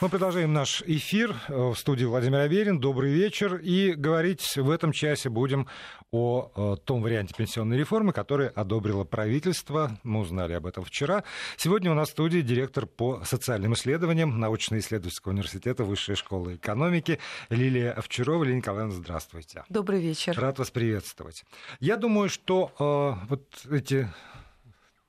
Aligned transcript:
Мы 0.00 0.08
продолжаем 0.08 0.52
наш 0.52 0.80
эфир 0.82 1.34
в 1.48 1.74
студии 1.74 2.04
Владимир 2.04 2.38
Аверин. 2.38 2.78
Добрый 2.78 3.12
вечер. 3.12 3.56
И 3.56 3.94
говорить 3.94 4.56
в 4.56 4.70
этом 4.70 4.92
часе 4.92 5.28
будем 5.28 5.66
о, 6.12 6.52
о 6.54 6.76
том 6.76 7.02
варианте 7.02 7.34
пенсионной 7.36 7.76
реформы, 7.76 8.12
который 8.12 8.46
одобрило 8.46 9.02
правительство. 9.02 9.98
Мы 10.04 10.20
узнали 10.20 10.52
об 10.52 10.66
этом 10.66 10.84
вчера. 10.84 11.24
Сегодня 11.56 11.90
у 11.90 11.94
нас 11.94 12.10
в 12.10 12.12
студии 12.12 12.42
директор 12.42 12.86
по 12.86 13.24
социальным 13.24 13.72
исследованиям 13.72 14.38
научно-исследовательского 14.38 15.32
университета 15.32 15.82
Высшей 15.82 16.14
школы 16.14 16.54
экономики 16.54 17.18
Лилия 17.50 17.90
Овчарова. 17.90 18.44
Лилия 18.44 18.58
Николаевна, 18.58 18.94
здравствуйте. 18.94 19.64
Добрый 19.68 20.00
вечер. 20.00 20.38
Рад 20.38 20.60
вас 20.60 20.70
приветствовать. 20.70 21.44
Я 21.80 21.96
думаю, 21.96 22.28
что 22.28 22.70
э, 22.78 23.26
вот 23.28 23.48
эти 23.68 24.08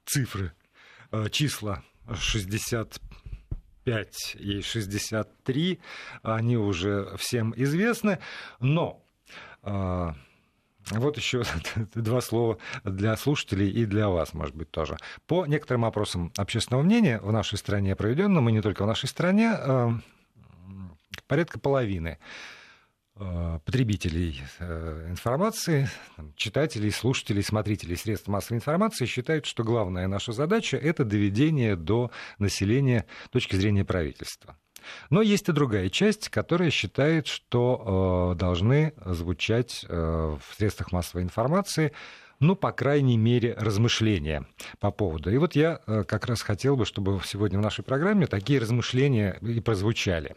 цифры, 0.07 0.51
э, 1.11 1.29
числа 1.29 1.83
60 2.11 2.99
65 3.89 4.37
и 4.39 4.61
63, 4.61 5.79
они 6.23 6.57
уже 6.57 7.15
всем 7.17 7.53
известны, 7.55 8.19
но 8.59 9.03
а, 9.63 10.15
вот 10.91 11.17
еще 11.17 11.43
два 11.95 12.21
слова 12.21 12.57
для 12.83 13.15
слушателей 13.17 13.69
и 13.69 13.85
для 13.85 14.09
вас, 14.09 14.33
может 14.33 14.55
быть, 14.55 14.71
тоже. 14.71 14.97
По 15.27 15.45
некоторым 15.45 15.85
опросам 15.85 16.31
общественного 16.37 16.83
мнения 16.83 17.19
в 17.19 17.31
нашей 17.31 17.57
стране 17.57 17.95
проведенным, 17.95 18.49
и 18.49 18.53
не 18.53 18.61
только 18.61 18.83
в 18.83 18.87
нашей 18.87 19.07
стране, 19.07 19.51
а, 19.51 19.93
порядка 21.27 21.59
половины 21.59 22.17
Э, 22.17 22.58
потребителей 23.19 24.41
э, 24.59 25.07
информации, 25.09 25.89
читателей, 26.35 26.91
слушателей, 26.91 27.43
смотрителей 27.43 27.97
средств 27.97 28.27
массовой 28.27 28.57
информации 28.57 29.05
считают, 29.05 29.45
что 29.45 29.63
главная 29.63 30.07
наша 30.07 30.31
задача– 30.31 30.77
это 30.81 31.03
доведение 31.03 31.75
до 31.75 32.11
населения 32.37 33.05
точки 33.31 33.55
зрения 33.55 33.83
правительства. 33.83 34.57
Но 35.09 35.21
есть 35.21 35.49
и 35.49 35.51
другая 35.51 35.89
часть, 35.89 36.29
которая 36.29 36.71
считает, 36.71 37.27
что 37.27 38.33
э, 38.33 38.39
должны 38.39 38.93
звучать 39.05 39.85
в 39.87 40.41
средствах 40.57 40.91
массовой 40.91 41.23
информации 41.23 41.91
ну, 42.39 42.55
по 42.55 42.71
крайней 42.71 43.17
мере, 43.17 43.53
размышления 43.57 44.45
по 44.79 44.91
поводу. 44.91 45.31
И 45.31 45.37
вот 45.37 45.55
я 45.55 45.81
э, 45.85 46.03
как 46.03 46.25
раз 46.25 46.41
хотел 46.41 46.75
бы, 46.75 46.85
чтобы 46.85 47.19
сегодня 47.25 47.59
в 47.59 47.61
нашей 47.61 47.83
программе 47.83 48.27
такие 48.27 48.59
размышления 48.59 49.37
и 49.41 49.59
прозвучали. 49.59 50.35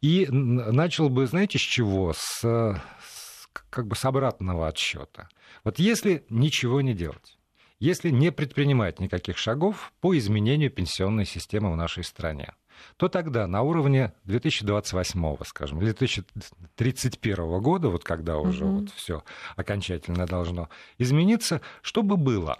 И 0.00 0.26
начал 0.30 1.08
бы, 1.08 1.26
знаете, 1.26 1.58
с 1.58 1.62
чего? 1.62 2.12
С, 2.12 2.40
с 2.40 3.48
как 3.70 3.86
бы 3.86 3.94
с 3.94 4.04
обратного 4.04 4.68
отсчета. 4.68 5.28
Вот 5.64 5.78
если 5.78 6.24
ничего 6.28 6.80
не 6.80 6.94
делать, 6.94 7.38
если 7.78 8.10
не 8.10 8.32
предпринимать 8.32 9.00
никаких 9.00 9.36
шагов 9.38 9.92
по 10.00 10.16
изменению 10.16 10.70
пенсионной 10.70 11.26
системы 11.26 11.70
в 11.72 11.76
нашей 11.76 12.04
стране, 12.04 12.54
то 12.96 13.08
тогда 13.08 13.46
на 13.46 13.62
уровне 13.62 14.12
2028, 14.24 15.36
скажем, 15.44 15.78
или 15.80 15.92
2031 15.92 17.60
года, 17.60 17.88
вот 17.88 18.04
когда 18.04 18.38
уже 18.38 18.64
угу. 18.64 18.80
вот 18.80 18.90
все 18.90 19.22
окончательно 19.56 20.26
должно 20.26 20.68
измениться, 20.98 21.60
что 21.82 22.02
бы 22.02 22.16
было? 22.16 22.58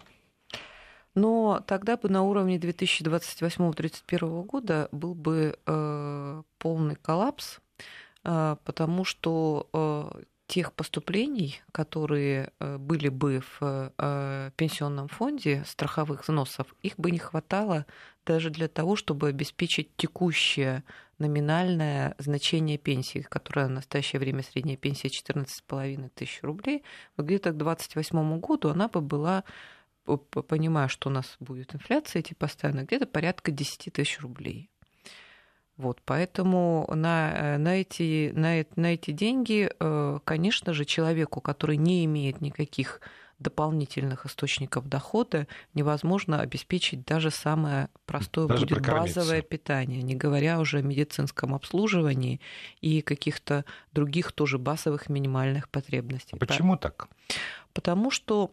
Но 1.14 1.62
тогда 1.67 1.97
бы 1.97 2.11
на 2.11 2.22
уровне 2.22 2.59
2028-2031 2.59 4.44
года 4.44 4.89
был 4.92 5.14
бы 5.14 5.59
э, 5.67 6.42
полный 6.59 6.97
коллапс, 6.97 7.59
э, 8.22 8.56
потому 8.62 9.05
что 9.05 9.67
э, 9.72 10.22
тех 10.47 10.72
поступлений, 10.72 11.61
которые 11.72 12.53
э, 12.61 12.78
были 12.78 13.09
бы 13.09 13.41
в 13.41 13.92
э, 13.97 14.50
пенсионном 14.56 15.09
фонде 15.09 15.64
страховых 15.67 16.22
взносов, 16.22 16.67
их 16.83 16.97
бы 16.97 17.11
не 17.11 17.19
хватало 17.19 17.87
даже 18.27 18.50
для 18.50 18.69
того, 18.69 18.96
чтобы 18.96 19.28
обеспечить 19.28 19.96
текущее 19.96 20.82
номинальное 21.19 22.14
значение 22.19 22.77
пенсии, 22.77 23.20
которая 23.20 23.69
в 23.69 23.70
настоящее 23.70 24.20
время 24.20 24.42
средняя 24.42 24.77
пенсия 24.77 25.08
14,5 25.08 26.10
тысяч 26.14 26.42
рублей, 26.42 26.82
вот 27.16 27.27
где-то 27.27 27.52
к 27.52 27.56
2028 27.56 28.41
году 28.41 28.69
она 28.69 28.88
бы 28.88 29.00
была 29.00 29.44
понимая, 30.04 30.88
что 30.88 31.09
у 31.09 31.12
нас 31.12 31.36
будет 31.41 31.75
инфляция 31.75 32.22
идти 32.22 32.34
постоянно, 32.34 32.84
где-то 32.84 33.06
порядка 33.06 33.50
10 33.50 33.92
тысяч 33.92 34.20
рублей. 34.20 34.70
Вот, 35.76 36.00
поэтому 36.04 36.88
на, 36.94 37.32
э, 37.34 37.59
на, 37.59 37.81
эти, 37.81 38.31
на, 38.34 38.65
на 38.76 38.94
эти 38.94 39.10
деньги, 39.10 39.69
э, 39.78 40.19
конечно 40.25 40.72
же, 40.72 40.86
человеку, 40.86 41.42
который 41.42 41.76
не 41.76 42.04
имеет 42.06 42.41
никаких 42.41 43.00
дополнительных 43.38 44.26
источников 44.26 44.88
дохода, 44.88 45.47
невозможно 45.74 46.41
обеспечить 46.41 47.04
даже 47.04 47.30
самое 47.30 47.88
простое 48.06 48.47
даже 48.47 48.66
будет 48.66 48.86
базовое 48.86 49.42
питание, 49.42 50.02
не 50.02 50.14
говоря 50.14 50.58
уже 50.58 50.78
о 50.78 50.82
медицинском 50.82 51.54
обслуживании 51.54 52.41
и 52.80 53.02
каких-то 53.02 53.64
других 53.92 54.32
тоже 54.32 54.58
базовых 54.58 55.08
минимальных 55.08 55.69
потребностей. 55.69 56.36
Почему 56.38 56.76
так? 56.76 57.08
Потому 57.72 58.10
что 58.10 58.52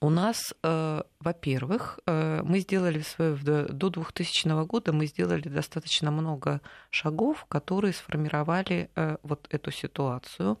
у 0.00 0.10
нас, 0.10 0.54
э, 0.62 1.02
во-первых, 1.20 2.00
э, 2.06 2.42
мы 2.44 2.60
сделали 2.60 3.02
до 3.18 3.90
2000 3.90 4.64
года 4.64 4.92
мы 4.92 5.06
сделали 5.06 5.48
достаточно 5.48 6.10
много 6.10 6.60
шагов, 6.90 7.46
которые 7.48 7.92
сформировали 7.92 8.90
э, 8.94 9.16
вот 9.22 9.46
эту 9.50 9.70
ситуацию. 9.70 10.58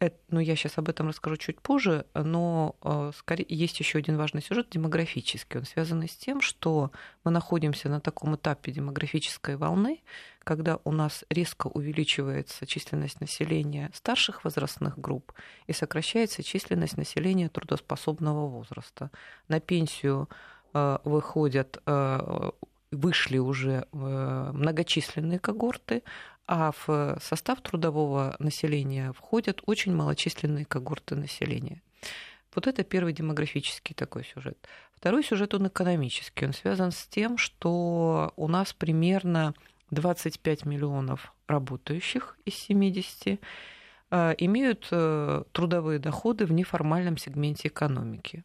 Это, 0.00 0.16
ну, 0.28 0.38
я 0.38 0.54
сейчас 0.54 0.78
об 0.78 0.88
этом 0.88 1.08
расскажу 1.08 1.36
чуть 1.36 1.60
позже, 1.60 2.06
но 2.14 2.76
э, 2.84 3.10
скорее, 3.16 3.46
есть 3.48 3.80
еще 3.80 3.98
один 3.98 4.16
важный 4.16 4.40
сюжет 4.40 4.68
демографический. 4.70 5.58
Он 5.58 5.66
связан 5.66 6.04
с 6.06 6.14
тем, 6.14 6.40
что 6.40 6.92
мы 7.24 7.32
находимся 7.32 7.88
на 7.88 8.00
таком 8.00 8.36
этапе 8.36 8.70
демографической 8.70 9.56
волны, 9.56 10.00
когда 10.44 10.78
у 10.84 10.92
нас 10.92 11.24
резко 11.30 11.66
увеличивается 11.66 12.64
численность 12.64 13.20
населения 13.20 13.90
старших 13.92 14.44
возрастных 14.44 14.96
групп 15.00 15.32
и 15.66 15.72
сокращается 15.72 16.44
численность 16.44 16.96
населения 16.96 17.48
трудоспособного 17.48 18.46
возраста. 18.46 19.10
На 19.48 19.58
пенсию 19.58 20.28
э, 20.74 20.98
выходят 21.02 21.82
э, 21.86 22.50
вышли 22.90 23.36
уже 23.36 23.86
многочисленные 23.92 25.38
когорты, 25.38 26.02
а 26.48 26.72
в 26.72 27.18
состав 27.20 27.60
трудового 27.60 28.34
населения 28.38 29.12
входят 29.12 29.60
очень 29.66 29.94
малочисленные 29.94 30.64
когорты 30.64 31.14
населения. 31.14 31.82
Вот 32.54 32.66
это 32.66 32.82
первый 32.84 33.12
демографический 33.12 33.94
такой 33.94 34.24
сюжет. 34.24 34.56
Второй 34.94 35.22
сюжет, 35.22 35.52
он 35.54 35.68
экономический. 35.68 36.46
Он 36.46 36.54
связан 36.54 36.90
с 36.90 37.06
тем, 37.06 37.36
что 37.36 38.32
у 38.36 38.48
нас 38.48 38.72
примерно 38.72 39.54
25 39.90 40.64
миллионов 40.64 41.34
работающих 41.46 42.38
из 42.46 42.54
70 42.54 43.38
э, 44.10 44.34
имеют 44.38 44.88
э, 44.90 45.44
трудовые 45.52 45.98
доходы 45.98 46.46
в 46.46 46.52
неформальном 46.52 47.18
сегменте 47.18 47.68
экономики. 47.68 48.42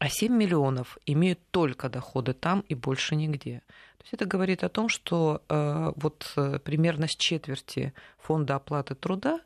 А 0.00 0.08
7 0.08 0.32
миллионов 0.34 0.96
имеют 1.04 1.40
только 1.50 1.90
доходы 1.90 2.32
там 2.32 2.60
и 2.60 2.74
больше 2.74 3.16
нигде. 3.16 3.58
То 3.98 4.04
есть 4.04 4.14
это 4.14 4.24
говорит 4.24 4.64
о 4.64 4.70
том, 4.70 4.88
что 4.88 5.42
э, 5.46 5.92
вот 5.94 6.32
э, 6.36 6.58
примерно 6.58 7.06
с 7.06 7.10
четверти 7.10 7.92
фонда 8.16 8.54
оплаты 8.54 8.94
труда 8.94 9.40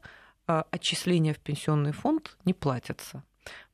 э, 0.46 0.62
отчисления 0.70 1.34
в 1.34 1.40
пенсионный 1.40 1.90
фонд 1.90 2.36
не 2.44 2.54
платятся. 2.54 3.24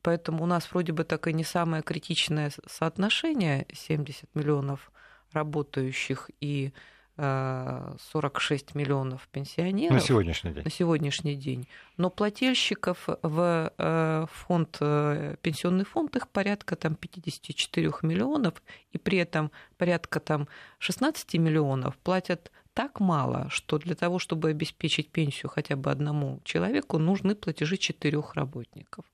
Поэтому 0.00 0.42
у 0.42 0.46
нас 0.46 0.72
вроде 0.72 0.94
бы 0.94 1.04
так 1.04 1.28
и 1.28 1.34
не 1.34 1.44
самое 1.44 1.82
критичное 1.82 2.50
соотношение 2.66 3.66
70 3.70 4.34
миллионов 4.34 4.90
работающих 5.32 6.30
и 6.40 6.72
46 7.20 8.74
миллионов 8.74 9.28
пенсионеров 9.28 9.94
на 9.94 10.00
сегодняшний 10.00 10.52
день. 10.52 10.64
На 10.64 10.70
сегодняшний 10.70 11.34
день. 11.34 11.68
Но 11.96 12.08
плательщиков 12.08 13.08
в 13.22 13.72
э, 13.76 14.26
фонд, 14.32 14.78
э, 14.80 15.36
пенсионный 15.42 15.84
фонд 15.84 16.16
их 16.16 16.28
порядка 16.28 16.76
там, 16.76 16.94
54 16.94 17.92
миллионов, 18.02 18.62
и 18.92 18.98
при 18.98 19.18
этом 19.18 19.50
порядка 19.76 20.20
там, 20.20 20.48
16 20.78 21.34
миллионов 21.34 21.96
платят 21.98 22.50
так 22.72 23.00
мало, 23.00 23.48
что 23.50 23.78
для 23.78 23.94
того, 23.94 24.18
чтобы 24.18 24.48
обеспечить 24.48 25.10
пенсию 25.10 25.50
хотя 25.50 25.76
бы 25.76 25.90
одному 25.90 26.40
человеку, 26.44 26.98
нужны 26.98 27.34
платежи 27.34 27.76
четырех 27.76 28.34
работников. 28.34 29.04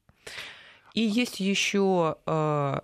И 0.95 1.01
есть 1.01 1.41
еще 1.41 2.17
э, 2.27 2.81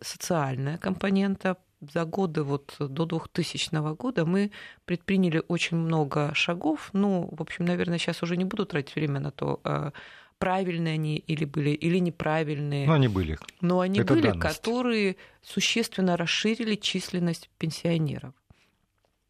социальная 0.00 0.78
компонента 0.78 1.56
за 1.80 2.04
годы 2.04 2.42
вот 2.42 2.74
до 2.78 3.06
2000 3.06 3.94
года 3.94 4.24
мы 4.24 4.50
предприняли 4.84 5.42
очень 5.48 5.76
много 5.76 6.32
шагов. 6.34 6.90
Ну, 6.92 7.28
в 7.32 7.40
общем, 7.40 7.64
наверное, 7.64 7.98
сейчас 7.98 8.22
уже 8.22 8.36
не 8.36 8.44
буду 8.44 8.66
тратить 8.66 8.94
время 8.94 9.20
на 9.20 9.30
то, 9.30 9.60
а, 9.64 9.92
правильные 10.38 10.94
они 10.94 11.16
или 11.16 11.44
были, 11.44 11.70
или 11.70 11.98
неправильные. 11.98 12.86
Но 12.86 12.94
они 12.94 13.08
были. 13.08 13.38
Но 13.60 13.80
они 13.80 14.00
Это 14.00 14.14
были, 14.14 14.28
данность. 14.28 14.56
которые 14.56 15.16
существенно 15.42 16.16
расширили 16.16 16.76
численность 16.76 17.50
пенсионеров. 17.58 18.34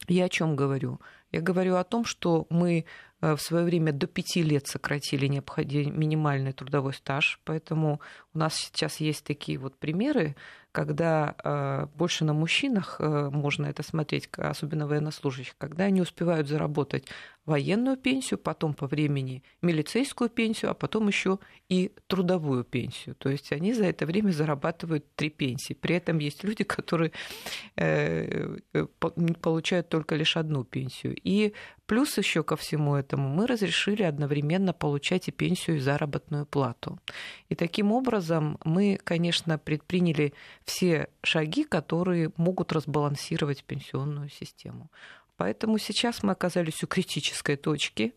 Я 0.08 0.24
о 0.24 0.28
чем 0.28 0.56
говорю? 0.56 1.00
Я 1.32 1.40
говорю 1.40 1.76
о 1.76 1.84
том, 1.84 2.04
что 2.04 2.46
мы 2.48 2.84
э, 3.20 3.36
в 3.36 3.40
свое 3.40 3.64
время 3.64 3.92
до 3.92 4.06
пяти 4.06 4.42
лет 4.42 4.66
сократили 4.66 5.26
необходимый 5.26 5.96
минимальный 5.96 6.52
трудовой 6.52 6.94
стаж, 6.94 7.40
поэтому 7.44 8.00
у 8.34 8.38
нас 8.38 8.56
сейчас 8.56 8.98
есть 8.98 9.24
такие 9.24 9.58
вот 9.58 9.76
примеры, 9.78 10.36
когда 10.72 11.34
э, 11.42 11.86
больше 11.96 12.24
на 12.24 12.32
мужчинах 12.32 12.96
э, 12.98 13.30
можно 13.32 13.66
это 13.66 13.82
смотреть, 13.82 14.28
особенно 14.36 14.86
военнослужащих, 14.86 15.54
когда 15.58 15.84
они 15.84 16.00
успевают 16.00 16.48
заработать 16.48 17.06
военную 17.50 17.96
пенсию, 17.96 18.38
потом 18.38 18.74
по 18.74 18.86
времени 18.86 19.42
милицейскую 19.62 20.30
пенсию, 20.30 20.70
а 20.70 20.74
потом 20.74 21.08
еще 21.08 21.38
и 21.68 21.92
трудовую 22.06 22.64
пенсию. 22.64 23.14
То 23.16 23.28
есть 23.28 23.52
они 23.52 23.74
за 23.74 23.84
это 23.84 24.06
время 24.06 24.30
зарабатывают 24.30 25.04
три 25.16 25.30
пенсии. 25.30 25.74
При 25.74 25.96
этом 25.96 26.18
есть 26.18 26.44
люди, 26.44 26.64
которые 26.64 27.12
э, 27.76 28.56
э, 28.72 28.86
получают 29.42 29.88
только 29.88 30.14
лишь 30.14 30.36
одну 30.36 30.64
пенсию. 30.64 31.16
И 31.22 31.52
плюс 31.86 32.18
еще 32.18 32.42
ко 32.42 32.56
всему 32.56 32.94
этому 32.94 33.28
мы 33.28 33.46
разрешили 33.46 34.04
одновременно 34.04 34.72
получать 34.72 35.28
и 35.28 35.32
пенсию, 35.32 35.76
и 35.76 35.80
заработную 35.80 36.46
плату. 36.46 36.98
И 37.48 37.54
таким 37.54 37.92
образом 37.92 38.58
мы, 38.64 38.98
конечно, 39.02 39.58
предприняли 39.58 40.32
все 40.64 41.08
шаги, 41.22 41.64
которые 41.64 42.30
могут 42.36 42.72
разбалансировать 42.72 43.64
пенсионную 43.64 44.28
систему. 44.28 44.88
Поэтому 45.40 45.78
сейчас 45.78 46.22
мы 46.22 46.32
оказались 46.32 46.84
у 46.84 46.86
критической 46.86 47.56
точки, 47.56 48.12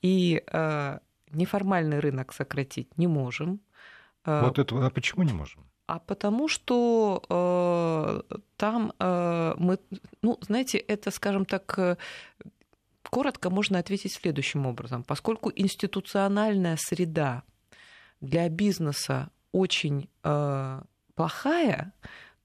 и 0.00 0.42
э, 0.46 0.98
неформальный 1.30 1.98
рынок 2.00 2.32
сократить 2.32 2.96
не 2.96 3.06
можем. 3.06 3.60
Э, 4.24 4.40
вот 4.42 4.58
это, 4.58 4.86
а 4.86 4.88
почему 4.88 5.24
не 5.24 5.34
можем? 5.34 5.62
А 5.86 5.98
потому 5.98 6.48
что 6.48 7.22
э, 7.28 8.36
там 8.56 8.94
э, 8.98 9.54
мы, 9.58 9.78
ну, 10.22 10.38
знаете, 10.40 10.78
это, 10.78 11.10
скажем 11.10 11.44
так, 11.44 11.78
э, 11.78 11.96
коротко 13.10 13.50
можно 13.50 13.78
ответить 13.78 14.14
следующим 14.14 14.64
образом. 14.64 15.04
Поскольку 15.04 15.52
институциональная 15.54 16.78
среда 16.78 17.42
для 18.22 18.48
бизнеса 18.48 19.28
очень 19.52 20.08
э, 20.22 20.80
плохая, 21.14 21.92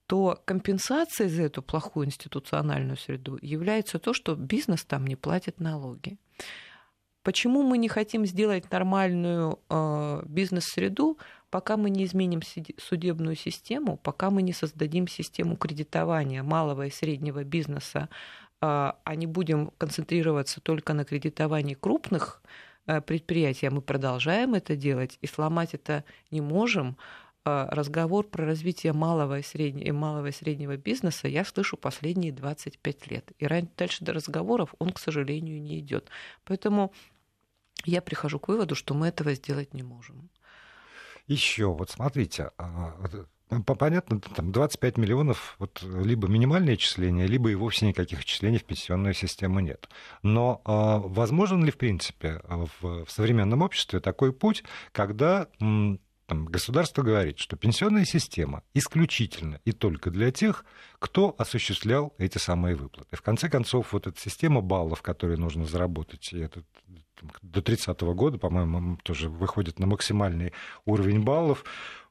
то 0.10 0.42
компенсацией 0.46 1.30
за 1.30 1.44
эту 1.44 1.62
плохую 1.62 2.08
институциональную 2.08 2.98
среду 2.98 3.38
является 3.44 4.00
то, 4.00 4.12
что 4.12 4.36
бизнес 4.36 4.84
там 4.84 5.06
не 5.06 5.16
платит 5.16 5.60
налоги. 5.60 6.18
Почему 7.22 7.62
мы 7.62 7.78
не 7.78 7.90
хотим 7.90 8.26
сделать 8.26 8.72
нормальную 8.72 9.60
э, 9.70 10.24
бизнес-среду, 10.26 11.20
пока 11.52 11.78
мы 11.78 11.92
не 11.92 12.06
изменим 12.06 12.42
судебную 12.80 13.36
систему, 13.36 13.98
пока 13.98 14.32
мы 14.32 14.42
не 14.42 14.52
создадим 14.52 15.08
систему 15.08 15.56
кредитования 15.56 16.42
малого 16.42 16.88
и 16.88 16.90
среднего 16.90 17.44
бизнеса, 17.44 18.10
э, 18.10 18.12
а 18.62 19.16
не 19.16 19.28
будем 19.28 19.72
концентрироваться 19.78 20.60
только 20.60 20.94
на 20.94 21.06
кредитовании 21.06 21.76
крупных 21.76 22.42
э, 22.88 23.00
предприятий, 23.02 23.68
а 23.68 23.72
мы 23.72 23.82
продолжаем 23.82 24.56
это 24.56 24.76
делать 24.76 25.20
и 25.22 25.28
сломать 25.28 25.76
это 25.76 26.04
не 26.32 26.42
можем, 26.42 26.98
разговор 27.46 28.28
про 28.28 28.46
развитие 28.46 28.94
малого 28.94 29.40
и, 29.40 29.42
среднего, 29.42 29.94
малого 29.94 30.28
и 30.28 30.32
среднего 30.32 30.78
бизнеса 30.78 31.28
я 31.28 31.46
слышу 31.46 31.78
последние 31.78 32.32
25 32.32 33.12
лет. 33.12 33.32
И 33.40 33.48
дальше 33.78 34.04
до 34.04 34.14
разговоров 34.14 34.76
он, 34.80 34.92
к 34.92 35.00
сожалению, 35.00 35.62
не 35.62 35.80
идет. 35.80 36.10
Поэтому 36.44 36.92
я 37.86 38.02
прихожу 38.02 38.40
к 38.40 38.48
выводу, 38.48 38.76
что 38.76 38.94
мы 38.94 39.08
этого 39.08 39.34
сделать 39.34 39.74
не 39.74 39.84
можем. 39.84 40.30
Еще, 41.28 41.68
вот 41.68 41.92
смотрите, 41.92 42.52
а, 42.58 42.96
Понятно, 43.50 44.20
там 44.20 44.52
25 44.52 44.98
миллионов, 44.98 45.56
вот 45.58 45.82
либо 45.82 46.28
минимальное 46.28 46.76
отчисление, 46.76 47.26
либо 47.26 47.50
и 47.50 47.56
вовсе 47.56 47.88
никаких 47.88 48.20
отчислений 48.20 48.60
в 48.60 48.64
пенсионную 48.64 49.16
систему 49.16 49.60
нет. 49.60 49.90
Но 50.22 50.62
э, 50.64 51.08
возможен 51.08 51.64
ли, 51.66 51.72
в 51.72 51.78
принципе, 51.78 52.42
в 52.80 53.08
современном 53.08 53.64
обществе 53.64 54.02
такой 54.02 54.34
путь, 54.34 54.64
когда 54.92 55.48
там, 56.30 56.46
государство 56.46 57.02
говорит, 57.02 57.40
что 57.40 57.58
пенсионная 57.58 58.06
система 58.06 58.64
исключительно 58.76 59.60
и 59.66 59.72
только 59.72 60.12
для 60.12 60.32
тех, 60.32 60.64
кто 61.00 61.36
осуществлял 61.38 62.14
эти 62.20 62.38
самые 62.38 62.76
выплаты. 62.76 63.16
В 63.16 63.22
конце 63.22 63.50
концов, 63.50 63.94
вот 63.94 64.06
эта 64.06 64.20
система 64.20 64.62
баллов, 64.62 65.02
которые 65.02 65.38
нужно 65.38 65.66
заработать, 65.66 66.32
и 66.32 66.38
это 66.38 66.64
до 67.42 67.62
30 67.62 68.00
года, 68.02 68.38
по-моему, 68.38 68.98
тоже 69.04 69.28
выходит 69.28 69.80
на 69.80 69.88
максимальный 69.88 70.54
уровень 70.86 71.24
баллов, 71.24 71.66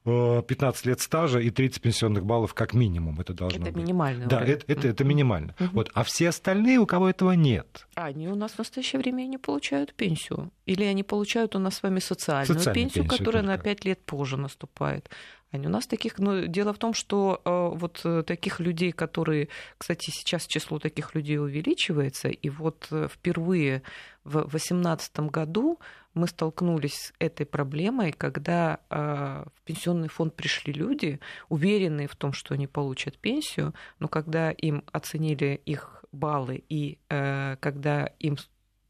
15 0.05 0.85
э, 0.85 0.89
лет 0.89 1.01
стажа 1.01 1.39
и 1.39 1.49
30 1.49 1.81
пенсионных 1.81 2.25
баллов 2.25 2.53
как 2.53 2.73
минимум 2.73 3.19
это 3.19 3.33
должно 3.33 3.63
это 3.63 3.71
быть. 3.73 3.83
Минимально. 3.83 4.27
Да, 4.27 4.41
это, 4.41 4.63
это, 4.71 4.87
это 4.87 5.03
минимально. 5.03 5.55
Угу. 5.59 5.69
Вот, 5.73 5.91
а 5.93 6.03
все 6.03 6.29
остальные, 6.29 6.79
у 6.79 6.85
кого 6.85 7.09
этого 7.09 7.33
нет. 7.33 7.87
Они 7.95 8.27
у 8.27 8.35
нас 8.35 8.51
в 8.53 8.57
настоящее 8.59 8.99
время 9.01 9.23
не 9.23 9.37
получают 9.37 9.93
пенсию. 9.93 10.51
Или 10.65 10.83
они 10.83 11.03
получают 11.03 11.55
у 11.55 11.59
нас 11.59 11.75
с 11.75 11.83
вами 11.83 11.99
социальную, 11.99 12.47
социальную 12.47 12.73
пенсию, 12.75 13.03
пенсию, 13.03 13.17
которая 13.17 13.43
только. 13.43 13.57
на 13.57 13.63
5 13.63 13.85
лет 13.85 14.05
позже 14.05 14.37
наступает. 14.37 15.09
Они 15.51 15.65
у 15.65 15.69
нас 15.69 15.87
таких, 15.87 16.19
но 16.19 16.41
дело 16.41 16.73
в 16.73 16.77
том, 16.77 16.93
что 16.93 17.41
э, 17.43 17.69
вот 17.75 18.01
э, 18.03 18.23
таких 18.23 18.59
людей, 18.59 18.91
которые, 18.91 19.47
кстати, 19.79 20.11
сейчас 20.11 20.45
число 20.45 20.77
таких 20.77 21.15
людей 21.15 21.39
увеличивается, 21.39 22.29
и 22.29 22.49
вот 22.49 22.87
э, 22.91 23.07
впервые 23.11 23.81
в 24.23 24.33
2018 24.33 25.19
году 25.31 25.79
мы 26.13 26.27
столкнулись 26.27 26.93
с 26.93 27.13
этой 27.17 27.47
проблемой, 27.47 28.11
когда 28.11 28.79
э, 28.89 29.45
в 29.55 29.61
пенсионный 29.63 30.07
фонд 30.07 30.35
пришли 30.35 30.71
люди, 30.71 31.19
уверенные 31.49 32.07
в 32.07 32.15
том, 32.15 32.31
что 32.31 32.53
они 32.53 32.67
получат 32.67 33.17
пенсию, 33.17 33.73
но 33.97 34.07
когда 34.07 34.51
им 34.51 34.83
оценили 34.91 35.59
их 35.65 36.05
баллы 36.11 36.63
и 36.69 36.99
э, 37.09 37.55
когда 37.59 38.05
им, 38.19 38.37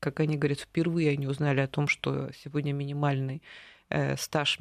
как 0.02 0.20
они 0.20 0.38
говорят, 0.38 0.60
впервые 0.60 1.12
они 1.12 1.28
узнали 1.28 1.62
о 1.62 1.68
том, 1.68 1.88
что 1.88 2.32
сегодня 2.34 2.74
минимальный 2.74 3.42
э, 3.90 4.18
стаж 4.18 4.60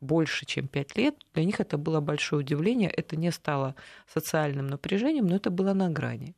больше, 0.00 0.46
чем 0.46 0.68
5 0.68 0.96
лет, 0.96 1.14
для 1.34 1.44
них 1.44 1.60
это 1.60 1.78
было 1.78 2.00
большое 2.00 2.40
удивление, 2.40 2.90
это 2.90 3.16
не 3.16 3.32
стало 3.32 3.74
социальным 4.06 4.66
напряжением, 4.66 5.26
но 5.26 5.36
это 5.36 5.50
было 5.50 5.72
на 5.72 5.90
грани 5.90 6.34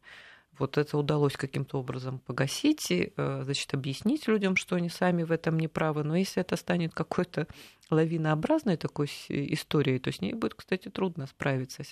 вот 0.61 0.77
это 0.77 0.99
удалось 0.99 1.37
каким-то 1.37 1.79
образом 1.79 2.19
погасить, 2.19 2.91
и, 2.91 3.12
э, 3.17 3.41
значит, 3.45 3.73
объяснить 3.75 4.29
людям, 4.29 4.57
что 4.57 4.77
они 4.77 4.91
сами 4.91 5.23
в 5.23 5.33
этом 5.33 5.59
не 5.59 5.69
правы. 5.69 6.05
Но 6.05 6.15
если 6.15 6.43
это 6.43 6.57
станет 6.57 6.93
какой-то 6.95 7.47
лавинообразной 7.91 8.77
такой 8.77 9.07
историей, 9.29 9.99
то 9.99 10.12
с 10.12 10.21
ней 10.21 10.35
будет, 10.35 10.55
кстати, 10.55 10.89
трудно 10.89 11.27
справиться. 11.27 11.83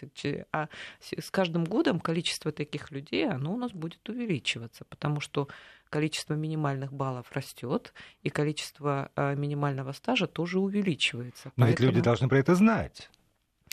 А 0.53 0.69
с 1.01 1.31
каждым 1.31 1.65
годом 1.65 1.99
количество 1.99 2.53
таких 2.53 2.91
людей, 2.91 3.27
оно 3.29 3.55
у 3.55 3.57
нас 3.57 3.73
будет 3.73 4.07
увеличиваться, 4.09 4.85
потому 4.85 5.21
что 5.21 5.49
количество 5.89 6.35
минимальных 6.35 6.93
баллов 6.93 7.27
растет, 7.33 7.93
и 8.23 8.31
количество 8.31 9.11
э, 9.17 9.35
минимального 9.35 9.93
стажа 9.93 10.27
тоже 10.27 10.59
увеличивается. 10.59 11.53
Но 11.57 11.67
Поэтому... 11.67 11.89
ведь 11.89 11.97
люди 11.97 12.05
должны 12.05 12.29
про 12.29 12.39
это 12.39 12.55
знать. 12.55 13.11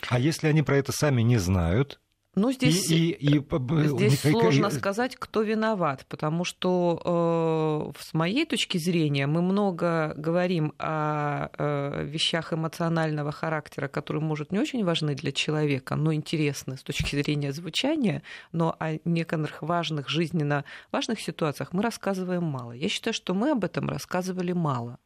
А 0.08 0.18
если 0.18 0.46
они 0.46 0.62
про 0.62 0.76
это 0.76 0.92
сами 0.92 1.22
не 1.22 1.38
знают, 1.38 2.00
ну, 2.36 2.52
здесь, 2.52 2.90
и, 2.90 3.12
и, 3.12 3.38
и, 3.38 3.88
здесь 3.88 4.24
и, 4.26 4.30
сложно 4.30 4.66
и, 4.66 4.70
сказать, 4.70 5.16
кто 5.16 5.40
виноват, 5.40 6.04
потому 6.06 6.44
что 6.44 7.92
э, 7.96 7.98
с 7.98 8.12
моей 8.12 8.44
точки 8.44 8.76
зрения 8.76 9.26
мы 9.26 9.40
много 9.40 10.12
говорим 10.18 10.74
о 10.78 11.48
э, 11.56 12.04
вещах 12.04 12.52
эмоционального 12.52 13.32
характера, 13.32 13.88
которые, 13.88 14.22
может, 14.22 14.52
не 14.52 14.58
очень 14.58 14.84
важны 14.84 15.14
для 15.14 15.32
человека, 15.32 15.96
но 15.96 16.12
интересны 16.12 16.76
с 16.76 16.82
точки 16.82 17.16
зрения 17.16 17.52
звучания, 17.52 18.22
но 18.52 18.76
о 18.78 18.98
некоторых 19.06 19.62
важных, 19.62 20.10
жизненно 20.10 20.66
важных 20.92 21.22
ситуациях 21.22 21.72
мы 21.72 21.82
рассказываем 21.82 22.44
мало. 22.44 22.72
Я 22.72 22.90
считаю, 22.90 23.14
что 23.14 23.32
мы 23.32 23.52
об 23.52 23.64
этом 23.64 23.88
рассказывали 23.88 24.52
мало. 24.52 24.98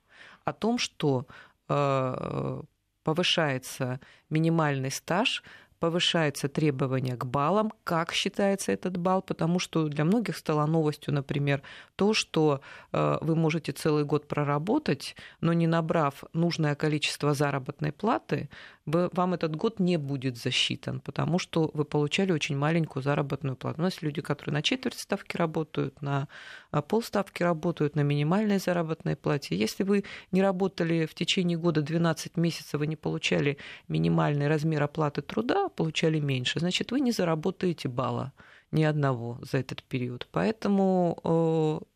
О 0.44 0.52
том, 0.52 0.78
что 0.78 1.28
э, 1.68 2.62
повышается 3.04 4.00
минимальный 4.30 4.90
стаж, 4.90 5.44
повышается 5.80 6.48
требование 6.48 7.16
к 7.16 7.24
баллам, 7.24 7.72
как 7.84 8.12
считается 8.12 8.70
этот 8.70 8.98
балл, 8.98 9.22
потому 9.22 9.58
что 9.58 9.88
для 9.88 10.04
многих 10.04 10.36
стало 10.36 10.66
новостью, 10.66 11.14
например, 11.14 11.62
то, 11.96 12.14
что 12.14 12.60
э, 12.92 13.18
вы 13.22 13.34
можете 13.34 13.72
целый 13.72 14.04
год 14.04 14.28
проработать, 14.28 15.16
но 15.40 15.54
не 15.54 15.66
набрав 15.66 16.24
нужное 16.34 16.74
количество 16.74 17.34
заработной 17.34 17.92
платы, 17.92 18.50
вам 18.86 19.34
этот 19.34 19.56
год 19.56 19.78
не 19.78 19.96
будет 19.96 20.36
засчитан, 20.36 21.00
потому 21.00 21.38
что 21.38 21.70
вы 21.74 21.84
получали 21.84 22.32
очень 22.32 22.56
маленькую 22.56 23.02
заработную 23.02 23.56
плату. 23.56 23.80
У 23.80 23.82
нас 23.82 24.02
люди, 24.02 24.20
которые 24.20 24.54
на 24.54 24.62
четверть 24.62 24.98
ставки 24.98 25.36
работают, 25.36 26.00
на 26.02 26.28
э, 26.72 26.82
полставки 26.82 27.42
работают, 27.42 27.94
на 27.94 28.00
минимальной 28.00 28.58
заработной 28.58 29.16
плате. 29.16 29.56
Если 29.56 29.84
вы 29.84 30.04
не 30.32 30.42
работали 30.42 31.06
в 31.06 31.14
течение 31.14 31.58
года 31.58 31.82
12 31.82 32.36
месяцев, 32.36 32.80
вы 32.80 32.86
не 32.86 32.96
получали 32.96 33.58
минимальный 33.88 34.48
размер 34.48 34.82
оплаты 34.82 35.22
труда, 35.22 35.68
получали 35.68 36.18
меньше, 36.18 36.60
значит, 36.60 36.90
вы 36.90 37.00
не 37.00 37.12
заработаете 37.12 37.88
балла 37.88 38.32
ни 38.72 38.84
одного 38.84 39.38
за 39.42 39.58
этот 39.58 39.82
период. 39.82 40.28
Поэтому 40.30 41.18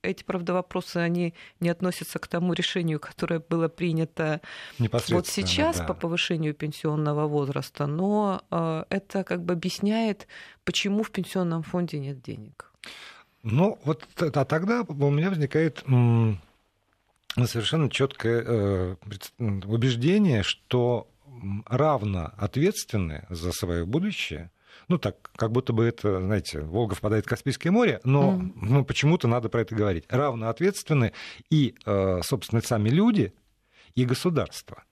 э, 0.02 0.08
эти, 0.08 0.24
правда, 0.24 0.52
вопросы, 0.52 0.96
они 0.98 1.34
не 1.60 1.68
относятся 1.68 2.18
к 2.18 2.26
тому 2.26 2.52
решению, 2.52 2.98
которое 3.00 3.40
было 3.40 3.68
принято 3.68 4.40
вот 4.78 5.26
сейчас 5.26 5.78
да. 5.78 5.84
по 5.84 5.94
повышению 5.94 6.54
пенсионного 6.54 7.26
возраста, 7.26 7.86
но 7.86 8.42
э, 8.50 8.84
это 8.90 9.24
как 9.24 9.44
бы 9.44 9.54
объясняет, 9.54 10.26
почему 10.64 11.02
в 11.02 11.10
пенсионном 11.10 11.62
фонде 11.62 11.98
нет 11.98 12.22
денег. 12.22 12.72
Ну, 13.42 13.78
вот 13.84 14.06
а 14.18 14.44
тогда 14.44 14.82
у 14.88 15.10
меня 15.10 15.28
возникает 15.28 15.84
совершенно 17.44 17.90
четкое 17.90 18.44
э, 18.46 18.96
убеждение, 19.38 20.42
что 20.42 21.08
равно 21.66 22.32
ответственны 22.36 23.26
за 23.28 23.52
свое 23.52 23.84
будущее, 23.84 24.50
ну 24.88 24.98
так, 24.98 25.30
как 25.36 25.52
будто 25.52 25.72
бы 25.72 25.84
это, 25.84 26.20
знаете, 26.20 26.60
Волга 26.60 26.94
впадает 26.94 27.26
в 27.26 27.28
Каспийское 27.28 27.72
море, 27.72 28.00
но 28.04 28.32
mm. 28.32 28.52
ну, 28.56 28.84
почему-то 28.84 29.28
надо 29.28 29.48
про 29.48 29.62
это 29.62 29.74
говорить. 29.74 30.04
Равно 30.08 30.48
ответственны 30.48 31.12
и, 31.50 31.74
э, 31.86 32.20
собственно, 32.22 32.60
сами 32.62 32.88
люди, 32.88 33.32
и 33.94 34.04
государство 34.04 34.84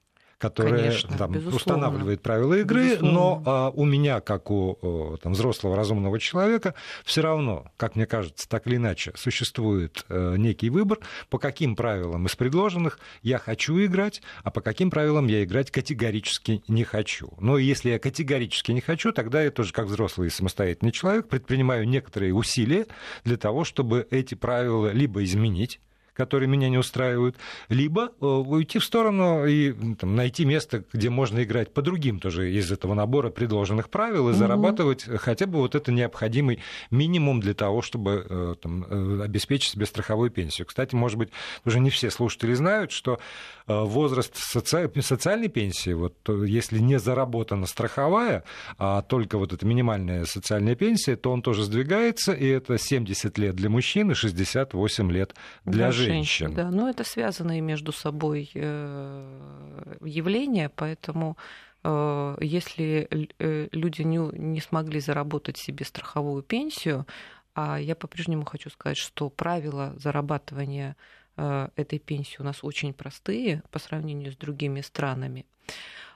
которая 0.42 0.76
Конечно, 0.76 1.16
там, 1.16 1.37
устанавливает 1.54 2.20
правила 2.20 2.54
игры, 2.54 2.82
безусловно. 2.84 3.12
но 3.12 3.42
а, 3.46 3.70
у 3.70 3.84
меня, 3.84 4.18
как 4.18 4.50
у 4.50 5.16
там, 5.22 5.34
взрослого 5.34 5.76
разумного 5.76 6.18
человека, 6.18 6.75
все 7.04 7.22
равно, 7.22 7.70
как 7.76 7.94
мне 7.94 8.06
кажется, 8.06 8.49
так 8.49 8.66
или 8.66 8.75
иначе, 8.75 9.12
существует 9.14 10.04
а, 10.08 10.34
некий 10.34 10.68
выбор, 10.68 10.99
по 11.30 11.38
каким 11.38 11.76
правилам 11.76 12.26
из 12.26 12.34
предложенных 12.34 12.99
я 13.22 13.38
хочу 13.38 13.78
играть, 13.84 14.20
а 14.42 14.50
по 14.50 14.61
каким 14.61 14.90
правилам 14.90 15.28
я 15.28 15.44
играть 15.44 15.70
категорически 15.70 16.64
не 16.66 16.82
хочу. 16.82 17.32
Но 17.38 17.56
если 17.56 17.90
я 17.90 18.00
категорически 18.00 18.72
не 18.72 18.80
хочу, 18.80 19.12
тогда 19.12 19.44
я 19.44 19.52
тоже, 19.52 19.72
как 19.72 19.87
взрослый 19.87 20.26
и 20.26 20.30
самостоятельный 20.30 20.90
человек, 20.90 21.28
предпринимаю 21.28 21.87
некоторые 21.87 22.34
усилия 22.34 22.87
для 23.22 23.37
того, 23.37 23.62
чтобы 23.62 24.08
эти 24.11 24.34
правила 24.34 24.90
либо 24.90 25.22
изменить, 25.22 25.78
которые 26.14 26.49
меня 26.49 26.69
не 26.69 26.78
устраивают, 26.78 27.37
либо 27.69 28.12
э, 28.21 28.25
уйти 28.25 28.78
в 28.78 28.85
сторону 28.85 29.47
и 29.47 29.73
там, 29.95 30.14
найти 30.14 30.45
место, 30.45 30.85
где 30.92 31.11
можно 31.11 31.42
играть 31.42 31.73
по 31.73 31.83
другим 31.83 32.21
тоже 32.21 32.52
из 32.52 32.71
этого 32.71 32.95
набора 32.95 33.31
предложенных 33.31 33.88
правил 33.88 34.28
и 34.28 34.33
угу. 34.33 34.38
зарабатывать 34.38 35.04
хотя 35.04 35.47
бы 35.47 35.59
вот 35.59 35.75
это 35.75 35.90
необходимый 35.90 36.61
минимум 36.90 37.40
для 37.40 37.54
того, 37.54 37.83
чтобы 37.83 38.26
э, 38.28 38.54
там, 38.61 38.85
э, 38.85 39.23
обеспечить 39.25 39.73
себе 39.73 39.87
страховую 39.87 40.31
пенсию. 40.31 40.66
Кстати, 40.66 40.95
может 40.95 41.19
быть, 41.19 41.31
уже 41.64 41.81
не 41.81 41.90
все 41.90 42.11
слушатели 42.11 42.54
знают, 42.54 42.92
что 42.92 43.19
возраст 43.66 44.37
соци... 44.37 44.90
социальной 45.00 45.49
пенсии, 45.49 45.92
вот 45.92 46.14
если 46.28 46.78
не 46.78 46.99
заработана 46.99 47.66
страховая, 47.66 48.42
а 48.76 49.02
только 49.02 49.38
вот 49.38 49.52
эта 49.52 49.64
минимальная 49.64 50.25
социальная 50.25 50.75
пенсия, 50.75 51.16
то 51.16 51.31
он 51.33 51.42
тоже 51.42 51.62
сдвигается, 51.62 52.33
и 52.33 52.47
это 52.47 52.76
70 52.76 53.38
лет 53.38 53.54
для 53.54 53.71
мужчин 53.71 54.11
и 54.11 54.14
68 54.14 55.12
лет 55.12 55.35
для, 55.64 55.73
для 55.73 55.92
женщин 55.92 56.01
женщин. 56.06 56.54
Да, 56.54 56.71
но 56.71 56.88
это 56.88 57.04
связанные 57.04 57.61
между 57.61 57.92
собой 57.92 58.50
э, 58.54 59.97
явления, 60.02 60.68
поэтому 60.68 61.37
э, 61.85 62.37
если 62.40 63.09
э, 63.38 63.68
люди 63.73 64.02
не, 64.02 64.18
не 64.18 64.61
смогли 64.61 65.00
заработать 65.00 65.56
себе 65.56 65.85
страховую 65.85 66.42
пенсию, 66.42 67.06
а 67.54 67.78
я 67.78 67.94
по-прежнему 67.94 68.44
хочу 68.44 68.71
сказать, 68.71 68.97
что 68.97 69.28
правила 69.28 69.94
зарабатывания 69.97 70.97
этой 71.35 71.99
пенсии 71.99 72.37
у 72.40 72.44
нас 72.44 72.59
очень 72.62 72.92
простые 72.92 73.62
по 73.71 73.78
сравнению 73.78 74.32
с 74.32 74.37
другими 74.37 74.82
странами. 74.82 75.47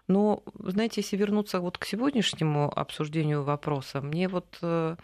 Но, 0.08 0.42
знаете, 0.58 1.00
если 1.00 1.16
вернуться 1.16 1.60
вот 1.60 1.78
к 1.78 1.84
сегодняшнему 1.84 2.72
обсуждению 2.78 3.42
вопроса, 3.42 4.00
мне 4.00 4.28
вот 4.28 4.58
э, 4.62 4.96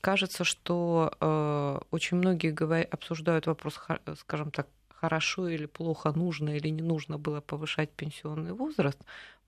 кажется, 0.00 0.44
что 0.44 1.12
э, 1.20 1.78
очень 1.90 2.16
многие 2.16 2.52
обсуждают 2.84 3.46
вопрос, 3.46 3.78
скажем 4.18 4.50
так, 4.50 4.66
хорошо 4.88 5.48
или 5.48 5.66
плохо, 5.66 6.12
нужно 6.12 6.56
или 6.56 6.68
не 6.68 6.82
нужно 6.82 7.18
было 7.18 7.40
повышать 7.40 7.90
пенсионный 7.90 8.52
возраст. 8.52 8.98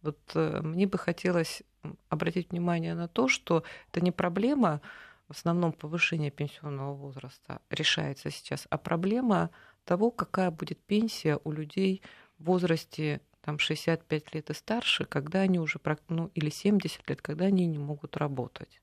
Вот 0.02 0.18
э, 0.34 0.60
мне 0.62 0.86
бы 0.86 0.98
хотелось 0.98 1.62
обратить 2.10 2.50
внимание 2.50 2.94
на 2.94 3.08
то, 3.08 3.28
что 3.28 3.62
это 3.90 4.00
не 4.04 4.12
проблема 4.12 4.80
в 5.28 5.32
основном 5.32 5.72
повышения 5.72 6.30
пенсионного 6.30 6.94
возраста 6.94 7.60
решается 7.70 8.30
сейчас, 8.30 8.66
а 8.70 8.78
проблема 8.78 9.50
того, 9.84 10.10
какая 10.10 10.50
будет 10.50 10.78
пенсия 10.78 11.38
у 11.44 11.52
людей 11.52 12.02
в 12.38 12.44
возрасте 12.44 13.20
там 13.48 13.58
65 13.58 14.34
лет 14.34 14.50
и 14.50 14.54
старше, 14.54 15.06
когда 15.06 15.40
они 15.40 15.58
уже, 15.58 15.80
ну, 16.10 16.30
или 16.34 16.50
70 16.50 17.08
лет, 17.08 17.22
когда 17.22 17.46
они 17.46 17.66
не 17.66 17.78
могут 17.78 18.18
работать. 18.18 18.82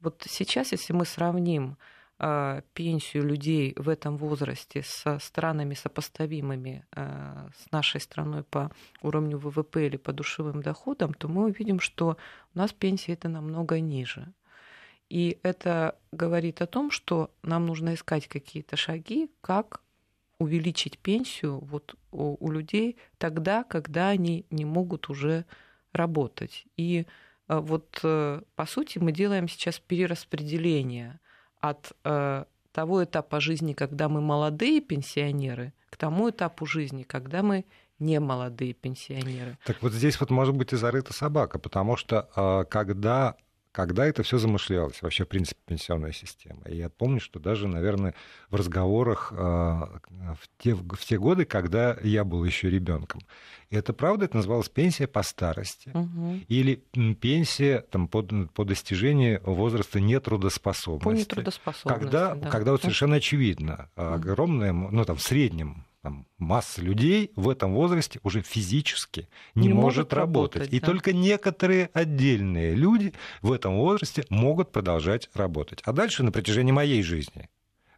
Вот 0.00 0.26
сейчас, 0.28 0.72
если 0.72 0.92
мы 0.92 1.06
сравним 1.06 1.78
э, 2.18 2.60
пенсию 2.74 3.24
людей 3.24 3.72
в 3.74 3.88
этом 3.88 4.18
возрасте 4.18 4.82
со 4.84 5.18
странами 5.18 5.72
сопоставимыми 5.72 6.84
э, 6.94 7.48
с 7.56 7.72
нашей 7.72 8.02
страной 8.02 8.42
по 8.42 8.70
уровню 9.00 9.38
ВВП 9.38 9.86
или 9.86 9.96
по 9.96 10.12
душевым 10.12 10.60
доходам, 10.62 11.14
то 11.14 11.28
мы 11.28 11.44
увидим, 11.44 11.80
что 11.80 12.18
у 12.54 12.58
нас 12.58 12.72
пенсия 12.74 13.14
это 13.14 13.30
намного 13.30 13.80
ниже. 13.80 14.34
И 15.08 15.38
это 15.42 15.96
говорит 16.12 16.60
о 16.60 16.66
том, 16.66 16.90
что 16.90 17.30
нам 17.42 17.64
нужно 17.64 17.94
искать 17.94 18.28
какие-то 18.28 18.76
шаги, 18.76 19.30
как 19.40 19.80
увеличить 20.42 20.98
пенсию 20.98 21.58
вот 21.60 21.94
у, 22.10 22.36
у 22.44 22.50
людей 22.50 22.96
тогда, 23.18 23.64
когда 23.64 24.08
они 24.08 24.44
не 24.50 24.64
могут 24.64 25.08
уже 25.08 25.44
работать. 25.92 26.66
И 26.76 27.06
э, 27.48 27.58
вот 27.58 28.00
э, 28.02 28.42
по 28.54 28.66
сути 28.66 28.98
мы 28.98 29.12
делаем 29.12 29.48
сейчас 29.48 29.78
перераспределение 29.78 31.20
от 31.60 31.92
э, 32.04 32.44
того 32.72 33.04
этапа 33.04 33.40
жизни, 33.40 33.72
когда 33.72 34.08
мы 34.08 34.20
молодые 34.20 34.80
пенсионеры, 34.80 35.72
к 35.90 35.96
тому 35.96 36.30
этапу 36.30 36.66
жизни, 36.66 37.02
когда 37.02 37.42
мы 37.42 37.64
не 37.98 38.18
молодые 38.18 38.72
пенсионеры. 38.72 39.58
Так 39.64 39.82
вот 39.82 39.92
здесь 39.92 40.18
вот 40.18 40.30
может 40.30 40.56
быть 40.56 40.72
и 40.72 40.76
зарыта 40.76 41.12
собака, 41.12 41.58
потому 41.60 41.96
что 41.96 42.66
когда 42.68 43.36
когда 43.72 44.06
это 44.06 44.22
все 44.22 44.36
замышлялось, 44.36 45.00
вообще, 45.00 45.24
в 45.24 45.28
принципе, 45.28 45.60
пенсионная 45.66 46.12
система. 46.12 46.62
И 46.66 46.76
я 46.76 46.90
помню, 46.90 47.20
что 47.20 47.40
даже, 47.40 47.66
наверное, 47.66 48.14
в 48.50 48.54
разговорах 48.54 49.32
а, 49.34 50.00
в 50.10 50.62
те, 50.62 50.74
в 50.74 50.98
те 50.98 51.18
годы, 51.18 51.46
когда 51.46 51.96
я 52.02 52.24
был 52.24 52.44
еще 52.44 52.68
ребенком, 52.68 53.22
и 53.70 53.76
это 53.76 53.94
правда, 53.94 54.26
это 54.26 54.36
называлось 54.36 54.68
пенсия 54.68 55.06
по 55.06 55.22
старости 55.22 55.90
угу. 55.94 56.40
или 56.48 56.84
пенсия 57.20 57.80
там, 57.90 58.08
по, 58.08 58.22
по 58.22 58.64
достижении 58.64 59.40
возраста 59.42 59.98
нетрудоспособности. 59.98 61.04
По 61.04 61.10
нетрудоспособности, 61.10 61.88
когда, 61.88 62.34
да. 62.34 62.50
когда 62.50 62.72
вот 62.72 62.82
совершенно 62.82 63.16
очевидно, 63.16 63.88
огромное, 63.96 64.72
ну 64.72 65.04
там 65.06 65.16
в 65.16 65.22
среднем 65.22 65.86
там, 66.02 66.26
масса 66.36 66.82
людей 66.82 67.30
в 67.36 67.48
этом 67.48 67.74
возрасте 67.74 68.18
уже 68.24 68.42
физически 68.42 69.28
не, 69.54 69.68
не 69.68 69.72
может, 69.72 70.12
работать. 70.12 70.56
работать. 70.56 70.74
И 70.74 70.80
да. 70.80 70.86
только 70.86 71.12
некоторые 71.12 71.90
отдельные 71.94 72.74
люди 72.74 73.14
в 73.40 73.52
этом 73.52 73.76
возрасте 73.76 74.24
могут 74.28 74.72
продолжать 74.72 75.30
работать. 75.32 75.80
А 75.84 75.92
дальше 75.92 76.24
на 76.24 76.32
протяжении 76.32 76.72
моей 76.72 77.02
жизни, 77.02 77.48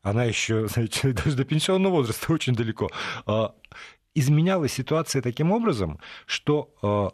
она 0.02 0.24
еще, 0.24 0.68
знаете, 0.68 1.12
даже 1.12 1.34
до 1.36 1.44
пенсионного 1.44 1.94
возраста 1.94 2.32
очень 2.32 2.54
далеко, 2.54 2.90
а, 3.24 3.54
изменялась 4.14 4.72
ситуация 4.72 5.22
таким 5.22 5.50
образом, 5.50 5.98
что 6.26 6.74
а, 6.82 7.12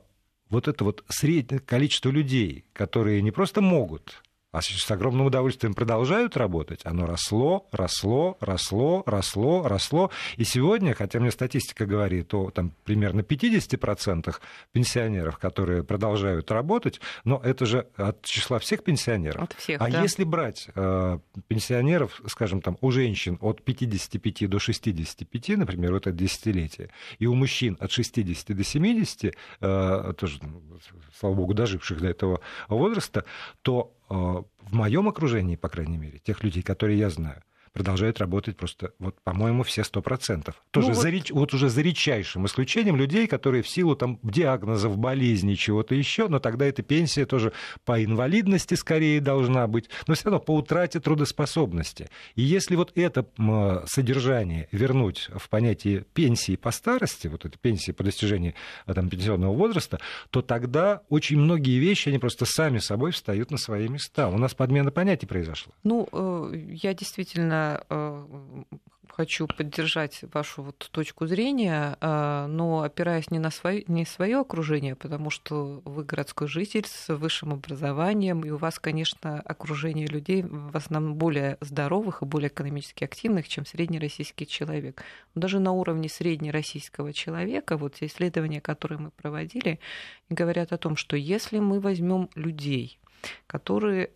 вот 0.50 0.66
это 0.66 0.82
вот 0.82 1.04
среднее 1.08 1.60
количество 1.60 2.10
людей, 2.10 2.64
которые 2.72 3.22
не 3.22 3.30
просто 3.30 3.60
могут 3.60 4.22
а 4.52 4.62
с 4.62 4.90
огромным 4.90 5.26
удовольствием 5.26 5.74
продолжают 5.74 6.36
работать, 6.36 6.80
оно 6.84 7.06
росло, 7.06 7.68
росло, 7.70 8.36
росло, 8.40 9.02
росло, 9.06 9.68
росло. 9.68 10.10
И 10.36 10.44
сегодня, 10.44 10.94
хотя 10.94 11.20
мне 11.20 11.30
статистика 11.30 11.86
говорит 11.86 12.34
о 12.34 12.50
там, 12.50 12.72
примерно 12.84 13.20
50% 13.20 14.34
пенсионеров, 14.72 15.38
которые 15.38 15.84
продолжают 15.84 16.50
работать, 16.50 17.00
но 17.24 17.40
это 17.42 17.64
же 17.64 17.86
от 17.96 18.24
числа 18.24 18.58
всех 18.58 18.82
пенсионеров. 18.82 19.42
От 19.42 19.52
всех, 19.54 19.80
а 19.80 19.88
да. 19.88 20.02
если 20.02 20.24
брать 20.24 20.68
э, 20.74 21.18
пенсионеров, 21.46 22.20
скажем, 22.26 22.60
там, 22.60 22.76
у 22.80 22.90
женщин 22.90 23.38
от 23.40 23.62
55 23.62 24.48
до 24.48 24.58
65, 24.58 25.48
например, 25.58 25.92
вот 25.92 26.06
это 26.06 26.16
десятилетие, 26.16 26.90
и 27.18 27.26
у 27.26 27.34
мужчин 27.34 27.76
от 27.80 27.92
60 27.92 28.56
до 28.56 28.64
70, 28.64 29.34
э, 29.60 30.12
тоже, 30.18 30.40
слава 31.18 31.34
богу, 31.34 31.54
доживших 31.54 32.00
до 32.00 32.08
этого 32.08 32.40
возраста, 32.68 33.24
то 33.62 33.94
в 34.10 34.74
моем 34.74 35.08
окружении, 35.08 35.56
по 35.56 35.68
крайней 35.68 35.96
мере, 35.96 36.18
тех 36.18 36.42
людей, 36.42 36.62
которые 36.62 36.98
я 36.98 37.10
знаю, 37.10 37.42
продолжают 37.72 38.18
работать 38.18 38.56
просто, 38.56 38.92
вот, 38.98 39.20
по-моему, 39.22 39.62
все 39.62 39.84
сто 39.84 40.02
процентов. 40.02 40.62
Тоже 40.70 40.88
ну, 40.88 40.94
вот... 40.94 41.02
За, 41.02 41.34
вот 41.34 41.54
уже 41.54 41.68
за 41.68 41.82
редчайшим 41.82 42.46
исключением 42.46 42.96
людей, 42.96 43.26
которые 43.26 43.62
в 43.62 43.68
силу 43.68 43.94
там, 43.94 44.18
диагнозов, 44.22 44.98
болезней, 44.98 45.56
чего-то 45.56 45.94
еще, 45.94 46.28
но 46.28 46.40
тогда 46.40 46.66
эта 46.66 46.82
пенсия 46.82 47.26
тоже 47.26 47.52
по 47.84 48.02
инвалидности 48.02 48.74
скорее 48.74 49.20
должна 49.20 49.66
быть, 49.66 49.88
но 50.06 50.14
все 50.14 50.24
равно 50.24 50.40
по 50.40 50.56
утрате 50.56 51.00
трудоспособности. 51.00 52.08
И 52.34 52.42
если 52.42 52.74
вот 52.74 52.92
это 52.96 53.26
содержание 53.86 54.68
вернуть 54.72 55.28
в 55.34 55.48
понятие 55.48 56.04
пенсии 56.12 56.56
по 56.56 56.70
старости, 56.72 57.28
вот 57.28 57.44
этой 57.44 57.58
пенсии 57.58 57.92
по 57.92 58.02
достижении 58.02 58.54
а, 58.86 58.94
там, 58.94 59.08
пенсионного 59.08 59.54
возраста, 59.54 60.00
то 60.30 60.42
тогда 60.42 61.02
очень 61.08 61.38
многие 61.38 61.78
вещи, 61.78 62.08
они 62.08 62.18
просто 62.18 62.46
сами 62.46 62.78
собой 62.78 63.12
встают 63.12 63.50
на 63.50 63.58
свои 63.58 63.88
места. 63.88 64.28
У 64.28 64.38
нас 64.38 64.54
подмена 64.54 64.90
понятий 64.90 65.26
произошла. 65.26 65.72
Ну, 65.84 66.08
э, 66.12 66.52
я 66.72 66.94
действительно 66.94 67.59
Э, 67.88 68.26
хочу 69.20 69.46
поддержать 69.46 70.24
вашу 70.32 70.62
вот 70.62 70.88
точку 70.90 71.26
зрения, 71.26 71.98
а, 72.00 72.46
но 72.46 72.80
опираясь 72.80 73.30
не 73.30 73.38
на 73.38 73.50
свое, 73.50 73.84
не 73.86 74.06
свое 74.06 74.38
окружение, 74.40 74.96
потому 74.96 75.28
что 75.28 75.82
вы 75.84 76.04
городской 76.04 76.48
житель 76.48 76.86
с 76.86 77.14
высшим 77.14 77.52
образованием, 77.52 78.40
и 78.40 78.50
у 78.50 78.56
вас, 78.56 78.78
конечно, 78.78 79.40
окружение 79.40 80.06
людей 80.06 80.42
в 80.42 80.74
основном 80.74 81.16
более 81.16 81.58
здоровых 81.60 82.22
и 82.22 82.24
более 82.24 82.48
экономически 82.48 83.04
активных, 83.04 83.46
чем 83.48 83.66
среднероссийский 83.66 84.46
человек. 84.46 85.02
Но 85.34 85.42
даже 85.42 85.60
на 85.60 85.72
уровне 85.72 86.08
среднероссийского 86.08 87.12
человека, 87.12 87.76
вот 87.76 87.96
те 87.96 88.06
исследования, 88.06 88.62
которые 88.62 88.98
мы 88.98 89.10
проводили, 89.10 89.80
говорят 90.30 90.72
о 90.72 90.78
том, 90.78 90.96
что 90.96 91.16
если 91.16 91.58
мы 91.58 91.80
возьмем 91.80 92.30
людей, 92.34 92.98
которые 93.46 94.10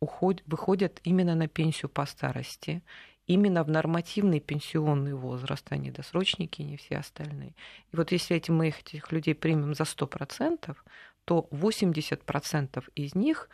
уходят, 0.00 0.42
выходят 0.46 1.00
именно 1.04 1.34
на 1.34 1.48
пенсию 1.48 1.88
по 1.88 2.06
старости, 2.06 2.82
именно 3.26 3.62
в 3.62 3.68
нормативный 3.68 4.40
пенсионный 4.40 5.14
возраст, 5.14 5.66
а 5.70 5.76
не 5.76 5.90
досрочники, 5.90 6.62
не 6.62 6.76
все 6.76 6.98
остальные. 6.98 7.54
И 7.92 7.96
вот 7.96 8.12
если 8.12 8.36
эти, 8.36 8.50
мы 8.50 8.68
этих 8.68 9.12
людей 9.12 9.34
примем 9.34 9.74
за 9.74 9.84
100%, 9.84 10.76
то 11.24 11.48
80% 11.50 12.84
из 12.94 13.14
них 13.14 13.48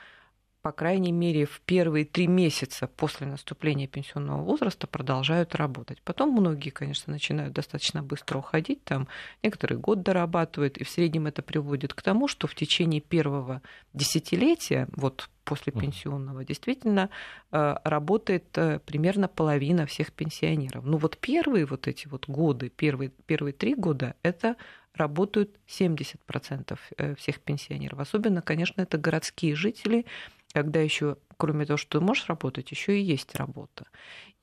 по 0.65 0.73
крайней 0.73 1.13
мере, 1.13 1.45
в 1.45 1.61
первые 1.61 2.07
три 2.07 2.27
месяца 2.27 2.87
после 2.87 3.27
наступления 3.27 3.87
пенсионного 3.87 4.43
возраста 4.43 4.87
продолжают 4.87 5.55
работать. 5.55 6.01
Потом 6.01 6.31
многие, 6.31 6.71
конечно, 6.71 7.13
начинают 7.13 7.53
достаточно 7.53 8.03
быстро 8.03 8.39
уходить, 8.39 8.83
там 8.83 9.07
некоторые 9.43 9.79
год 9.79 10.03
дорабатывают, 10.03 10.79
и 10.79 10.85
в 10.85 10.89
среднем 10.89 11.27
это 11.27 11.43
приводит 11.43 11.93
к 11.93 12.01
тому, 12.01 12.29
что 12.29 12.47
в 12.47 12.55
течение 12.55 13.03
первого 13.03 13.61
десятилетия, 13.93 14.89
вот 14.97 15.29
после 15.45 15.71
пенсионного, 15.71 16.47
действительно 16.47 17.11
э, 17.53 17.77
работает 17.85 18.47
э, 18.57 18.79
примерно 18.79 19.29
половина 19.29 19.85
всех 19.85 20.13
пенсионеров. 20.13 20.83
Ну 20.87 20.97
вот 20.97 21.19
первые 21.19 21.67
вот 21.67 21.87
эти 21.89 22.09
вот 22.09 22.27
годы, 22.27 22.71
первые, 22.71 23.11
первые 23.27 23.53
три 23.53 23.75
года, 23.75 24.15
это 24.23 24.57
работают 24.95 25.51
70% 25.69 26.79
э, 26.97 27.15
всех 27.17 27.41
пенсионеров. 27.41 27.99
Особенно, 27.99 28.41
конечно, 28.41 28.81
это 28.81 28.97
городские 28.97 29.55
жители, 29.55 30.07
когда 30.55 30.81
еще, 30.81 31.17
кроме 31.37 31.67
того, 31.67 31.77
что 31.77 31.99
ты 31.99 32.05
можешь 32.05 32.29
работать, 32.29 32.71
еще 32.71 32.99
и 32.99 33.03
есть 33.03 33.35
работа. 33.35 33.87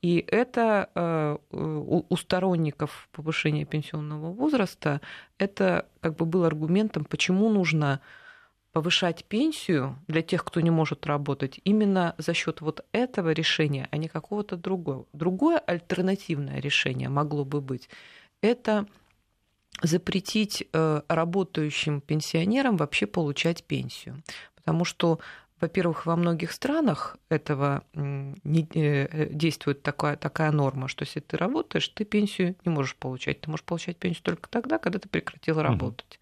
И 0.02 0.24
это 0.28 0.90
э, 0.94 1.38
у 1.50 2.16
сторонников 2.16 3.08
повышения 3.12 3.64
пенсионного 3.64 4.32
возраста 4.32 5.00
это 5.38 5.86
как 6.00 6.16
бы 6.16 6.26
был 6.26 6.44
аргументом, 6.44 7.04
почему 7.04 7.48
нужно 7.48 8.00
повышать 8.72 9.24
пенсию 9.24 9.98
для 10.08 10.22
тех, 10.22 10.44
кто 10.44 10.60
не 10.60 10.70
может 10.70 11.06
работать, 11.06 11.60
именно 11.64 12.14
за 12.18 12.34
счет 12.34 12.60
вот 12.60 12.84
этого 12.92 13.30
решения, 13.30 13.88
а 13.90 13.96
не 13.96 14.08
какого-то 14.08 14.56
другого. 14.56 15.06
Другое 15.12 15.58
альтернативное 15.58 16.60
решение 16.60 17.08
могло 17.08 17.44
бы 17.44 17.60
быть. 17.60 17.88
Это 18.40 18.86
запретить 19.82 20.68
э, 20.72 21.02
работающим 21.08 22.00
пенсионерам 22.00 22.76
вообще 22.76 23.06
получать 23.06 23.64
пенсию. 23.64 24.22
Потому 24.56 24.84
что 24.84 25.18
во-первых, 25.62 26.06
во 26.06 26.16
многих 26.16 26.50
странах 26.50 27.16
этого 27.28 27.84
не, 27.94 28.68
э, 28.74 29.28
действует 29.32 29.82
такая, 29.82 30.16
такая 30.16 30.50
норма, 30.50 30.88
что 30.88 31.04
если 31.04 31.20
ты 31.20 31.36
работаешь, 31.36 31.88
ты 31.88 32.04
пенсию 32.04 32.56
не 32.64 32.72
можешь 32.72 32.96
получать. 32.96 33.40
Ты 33.40 33.48
можешь 33.48 33.64
получать 33.64 33.96
пенсию 33.96 34.24
только 34.24 34.50
тогда, 34.50 34.78
когда 34.78 34.98
ты 34.98 35.08
прекратил 35.08 35.62
работать. 35.62 36.18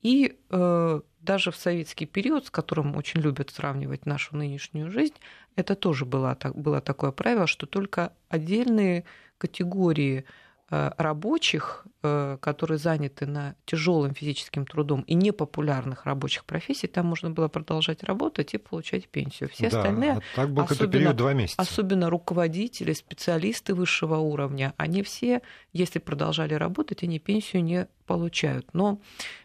И 0.00 0.38
э, 0.50 1.00
даже 1.20 1.50
в 1.50 1.56
советский 1.56 2.06
период, 2.06 2.46
с 2.46 2.50
которым 2.50 2.96
очень 2.96 3.20
любят 3.20 3.50
сравнивать 3.50 4.06
нашу 4.06 4.36
нынешнюю 4.36 4.90
жизнь, 4.90 5.16
это 5.54 5.74
тоже 5.74 6.06
было, 6.06 6.36
было 6.54 6.80
такое 6.80 7.12
правило, 7.12 7.46
что 7.46 7.66
только 7.66 8.14
отдельные 8.30 9.04
категории 9.36 10.20
Э, 10.20 10.24
рабочих, 10.72 11.86
э, 12.02 12.38
которые 12.40 12.78
заняты 12.78 13.26
на 13.26 13.56
тяжелым 13.66 14.14
физическим 14.14 14.64
трудом 14.64 15.02
и 15.02 15.12
непопулярных 15.12 16.06
рабочих 16.06 16.46
профессий, 16.46 16.86
там 16.86 17.04
можно 17.04 17.28
было 17.28 17.48
продолжать 17.48 18.02
работать 18.02 18.54
и 18.54 18.58
получать 18.58 19.06
пенсию. 19.06 19.50
Все 19.50 19.68
да, 19.68 19.78
остальные, 19.78 20.12
а 20.12 20.20
так 20.34 20.50
был 20.50 20.62
особенно, 20.62 20.90
период 20.90 21.16
два 21.16 21.34
месяца. 21.34 21.60
особенно 21.60 22.08
руководители, 22.08 22.94
специалисты 22.94 23.74
высшего 23.74 24.16
уровня, 24.16 24.72
они 24.78 25.02
все, 25.02 25.42
если 25.74 25.98
продолжали 25.98 26.54
работать, 26.54 27.02
они 27.02 27.18
пенсию 27.18 27.62
не 27.64 27.86
получают. 28.06 28.72
Но 28.72 28.98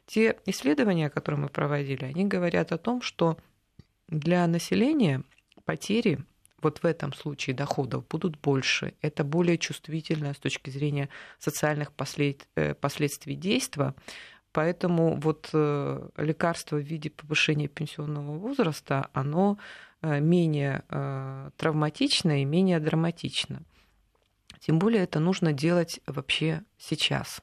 те 0.06 0.38
исследования, 0.46 1.10
которые 1.10 1.42
мы 1.42 1.50
проводили, 1.50 2.06
они 2.06 2.24
говорят 2.24 2.72
о 2.72 2.78
том, 2.78 3.02
что 3.02 3.38
для 4.08 4.48
населения 4.48 5.24
потери 5.66 6.20
вот 6.62 6.80
в 6.80 6.86
этом 6.86 7.14
случае 7.14 7.56
доходов 7.56 8.08
будут 8.08 8.40
больше. 8.40 8.94
Это 9.02 9.24
более 9.24 9.58
чувствительно 9.58 10.34
с 10.34 10.38
точки 10.38 10.70
зрения 10.70 11.10
социальных 11.40 11.92
послед... 11.94 12.48
Э, 12.56 12.74
последствий 12.74 13.36
действия. 13.36 13.94
Поэтому 14.52 15.16
вот 15.16 15.50
э, 15.54 16.10
лекарство 16.18 16.78
в 16.78 16.82
виде 16.82 17.10
повышения 17.10 17.68
пенсионного 17.68 18.38
возраста, 18.38 19.10
оно 19.14 19.58
э, 20.02 20.20
менее 20.20 20.84
травматично 21.58 22.42
и 22.42 22.46
менее 22.46 22.80
драматично. 22.80 23.62
Тем 24.60 24.80
более 24.80 25.04
это 25.04 25.20
нужно 25.20 25.54
делать 25.54 26.02
вообще 26.08 26.64
сейчас. 26.78 27.42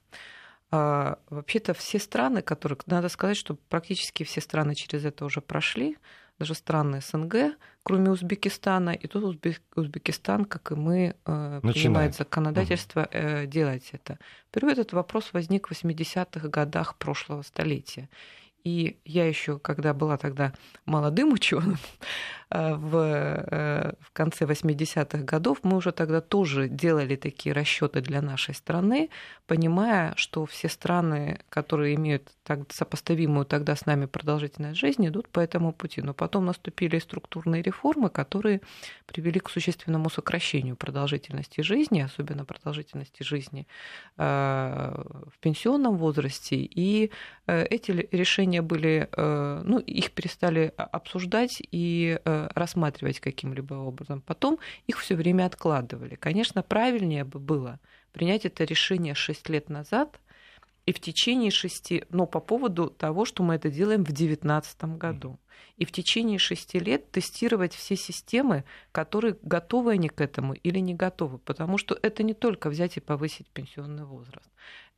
А, 0.70 1.18
вообще-то 1.30 1.72
все 1.72 2.00
страны, 2.00 2.42
которые, 2.42 2.76
надо 2.86 3.08
сказать, 3.08 3.36
что 3.36 3.54
практически 3.54 4.24
все 4.24 4.40
страны 4.40 4.74
через 4.74 5.04
это 5.04 5.24
уже 5.24 5.40
прошли, 5.40 5.96
даже 6.38 6.54
страны 6.54 7.00
СНГ, 7.00 7.56
кроме 7.82 8.10
Узбекистана, 8.10 8.90
и 8.90 9.06
тут 9.06 9.38
Узбекистан, 9.76 10.44
как 10.44 10.72
и 10.72 10.74
мы, 10.74 11.14
э, 11.24 11.60
принимает 11.62 12.14
законодательство 12.14 13.08
угу. 13.12 13.46
делать 13.46 13.88
это. 13.92 14.18
Впервые 14.48 14.72
этот 14.72 14.92
вопрос 14.92 15.32
возник 15.32 15.68
в 15.68 15.72
80-х 15.72 16.48
годах 16.48 16.96
прошлого 16.96 17.42
столетия. 17.42 18.08
И 18.64 18.98
я 19.04 19.28
еще, 19.28 19.58
когда 19.58 19.92
была 19.92 20.16
тогда 20.16 20.54
молодым 20.86 21.32
ученым, 21.32 21.76
э, 21.76 21.76
в, 22.54 22.96
э, 22.96 23.92
в 24.00 24.12
конце 24.12 24.44
80-х 24.44 25.24
годов, 25.24 25.58
мы 25.64 25.76
уже 25.76 25.90
тогда 25.90 26.20
тоже 26.20 26.68
делали 26.68 27.16
такие 27.16 27.52
расчеты 27.52 28.00
для 28.00 28.22
нашей 28.22 28.54
страны, 28.54 29.10
понимая, 29.48 30.12
что 30.16 30.46
все 30.46 30.68
страны, 30.68 31.40
которые 31.48 31.96
имеют 31.96 32.30
так, 32.44 32.60
сопоставимую 32.72 33.44
тогда 33.44 33.74
с 33.74 33.86
нами 33.86 34.06
продолжительность 34.06 34.78
жизни, 34.78 35.08
идут 35.08 35.28
по 35.30 35.40
этому 35.40 35.72
пути. 35.72 36.00
Но 36.00 36.14
потом 36.14 36.44
наступили 36.46 37.00
структурные 37.00 37.60
реформы, 37.60 38.08
которые 38.08 38.60
привели 39.06 39.40
к 39.40 39.50
существенному 39.50 40.08
сокращению 40.08 40.76
продолжительности 40.76 41.60
жизни, 41.60 42.02
особенно 42.02 42.44
продолжительности 42.44 43.24
жизни 43.24 43.66
э, 44.16 44.22
в 44.22 45.38
пенсионном 45.40 45.96
возрасте. 45.96 46.56
И 46.56 47.10
эти 47.46 47.90
решения 48.12 48.62
были, 48.62 49.08
ну, 49.16 49.78
их 49.78 50.12
перестали 50.12 50.72
обсуждать 50.76 51.60
и 51.70 52.18
рассматривать 52.54 53.20
каким-либо 53.20 53.74
образом. 53.74 54.20
Потом 54.20 54.58
их 54.86 55.00
все 55.00 55.14
время 55.14 55.46
откладывали. 55.46 56.14
Конечно, 56.14 56.62
правильнее 56.62 57.24
бы 57.24 57.38
было 57.38 57.80
принять 58.12 58.46
это 58.46 58.64
решение 58.64 59.14
6 59.14 59.48
лет 59.48 59.68
назад 59.68 60.20
и 60.86 60.92
в 60.92 61.00
течение 61.00 61.50
шести, 61.50 62.04
но 62.10 62.26
по 62.26 62.40
поводу 62.40 62.88
того, 62.88 63.24
что 63.24 63.42
мы 63.42 63.54
это 63.54 63.70
делаем 63.70 64.02
в 64.02 64.12
2019 64.12 64.84
году. 64.98 65.38
И 65.76 65.84
в 65.84 65.92
течение 65.92 66.38
шести 66.38 66.78
лет 66.78 67.10
тестировать 67.10 67.74
все 67.74 67.96
системы, 67.96 68.64
которые 68.92 69.36
готовы 69.42 69.92
они 69.92 70.08
к 70.08 70.20
этому 70.20 70.54
или 70.54 70.78
не 70.78 70.94
готовы. 70.94 71.38
Потому 71.38 71.78
что 71.78 71.98
это 72.00 72.22
не 72.22 72.34
только 72.34 72.70
взять 72.70 72.96
и 72.96 73.00
повысить 73.00 73.48
пенсионный 73.48 74.04
возраст. 74.04 74.48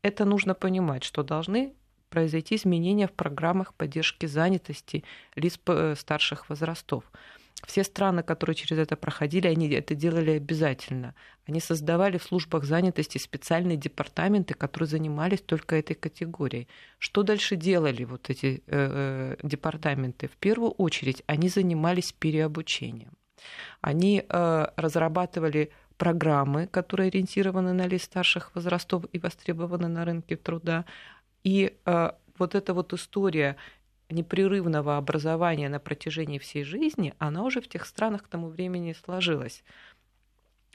Это 0.03 0.25
нужно 0.25 0.55
понимать, 0.55 1.05
что 1.05 1.23
должны 1.23 1.75
произойти 2.11 2.57
изменения 2.57 3.07
в 3.07 3.13
программах 3.13 3.75
поддержки 3.75 4.27
занятости 4.27 5.05
лиц 5.35 5.59
э, 5.67 5.95
старших 5.97 6.49
возрастов. 6.49 7.05
Все 7.64 7.85
страны, 7.85 8.23
которые 8.23 8.55
через 8.55 8.79
это 8.79 8.97
проходили, 8.97 9.49
они 9.49 9.69
это 9.71 9.95
делали 9.95 10.33
обязательно. 10.33 11.14
Они 11.47 11.61
создавали 11.61 12.19
в 12.19 12.23
службах 12.23 12.64
занятости 12.64 13.19
специальные 13.19 13.77
департаменты, 13.77 14.55
которые 14.55 14.88
занимались 14.88 15.40
только 15.40 15.77
этой 15.77 15.95
категорией. 15.95 16.69
Что 16.99 17.23
дальше 17.23 17.57
делали 17.57 18.05
вот 18.05 18.31
эти 18.31 18.62
э, 18.66 19.37
э 19.40 19.49
департаменты? 19.49 20.29
В 20.29 20.37
первую 20.37 20.73
очередь 20.73 21.23
они 21.27 21.49
занимались 21.49 22.12
переобучением. 22.12 23.12
Они 23.81 24.23
э, 24.29 24.66
разрабатывали 24.77 25.71
программы, 25.97 26.66
которые 26.66 27.09
ориентированы 27.09 27.73
на 27.73 27.87
лиц 27.87 28.05
старших 28.05 28.55
возрастов 28.55 29.05
и 29.12 29.19
востребованы 29.19 29.88
на 29.88 30.05
рынке 30.05 30.37
труда. 30.37 30.85
И 31.42 31.75
э, 31.87 32.11
вот 32.38 32.55
эта 32.55 32.75
вот 32.75 32.92
история 32.92 33.57
непрерывного 34.09 34.97
образования 34.97 35.69
на 35.69 35.81
протяжении 35.81 36.38
всей 36.38 36.64
жизни, 36.64 37.14
она 37.19 37.42
уже 37.42 37.61
в 37.61 37.69
тех 37.69 37.87
странах 37.87 38.25
к 38.25 38.29
тому 38.29 38.49
времени 38.49 38.95
сложилась. 39.05 39.64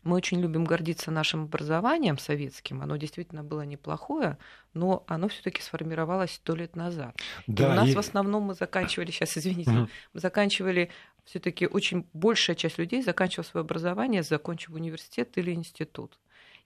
Мы 0.03 0.15
очень 0.15 0.41
любим 0.41 0.65
гордиться 0.65 1.11
нашим 1.11 1.43
образованием 1.43 2.17
советским. 2.17 2.81
Оно 2.81 2.97
действительно 2.97 3.43
было 3.43 3.61
неплохое, 3.61 4.39
но 4.73 5.03
оно 5.07 5.27
все-таки 5.27 5.61
сформировалось 5.61 6.31
сто 6.31 6.55
лет 6.55 6.75
назад. 6.75 7.15
Да, 7.45 7.67
и 7.67 7.71
у 7.71 7.73
нас 7.75 7.89
и... 7.89 7.93
в 7.93 7.99
основном 7.99 8.43
мы 8.43 8.55
заканчивали, 8.55 9.11
сейчас 9.11 9.37
извините, 9.37 9.69
угу. 9.69 9.89
мы 10.13 10.19
заканчивали 10.19 10.89
все-таки 11.23 11.67
очень 11.67 12.07
большая 12.13 12.55
часть 12.55 12.79
людей 12.79 13.03
заканчивала 13.03 13.45
свое 13.45 13.61
образование, 13.61 14.23
закончив 14.23 14.71
университет 14.71 15.37
или 15.37 15.53
институт. 15.53 16.17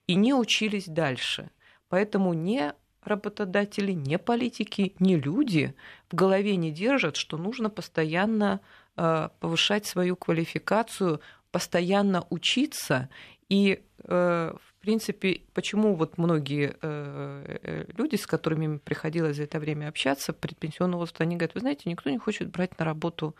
и 0.07 0.15
не 0.15 0.33
учились 0.33 0.85
дальше. 0.85 1.49
Поэтому 1.89 2.33
не 2.33 2.73
работодатели, 3.07 3.91
не 3.91 4.17
политики, 4.17 4.95
не 4.99 5.17
люди 5.17 5.75
в 6.09 6.15
голове 6.15 6.55
не 6.55 6.71
держат, 6.71 7.15
что 7.15 7.37
нужно 7.37 7.69
постоянно 7.69 8.61
э, 8.97 9.29
повышать 9.39 9.85
свою 9.85 10.15
квалификацию, 10.15 11.21
постоянно 11.51 12.25
учиться. 12.29 13.09
И, 13.49 13.83
э, 14.03 14.53
в 14.55 14.81
принципе, 14.81 15.41
почему 15.53 15.95
вот 15.95 16.17
многие 16.17 16.75
э, 16.81 17.85
люди, 17.97 18.15
с 18.15 18.27
которыми 18.27 18.77
приходилось 18.77 19.37
за 19.37 19.43
это 19.43 19.59
время 19.59 19.87
общаться, 19.87 20.33
предпенсионного 20.33 21.01
возраста, 21.01 21.23
они 21.23 21.35
говорят, 21.35 21.55
вы 21.55 21.61
знаете, 21.61 21.89
никто 21.89 22.09
не 22.09 22.17
хочет 22.17 22.49
брать 22.49 22.77
на 22.79 22.85
работу 22.85 23.35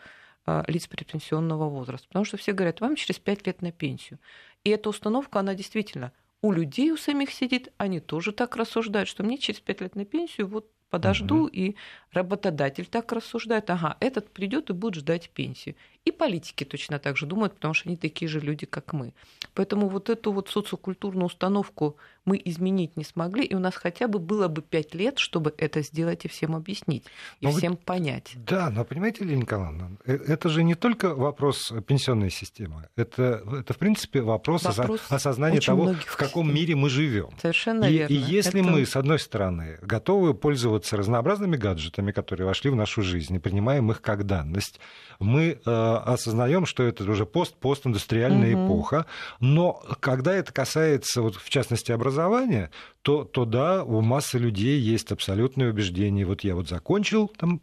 лиц 0.68 0.86
предпенсионного 0.86 1.68
возраста, 1.68 2.06
потому 2.06 2.24
что 2.24 2.36
все 2.36 2.52
говорят, 2.52 2.80
вам 2.80 2.94
через 2.94 3.18
пять 3.18 3.44
лет 3.48 3.62
на 3.62 3.72
пенсию. 3.72 4.20
И 4.62 4.70
эта 4.70 4.88
установка, 4.88 5.40
она 5.40 5.56
действительно 5.56 6.12
у 6.42 6.52
людей 6.52 6.90
у 6.90 6.96
самих 6.96 7.30
сидит, 7.32 7.72
они 7.76 8.00
тоже 8.00 8.32
так 8.32 8.56
рассуждают, 8.56 9.08
что 9.08 9.24
мне 9.24 9.38
через 9.38 9.60
пять 9.60 9.80
лет 9.80 9.96
на 9.96 10.04
пенсию, 10.04 10.48
вот 10.48 10.70
подожду, 10.90 11.44
угу. 11.44 11.46
и 11.48 11.76
работодатель 12.12 12.86
так 12.86 13.10
рассуждает, 13.12 13.68
ага, 13.70 13.96
этот 14.00 14.30
придет 14.30 14.70
и 14.70 14.72
будет 14.72 14.96
ждать 14.96 15.30
пенсию. 15.30 15.74
И 16.06 16.12
политики 16.12 16.62
точно 16.64 16.98
так 17.00 17.16
же 17.16 17.26
думают, 17.26 17.54
потому 17.54 17.74
что 17.74 17.88
они 17.88 17.96
такие 17.96 18.28
же 18.28 18.38
люди, 18.38 18.64
как 18.64 18.92
мы. 18.92 19.12
Поэтому 19.54 19.88
вот 19.88 20.08
эту 20.08 20.32
вот 20.32 20.48
социокультурную 20.48 21.26
установку 21.26 21.96
мы 22.24 22.40
изменить 22.44 22.96
не 22.96 23.04
смогли, 23.04 23.44
и 23.44 23.54
у 23.54 23.58
нас 23.58 23.74
хотя 23.74 24.06
бы 24.08 24.18
было 24.18 24.48
бы 24.48 24.60
пять 24.60 24.94
лет, 24.94 25.18
чтобы 25.18 25.54
это 25.56 25.82
сделать 25.82 26.24
и 26.24 26.28
всем 26.28 26.54
объяснить, 26.54 27.04
и 27.40 27.46
но 27.46 27.52
всем 27.52 27.72
вы... 27.72 27.78
понять. 27.78 28.32
Да, 28.34 28.68
но 28.70 28.84
понимаете, 28.84 29.24
Лилия 29.24 29.38
Николаевна, 29.38 29.90
э, 30.04 30.14
это 30.14 30.48
же 30.48 30.64
не 30.64 30.74
только 30.74 31.14
вопрос 31.14 31.72
пенсионной 31.86 32.30
системы, 32.30 32.88
это, 32.96 33.42
это 33.60 33.72
в 33.72 33.78
принципе 33.78 34.20
вопрос, 34.20 34.64
вопрос 34.64 35.00
осознания 35.08 35.60
того, 35.60 35.94
в 35.94 36.16
каком 36.16 36.52
мире 36.52 36.74
мы 36.74 36.90
живем. 36.90 37.30
Совершенно 37.40 37.84
и, 37.84 37.92
верно. 37.92 38.12
И 38.12 38.16
если 38.16 38.60
это... 38.60 38.70
мы, 38.70 38.84
с 38.84 38.96
одной 38.96 39.18
стороны, 39.18 39.78
готовы 39.82 40.34
пользоваться 40.34 40.96
разнообразными 40.96 41.56
гаджетами, 41.56 42.10
которые 42.10 42.46
вошли 42.46 42.70
в 42.70 42.76
нашу 42.76 43.02
жизнь, 43.02 43.36
и 43.36 43.38
принимаем 43.38 43.90
их 43.92 44.02
как 44.02 44.24
данность, 44.24 44.80
мы 45.20 45.60
э, 45.64 45.95
осознаем, 45.98 46.66
что 46.66 46.82
это 46.82 47.10
уже 47.10 47.26
пост-постиндустриальная 47.26 48.56
угу. 48.56 48.66
эпоха, 48.66 49.06
но 49.40 49.82
когда 50.00 50.34
это 50.34 50.52
касается, 50.52 51.22
вот, 51.22 51.36
в 51.36 51.48
частности, 51.48 51.92
образования, 51.92 52.70
то, 53.02 53.24
то 53.24 53.44
да, 53.44 53.84
у 53.84 54.00
массы 54.00 54.38
людей 54.38 54.78
есть 54.80 55.12
абсолютное 55.12 55.70
убеждение. 55.70 56.26
Вот 56.26 56.42
я 56.42 56.54
вот 56.54 56.68
закончил 56.68 57.28
там 57.28 57.60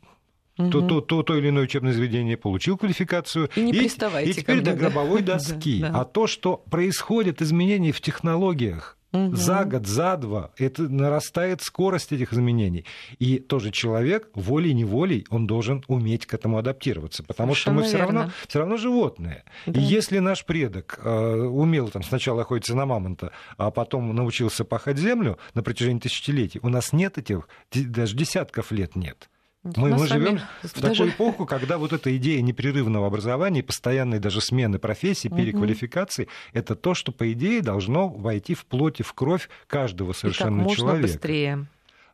угу. 0.57 0.69
то, 0.69 0.81
то, 0.81 1.01
то, 1.01 1.23
то 1.23 1.35
или 1.35 1.49
иное 1.49 1.63
учебное 1.63 1.93
заведение, 1.93 2.37
получил 2.37 2.77
квалификацию. 2.77 3.49
И 3.55 3.61
не 3.61 3.71
и, 3.71 3.89
И 4.29 4.33
теперь 4.33 4.61
до 4.61 4.73
гробовой 4.73 5.21
доски. 5.23 5.83
А 5.83 6.05
то, 6.05 6.27
что 6.27 6.57
происходит 6.57 7.41
изменения 7.41 7.91
в 7.91 8.01
технологиях, 8.01 8.97
Угу. 9.13 9.35
За 9.35 9.63
год, 9.63 9.85
за 9.85 10.17
два 10.17 10.51
это 10.57 10.83
нарастает 10.83 11.61
скорость 11.61 12.11
этих 12.11 12.33
изменений. 12.33 12.85
И 13.19 13.37
тоже 13.37 13.71
человек 13.71 14.29
волей-неволей, 14.33 15.25
он 15.29 15.45
должен 15.45 15.83
уметь 15.87 16.25
к 16.25 16.33
этому 16.33 16.57
адаптироваться, 16.57 17.23
потому 17.23 17.53
Совершенно 17.53 17.83
что 17.83 17.83
мы 17.83 17.87
все 17.87 17.97
равно, 17.97 18.31
все 18.47 18.59
равно 18.59 18.77
животные. 18.77 19.43
Да. 19.67 19.79
И 19.79 19.83
если 19.83 20.17
наш 20.17 20.45
предок 20.45 20.99
э, 21.03 21.09
умел 21.09 21.89
там, 21.89 22.01
сначала 22.01 22.41
охотиться 22.41 22.75
на 22.75 22.87
мамонта, 22.87 23.31
а 23.57 23.69
потом 23.69 24.13
научился 24.15 24.65
пахать 24.65 24.97
землю 24.97 25.37
на 25.53 25.61
протяжении 25.61 25.99
тысячелетий, 25.99 26.59
у 26.63 26.69
нас 26.69 26.91
нет 26.91 27.19
этих, 27.19 27.47
даже 27.71 28.15
десятков 28.15 28.71
лет 28.71 28.95
нет. 28.95 29.29
Мы, 29.63 29.89
мы 29.89 30.07
живем 30.07 30.39
в 30.61 30.81
даже... 30.81 30.93
такую 30.93 31.09
эпоху, 31.09 31.45
когда 31.45 31.77
вот 31.77 31.93
эта 31.93 32.15
идея 32.17 32.41
непрерывного 32.41 33.07
образования, 33.07 33.63
постоянной 33.63 34.19
даже 34.19 34.41
смены 34.41 34.77
профессии, 34.77 35.29
переквалификации, 35.29 36.23
угу. 36.23 36.31
это 36.51 36.75
то, 36.75 36.93
что, 36.93 37.13
по 37.13 37.31
идее, 37.31 37.61
должно 37.61 38.09
войти 38.09 38.55
в 38.55 38.65
плоть 38.65 38.99
и 38.99 39.03
в 39.03 39.13
кровь 39.13 39.49
каждого 39.67 40.11
совершенно 40.11 40.55
и 40.55 40.59
как 40.59 40.63
можно 40.65 40.75
человека. 40.75 41.07
быстрее. 41.07 41.65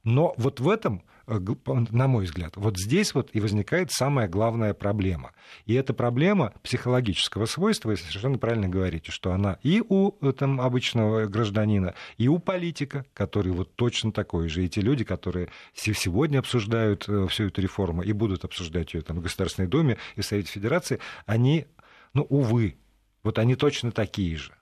Но 0.04 0.34
вот 0.38 0.60
в 0.60 0.70
этом 0.70 1.04
на 1.30 2.08
мой 2.08 2.26
взгляд, 2.26 2.54
вот 2.56 2.78
здесь 2.78 3.14
вот 3.14 3.30
и 3.34 3.40
возникает 3.40 3.92
самая 3.92 4.28
главная 4.28 4.74
проблема. 4.74 5.32
И 5.66 5.74
эта 5.74 5.94
проблема 5.94 6.54
психологического 6.64 7.46
свойства, 7.46 7.90
вы 7.90 7.98
совершенно 7.98 8.38
правильно 8.38 8.68
говорите, 8.68 9.12
что 9.12 9.32
она 9.32 9.58
и 9.64 9.82
у 9.88 10.14
э, 10.22 10.34
там, 10.34 10.60
обычного 10.60 11.26
гражданина, 11.26 11.94
и 12.18 12.28
у 12.28 12.40
политика, 12.40 13.06
который 13.14 13.52
вот 13.52 13.76
точно 13.76 14.12
такой 14.12 14.50
же, 14.50 14.66
и 14.66 14.70
те 14.70 14.82
люди, 14.82 15.04
которые 15.04 15.50
сегодня 15.74 16.40
обсуждают 16.40 17.08
э, 17.08 17.28
всю 17.30 17.46
эту 17.46 17.62
реформу 17.62 18.02
и 18.02 18.12
будут 18.12 18.44
обсуждать 18.44 18.94
ее 18.94 19.02
там, 19.02 19.18
в 19.18 19.22
Государственной 19.22 19.68
Думе 19.68 19.98
и 20.16 20.22
в 20.22 20.26
Совете 20.26 20.52
Федерации, 20.52 21.00
они, 21.26 21.66
ну, 22.14 22.24
увы, 22.24 22.78
вот 23.24 23.38
они 23.38 23.56
точно 23.56 23.92
такие 23.92 24.38
же. 24.38 24.54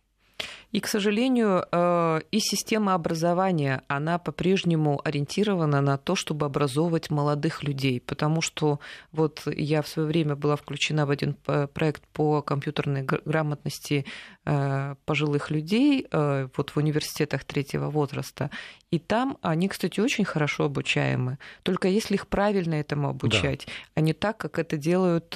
И, 0.73 0.81
к 0.81 0.87
сожалению, 0.87 1.65
э, 1.71 2.21
и 2.31 2.39
система 2.39 2.93
образования, 2.93 3.83
она 3.87 4.17
по-прежнему 4.19 5.01
ориентирована 5.03 5.81
на 5.81 5.97
то, 5.97 6.15
чтобы 6.15 6.45
образовывать 6.45 7.09
молодых 7.09 7.63
людей, 7.63 8.01
потому 8.01 8.41
что 8.41 8.79
вот 9.13 9.43
я 9.45 9.81
в 9.81 9.87
свое 9.87 10.07
время 10.07 10.35
была 10.35 10.57
включена 10.57 11.05
в 11.05 11.09
один 11.09 11.35
проект 11.73 12.03
по 12.13 12.41
компьютерной 12.41 13.03
грамотности 13.03 14.05
э, 14.05 14.05
пожилых 15.05 15.51
людей 15.51 16.07
э, 16.09 16.47
вот 16.55 16.69
в 16.69 16.77
университетах 16.77 17.43
третьего 17.43 17.89
возраста, 17.89 18.49
и 18.89 18.99
там 18.99 19.37
они, 19.41 19.67
кстати, 19.67 19.99
очень 19.99 20.23
хорошо 20.23 20.63
обучаемы, 20.65 21.37
только 21.63 21.89
если 21.89 22.13
их 22.13 22.27
правильно 22.27 22.75
этому 22.75 23.09
обучать, 23.09 23.65
да. 23.65 23.73
а 23.95 24.01
не 24.01 24.13
так, 24.13 24.37
как 24.37 24.59
это 24.59 24.77
делают, 24.77 25.31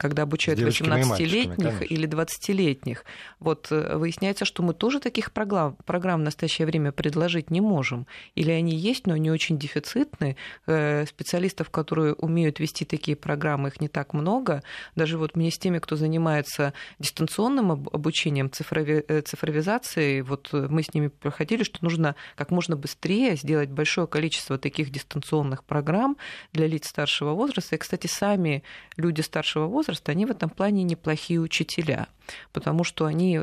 когда 0.00 0.22
обучают 0.22 0.60
18-летних 0.60 1.90
или 1.90 2.06
20-летних. 2.06 3.04
Вот 3.38 3.68
э, 3.70 3.96
выясняется, 3.96 4.44
что 4.44 4.62
мы 4.62 4.74
тоже 4.74 5.00
таких 5.00 5.32
программ, 5.32 5.76
программ 5.86 6.20
в 6.20 6.24
настоящее 6.24 6.66
время 6.66 6.92
предложить 6.92 7.50
не 7.50 7.60
можем. 7.60 8.06
Или 8.34 8.50
они 8.50 8.74
есть, 8.76 9.06
но 9.06 9.14
они 9.14 9.30
очень 9.30 9.58
дефицитны. 9.58 10.36
Э, 10.66 11.06
специалистов, 11.06 11.70
которые 11.70 12.14
умеют 12.14 12.60
вести 12.60 12.84
такие 12.84 13.16
программы, 13.16 13.68
их 13.68 13.80
не 13.80 13.88
так 13.88 14.12
много. 14.12 14.62
Даже 14.94 15.16
вот 15.16 15.36
мне 15.36 15.50
с 15.50 15.58
теми, 15.58 15.78
кто 15.78 15.96
занимается 15.96 16.74
дистанционным 16.98 17.70
обучением, 17.72 18.50
цифрови... 18.50 19.04
Э, 19.08 19.20
цифровизацией, 19.22 20.22
вот 20.22 20.50
мы 20.52 20.82
с 20.82 20.92
ними 20.94 21.08
проходили, 21.08 21.62
что 21.62 21.78
нужно 21.82 22.14
как 22.36 22.50
можно 22.50 22.76
быстрее 22.76 23.36
сделать 23.36 23.70
большое 23.70 24.06
количество 24.06 24.58
таких 24.58 24.90
дистанционных 24.90 25.64
программ 25.64 26.16
для 26.52 26.66
лиц 26.66 26.88
старшего 26.88 27.32
возраста. 27.32 27.76
И, 27.76 27.78
кстати, 27.78 28.06
сами 28.06 28.62
люди 28.96 29.20
старшего 29.20 29.66
возраста, 29.66 30.12
они 30.12 30.26
в 30.26 30.30
этом 30.30 30.50
плане 30.50 30.82
неплохие 30.82 31.40
учителя, 31.40 32.08
потому 32.52 32.84
что 32.84 33.06
они 33.06 33.40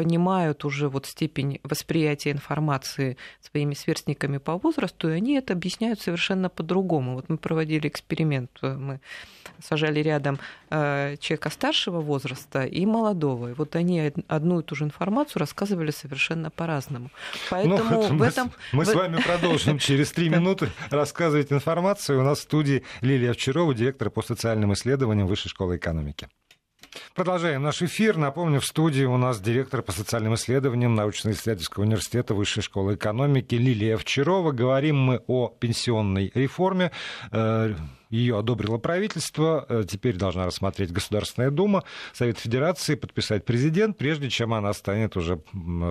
понимают 0.00 0.64
уже 0.64 0.88
вот 0.88 1.04
степень 1.04 1.60
восприятия 1.62 2.30
информации 2.30 3.18
своими 3.42 3.74
сверстниками 3.74 4.38
по 4.38 4.56
возрасту, 4.56 5.10
и 5.10 5.12
они 5.12 5.34
это 5.34 5.52
объясняют 5.52 6.00
совершенно 6.00 6.48
по-другому. 6.48 7.16
Вот 7.16 7.28
мы 7.28 7.36
проводили 7.36 7.86
эксперимент, 7.86 8.50
мы 8.62 9.00
сажали 9.62 10.00
рядом 10.00 10.38
э, 10.70 11.16
человека 11.20 11.50
старшего 11.50 12.00
возраста 12.00 12.64
и 12.64 12.86
молодого. 12.86 13.50
И 13.50 13.52
вот 13.52 13.76
они 13.76 14.12
одну 14.26 14.60
и 14.60 14.62
ту 14.62 14.74
же 14.74 14.84
информацию 14.84 15.40
рассказывали 15.40 15.90
совершенно 15.90 16.50
по-разному. 16.50 17.10
Поэтому 17.50 17.84
ну, 17.90 18.16
в 18.16 18.22
этом... 18.22 18.52
Мы, 18.72 18.78
мы 18.78 18.84
с 18.86 18.94
вами 18.94 19.20
продолжим 19.20 19.78
через 19.86 20.12
три 20.12 20.30
минуты 20.30 20.70
рассказывать 20.90 21.52
информацию. 21.52 22.20
У 22.20 22.24
нас 22.24 22.38
в 22.38 22.42
студии 22.42 22.84
Лилия 23.02 23.32
Овчарова, 23.32 23.74
директор 23.74 24.08
по 24.08 24.22
социальным 24.22 24.72
исследованиям 24.72 25.26
Высшей 25.26 25.50
школы 25.50 25.76
экономики. 25.76 26.28
Продолжаем 27.14 27.62
наш 27.62 27.82
эфир. 27.82 28.16
Напомню, 28.16 28.60
в 28.60 28.66
студии 28.66 29.04
у 29.04 29.16
нас 29.16 29.40
директор 29.40 29.82
по 29.82 29.92
социальным 29.92 30.34
исследованиям 30.34 30.94
научно-исследовательского 30.94 31.84
университета 31.84 32.34
Высшей 32.34 32.62
школы 32.62 32.94
экономики 32.94 33.54
Лилия 33.54 33.94
Овчарова. 33.94 34.52
Говорим 34.52 34.98
мы 34.98 35.22
о 35.26 35.48
пенсионной 35.48 36.32
реформе. 36.34 36.90
Ее 38.10 38.38
одобрило 38.38 38.78
правительство, 38.78 39.64
э, 39.68 39.84
теперь 39.88 40.16
должна 40.16 40.46
рассмотреть 40.46 40.92
Государственная 40.92 41.50
Дума, 41.50 41.84
Совет 42.12 42.38
Федерации, 42.38 42.96
подписать 42.96 43.44
президент, 43.44 43.96
прежде 43.96 44.28
чем 44.28 44.52
она 44.52 44.72
станет 44.72 45.16
уже 45.16 45.40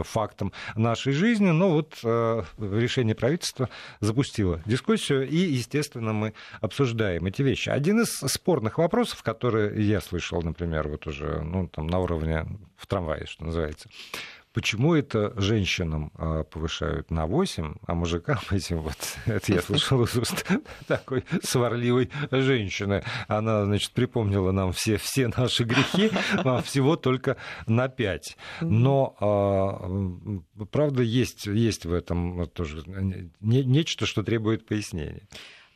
фактом 0.04 0.52
нашей 0.76 1.14
жизни. 1.14 1.50
Но 1.50 1.72
вот 1.72 1.98
э, 2.04 2.44
решение 2.60 3.16
правительства 3.16 3.70
запустило 4.02 4.62
дискуссию, 4.66 5.28
и, 5.28 5.38
естественно, 5.38 6.14
мы 6.14 6.34
обсуждаем 6.62 7.26
эти 7.26 7.42
вещи. 7.42 7.70
Один 7.70 8.02
из 8.02 8.10
спорных 8.10 8.78
вопросов, 8.78 9.24
который 9.24 9.82
я 9.82 10.02
слышал, 10.02 10.42
например, 10.42 10.90
вот 10.90 11.08
уже 11.08 11.42
ну, 11.42 11.68
там, 11.68 11.88
на 11.88 12.00
уровне 12.00 12.46
в 12.76 12.88
трамвае, 12.88 13.26
что 13.26 13.46
называется, 13.46 13.90
Почему 14.52 14.96
это 14.96 15.40
женщинам 15.40 16.12
а, 16.16 16.44
повышают 16.44 17.12
на 17.12 17.28
8, 17.28 17.76
а 17.86 17.94
мужикам 17.94 18.40
этим 18.52 18.82
вот, 18.82 18.98
это 19.26 19.54
я 19.54 19.62
слышал 19.62 20.04
из 20.04 20.18
уст 20.18 20.44
такой 20.88 21.24
сварливой 21.44 22.10
женщины. 22.32 23.04
Она, 23.28 23.66
значит, 23.66 23.92
припомнила 23.92 24.52
нам 24.52 24.74
все, 24.74 24.98
все 24.98 25.28
наши 25.28 25.64
грехи, 25.64 26.10
а 26.34 26.64
всего 26.64 26.96
только 26.96 27.38
на 27.68 27.90
5. 27.90 28.38
Но, 28.62 29.16
а, 29.20 30.66
правда, 30.72 31.04
есть, 31.04 31.46
есть 31.46 31.86
в 31.86 31.94
этом 31.94 32.48
тоже 32.48 32.84
нечто, 33.40 34.08
что 34.08 34.24
требует 34.24 34.66
пояснения. 34.66 35.28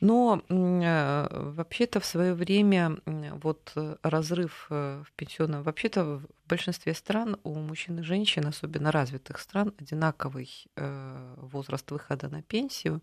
Но 0.06 0.42
вообще-то 0.50 1.98
в 1.98 2.04
свое 2.04 2.34
время 2.34 2.98
вот 3.06 3.72
разрыв 4.02 4.66
в 4.68 5.06
пенсионном, 5.16 5.62
вообще-то 5.62 6.04
в 6.04 6.26
большинстве 6.46 6.92
стран 6.92 7.38
у 7.42 7.54
мужчин 7.54 7.98
и 8.00 8.02
женщин, 8.02 8.44
особенно 8.46 8.92
развитых 8.92 9.38
стран, 9.38 9.72
одинаковый 9.78 10.66
возраст 10.76 11.90
выхода 11.90 12.28
на 12.28 12.42
пенсию. 12.42 13.02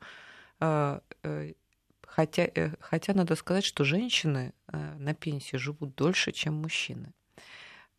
Хотя, 0.60 2.48
хотя 2.80 3.14
надо 3.16 3.36
сказать, 3.36 3.66
что 3.66 3.84
женщины 3.84 4.54
на 4.72 5.16
пенсии 5.16 5.58
живут 5.58 5.96
дольше, 5.96 6.32
чем 6.32 6.54
мужчины. 6.54 7.14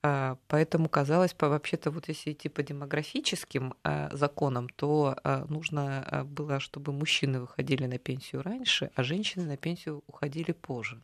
А, 0.05 0.37
поэтому 0.49 0.88
казалось, 0.88 1.35
вообще-то, 1.38 1.93
вот 1.93 2.09
если 2.09 2.33
идти 2.33 2.49
по 2.49 2.62
демографическим 2.62 3.75
а, 3.85 4.11
законам, 4.12 4.69
то 4.69 5.17
а, 5.23 5.47
нужно 5.49 6.27
было, 6.29 6.59
чтобы 6.59 6.93
мужчины 6.93 7.41
выходили 7.41 7.87
на 7.87 7.99
пенсию 7.99 8.43
раньше, 8.43 8.91
а 8.97 9.05
женщины 9.05 9.45
на 9.45 9.57
пенсию 9.57 10.03
уходили 10.09 10.53
позже. 10.53 11.01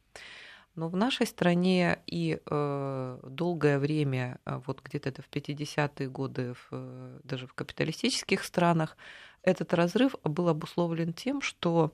Но 0.74 0.88
в 0.88 0.96
нашей 0.96 1.26
стране 1.26 1.98
и 2.06 2.38
э, 2.44 3.20
долгое 3.24 3.80
время, 3.80 4.38
вот 4.44 4.80
где-то 4.80 5.08
это 5.08 5.22
в 5.22 5.28
50-е 5.28 6.08
годы, 6.08 6.54
в, 6.54 7.20
даже 7.24 7.48
в 7.48 7.54
капиталистических 7.54 8.44
странах, 8.44 8.96
этот 9.42 9.74
разрыв 9.74 10.14
был 10.22 10.48
обусловлен 10.48 11.12
тем, 11.12 11.40
что 11.40 11.92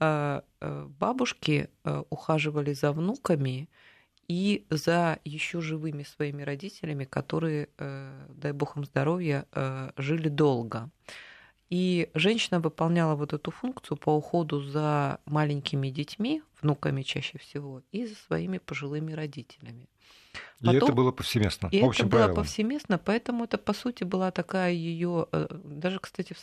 э, 0.00 0.40
э, 0.60 0.86
бабушки 0.98 1.68
ухаживали 2.08 2.72
за 2.72 2.92
внуками, 2.92 3.68
и 4.28 4.66
за 4.70 5.18
еще 5.24 5.60
живыми 5.60 6.02
своими 6.02 6.42
родителями, 6.42 7.04
которые, 7.04 7.68
э, 7.78 8.26
дай 8.30 8.52
бог 8.52 8.76
им 8.76 8.84
здоровья, 8.84 9.46
э, 9.52 9.90
жили 9.96 10.28
долго. 10.28 10.90
И 11.70 12.10
женщина 12.14 12.60
выполняла 12.60 13.14
вот 13.16 13.32
эту 13.32 13.50
функцию 13.50 13.96
по 13.96 14.14
уходу 14.14 14.60
за 14.60 15.18
маленькими 15.24 15.88
детьми, 15.88 16.42
внуками 16.60 17.02
чаще 17.02 17.38
всего, 17.38 17.82
и 17.90 18.06
за 18.06 18.14
своими 18.14 18.58
пожилыми 18.58 19.12
родителями. 19.12 19.88
Потом, 20.60 20.74
и 20.74 20.76
это 20.76 20.92
было 20.92 21.12
повсеместно. 21.12 21.68
И 21.70 21.78
это 21.78 22.06
правилам. 22.06 22.10
было 22.10 22.42
повсеместно, 22.42 22.98
поэтому 22.98 23.44
это, 23.44 23.58
по 23.58 23.72
сути, 23.72 24.04
была 24.04 24.30
такая 24.30 24.72
ее, 24.72 25.26
э, 25.32 25.46
даже, 25.64 25.98
кстати, 25.98 26.34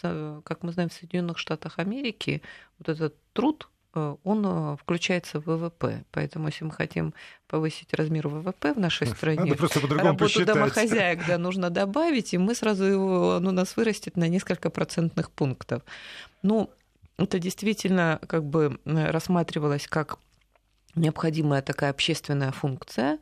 как 0.44 0.64
мы 0.64 0.72
знаем, 0.72 0.90
в 0.90 0.94
Соединенных 0.94 1.38
Штатах 1.38 1.80
Америки, 1.80 2.42
вот 2.80 2.90
этот 2.90 3.16
труд 3.34 3.70
он 3.94 4.46
э, 4.46 4.78
включается 4.78 5.40
в 5.40 5.46
ВВП. 5.46 6.04
Поэтому, 6.12 6.48
если 6.48 6.64
мы 6.64 6.72
хотим 6.72 7.14
повысить 7.48 7.94
размер 7.94 8.28
ВВП 8.28 8.74
в 8.74 8.80
нашей 8.80 9.08
стране, 9.08 9.52
работу 10.04 10.26
посчитать. 10.26 10.48
домохозяек 10.48 11.26
да, 11.28 11.38
нужно 11.38 11.70
добавить, 11.70 12.34
и 12.34 12.38
мы 12.38 12.56
сразу 12.56 12.86
его, 12.86 13.28
он 13.36 13.48
у 13.48 13.52
нас 13.52 13.76
вырастет 13.76 14.18
на 14.18 14.28
несколько 14.28 14.70
процентных 14.70 15.32
пунктов. 15.32 15.84
Ну, 16.42 16.70
это 17.18 17.40
действительно 17.40 18.20
как 18.28 18.44
бы 18.44 18.80
рассматривалось 18.86 19.88
как 19.88 20.18
необходимая 20.96 21.62
такая 21.62 21.92
общественная 21.92 22.52
функция. 22.52 23.20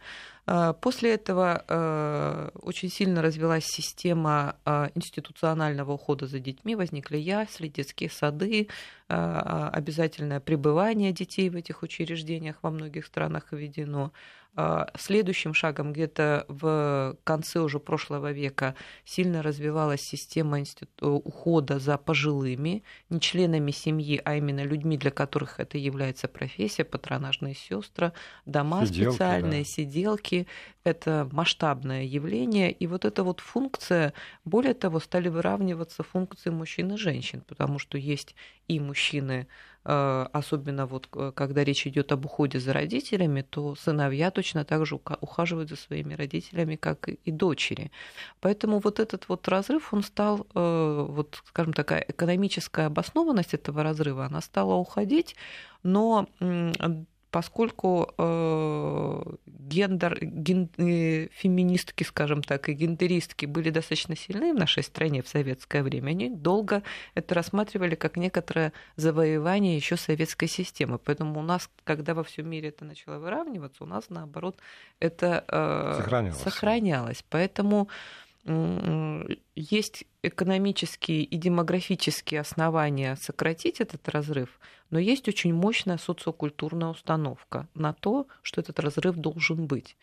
А, 0.52 0.74
после 0.74 1.14
этого 1.14 1.64
а, 1.68 2.50
очень 2.64 2.90
сильно 2.90 3.22
развилась 3.22 3.66
система 3.66 4.56
а, 4.66 4.90
институционального 4.96 5.92
ухода 5.92 6.26
за 6.26 6.40
детьми, 6.40 6.76
возникли 6.76 7.18
ясли, 7.18 7.68
детские 7.68 8.10
сады, 8.10 8.68
обязательное 9.08 10.40
пребывание 10.40 11.12
детей 11.12 11.50
в 11.50 11.56
этих 11.56 11.82
учреждениях 11.82 12.58
во 12.62 12.70
многих 12.70 13.08
странах 13.08 13.48
введено. 13.52 14.12
А, 14.62 14.91
следующим 15.00 15.54
шагом 15.54 15.93
где-то 15.93 16.43
в 16.50 17.15
конце 17.24 17.60
уже 17.60 17.80
прошлого 17.80 18.34
века 18.34 18.76
сильно 19.06 19.41
развивалась 19.41 20.02
система 20.02 20.62
ухода 21.00 21.80
за 21.80 21.98
пожилыми, 21.98 22.84
не 23.10 23.22
членами 23.22 23.72
семьи, 23.72 24.22
а 24.26 24.36
именно 24.36 24.65
людьми, 24.65 24.98
для 24.98 25.12
которых 25.12 25.62
это 25.62 25.78
является 25.78 26.28
профессия, 26.28 26.84
патронажные 26.84 27.56
сестры, 27.56 28.12
дома 28.45 28.86
сиделки, 28.86 29.15
специальные, 29.15 29.62
да. 29.62 29.69
сиделки. 29.69 30.48
Это 30.84 31.30
масштабное 31.32 32.04
явление. 32.04 32.72
И 32.72 32.88
вот 32.88 33.06
эта 33.06 33.24
вот 33.24 33.42
функция, 33.42 34.13
более 34.46 34.74
того, 34.74 35.00
стали 35.00 35.30
выравниваться 35.30 36.04
функции 36.04 36.50
мужчин 36.50 36.94
и 36.94 36.98
женщин, 36.98 37.44
потому 37.48 37.80
что 37.80 37.98
есть 37.98 38.36
и 38.68 38.80
мужчины, 38.80 39.48
Э, 39.86 40.28
особенно 40.34 40.86
вот 40.86 41.08
э, 41.15 41.32
когда 41.34 41.63
речь 41.63 41.88
идет 41.88 42.12
об 42.12 42.26
уходе 42.26 42.60
за 42.60 42.74
родителями, 42.74 43.42
то 43.42 43.76
сыновья 43.76 44.30
точно 44.30 44.65
так 44.65 44.86
же 44.86 44.96
ухаживают 44.96 45.70
за 45.70 45.78
своими 45.78 46.13
родителями, 46.15 46.76
как 46.76 47.08
и 47.08 47.32
дочери. 47.32 47.92
Поэтому 48.42 48.80
вот 48.80 49.00
этот 49.00 49.30
вот 49.30 49.48
разрыв, 49.48 49.94
он 49.94 50.04
стал, 50.04 50.46
э, 50.54 51.06
вот, 51.10 51.42
скажем, 51.46 51.74
такая 51.74 52.06
экономическая 52.08 52.88
обоснованность 52.88 53.54
этого 53.54 53.82
разрыва, 53.82 54.26
она 54.26 54.42
стала 54.42 54.76
уходить, 54.76 55.36
но 55.84 56.28
поскольку 57.32 58.12
гендер, 59.69 60.17
ген, 60.21 60.69
э, 60.77 61.27
феминистки, 61.32 62.03
скажем 62.03 62.41
так, 62.43 62.69
и 62.69 62.73
гендеристки 62.73 63.45
были 63.45 63.69
достаточно 63.69 64.15
сильны 64.15 64.53
в 64.53 64.58
нашей 64.58 64.84
стране 64.84 65.21
в 65.21 65.27
советское 65.27 65.84
время, 65.84 66.10
они 66.12 66.29
долго 66.29 66.84
это 67.15 67.36
рассматривали 67.36 67.95
как 67.95 68.17
некоторое 68.17 68.73
завоевание 68.95 69.75
еще 69.75 69.97
советской 69.97 70.47
системы. 70.47 70.97
Поэтому 70.97 71.39
у 71.39 71.43
нас, 71.43 71.69
когда 71.84 72.13
во 72.13 72.23
всем 72.23 72.49
мире 72.49 72.69
это 72.69 72.86
начало 72.86 73.19
выравниваться, 73.19 73.84
у 73.84 73.88
нас, 73.88 74.10
наоборот, 74.10 74.58
это 74.99 75.43
э, 75.47 75.93
сохранялось. 75.97 76.41
сохранялось. 76.41 77.25
Поэтому 77.29 77.89
есть 79.56 80.06
экономические 80.24 81.24
и 81.24 81.38
демографические 81.38 82.42
основания 82.42 83.16
сократить 83.16 83.82
этот 83.82 84.08
разрыв, 84.10 84.60
но 84.90 85.00
есть 85.00 85.28
очень 85.28 85.54
мощная 85.54 85.98
социокультурная 85.98 86.90
установка 86.90 87.68
на 87.76 87.94
то, 87.94 88.28
что 88.42 88.62
этот 88.62 88.80
разрыв 88.80 89.16
должен 89.16 89.68
быть. 89.68 89.96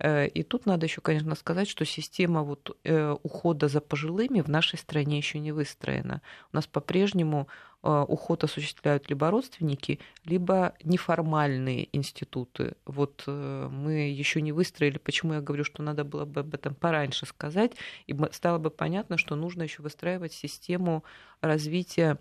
Э, 0.00 0.26
и 0.26 0.42
тут 0.42 0.66
надо 0.66 0.86
еще, 0.86 1.00
конечно, 1.00 1.34
сказать, 1.34 1.68
что 1.68 1.84
система 1.84 2.42
вот 2.42 2.76
э, 2.84 3.16
ухода 3.22 3.68
за 3.68 3.80
пожилыми 3.80 4.40
в 4.40 4.48
нашей 4.48 4.78
стране 4.78 5.18
еще 5.18 5.38
не 5.38 5.52
выстроена. 5.52 6.22
У 6.52 6.56
нас 6.56 6.66
по-прежнему 6.66 7.48
э, 7.82 8.04
уход 8.08 8.44
осуществляют 8.44 9.08
либо 9.08 9.30
родственники, 9.30 9.98
либо 10.24 10.74
неформальные 10.84 11.88
институты. 11.92 12.76
Вот 12.86 13.24
мы 13.26 14.10
еще 14.10 14.40
не 14.40 14.52
выстроили, 14.52 14.98
почему 14.98 15.34
я 15.34 15.40
говорю, 15.40 15.64
что 15.64 15.82
надо 15.82 16.04
было 16.04 16.24
бы 16.24 16.40
об 16.40 16.54
этом 16.54 16.74
пораньше 16.74 17.26
сказать, 17.26 17.72
и 18.06 18.16
стало 18.32 18.58
бы 18.58 18.70
понятно, 18.70 19.18
что 19.18 19.36
нужно 19.36 19.62
еще 19.62 19.82
выстраивать 19.82 20.32
систему 20.32 21.04
развития 21.40 22.18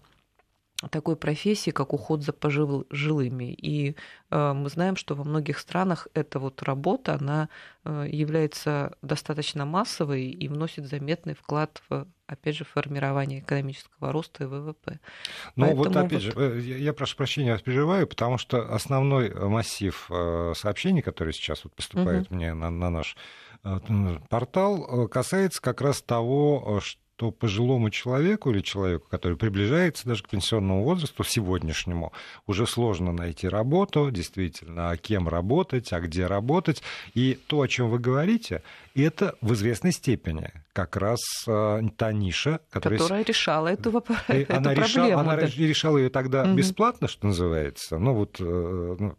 такой 0.92 1.16
профессии, 1.16 1.72
как 1.72 1.94
уход 1.94 2.24
за 2.24 2.34
пожилыми. 2.34 3.52
И 3.54 3.96
э, 4.30 4.54
мы 4.54 4.70
знаем, 4.70 4.96
что 4.96 5.16
во 5.16 5.24
многих 5.24 5.58
странах 5.58 6.08
эта 6.14 6.40
вот 6.40 6.62
работа, 6.62 7.16
она 7.16 7.50
э, 7.84 8.08
является 8.12 8.96
достаточно 9.02 9.66
массовой 9.66 10.26
и 10.30 10.48
вносит 10.48 10.86
заметный 10.86 11.34
вклад 11.34 11.82
в 11.90 12.08
опять 12.28 12.58
же, 12.58 12.66
формирование 12.66 13.40
экономического 13.40 14.12
роста 14.12 14.44
и 14.44 14.48
ВВП. 14.48 15.00
Ну 15.56 15.66
Поэтому 15.66 15.84
вот 15.84 15.96
опять 15.96 16.36
вот... 16.36 16.52
же, 16.52 16.60
я, 16.60 16.76
я 16.76 16.94
прошу 16.94 17.16
прощения, 17.16 17.52
я 17.52 17.58
переживаю, 17.58 18.06
потому 18.06 18.38
что 18.38 18.70
основной 18.74 19.34
массив 19.34 20.08
э, 20.12 20.52
сообщений, 20.54 21.02
которые 21.02 21.34
сейчас 21.34 21.64
вот 21.64 21.74
поступают 21.74 22.28
угу. 22.28 22.36
мне 22.36 22.54
на, 22.54 22.70
на 22.70 22.90
наш 22.90 23.16
портал, 24.30 25.08
касается 25.08 25.62
как 25.62 25.80
раз 25.82 26.02
того, 26.02 26.80
что 26.82 27.00
то 27.18 27.32
пожилому 27.32 27.90
человеку 27.90 28.52
или 28.52 28.62
человеку, 28.62 29.08
который 29.10 29.38
приближается 29.38 30.08
даже 30.08 30.24
к 30.24 30.30
пенсионному 30.30 30.84
возрасту 30.84 31.24
сегодняшнему, 31.24 32.14
уже 32.46 32.68
сложно 32.68 33.12
найти 33.12 33.50
работу, 33.50 34.12
действительно, 34.12 34.92
а 34.92 34.98
кем 34.98 35.28
работать, 35.28 35.92
а 35.94 36.00
где 36.00 36.28
работать. 36.28 36.84
И 37.16 37.40
то, 37.48 37.62
о 37.62 37.68
чем 37.68 37.90
вы 37.90 37.98
говорите, 37.98 38.62
это 39.02 39.36
в 39.42 39.54
известной 39.54 39.92
степени 39.92 40.52
как 40.74 40.96
раз 40.96 41.20
э, 41.48 41.82
та 41.98 42.12
ниша, 42.12 42.60
которая, 42.70 43.00
которая 43.00 43.24
решала 43.24 43.68
эту, 43.68 43.90
эту 43.90 44.54
она 44.54 44.74
проблему. 44.74 44.82
Решала, 44.82 45.22
она 45.22 45.36
решала 45.36 45.98
ее 45.98 46.10
тогда 46.10 46.44
угу. 46.44 46.54
бесплатно, 46.54 47.08
что 47.08 47.28
называется. 47.28 47.98
Ну 47.98 48.14
вот 48.14 48.38
э, 48.40 48.44
ну, 49.00 49.16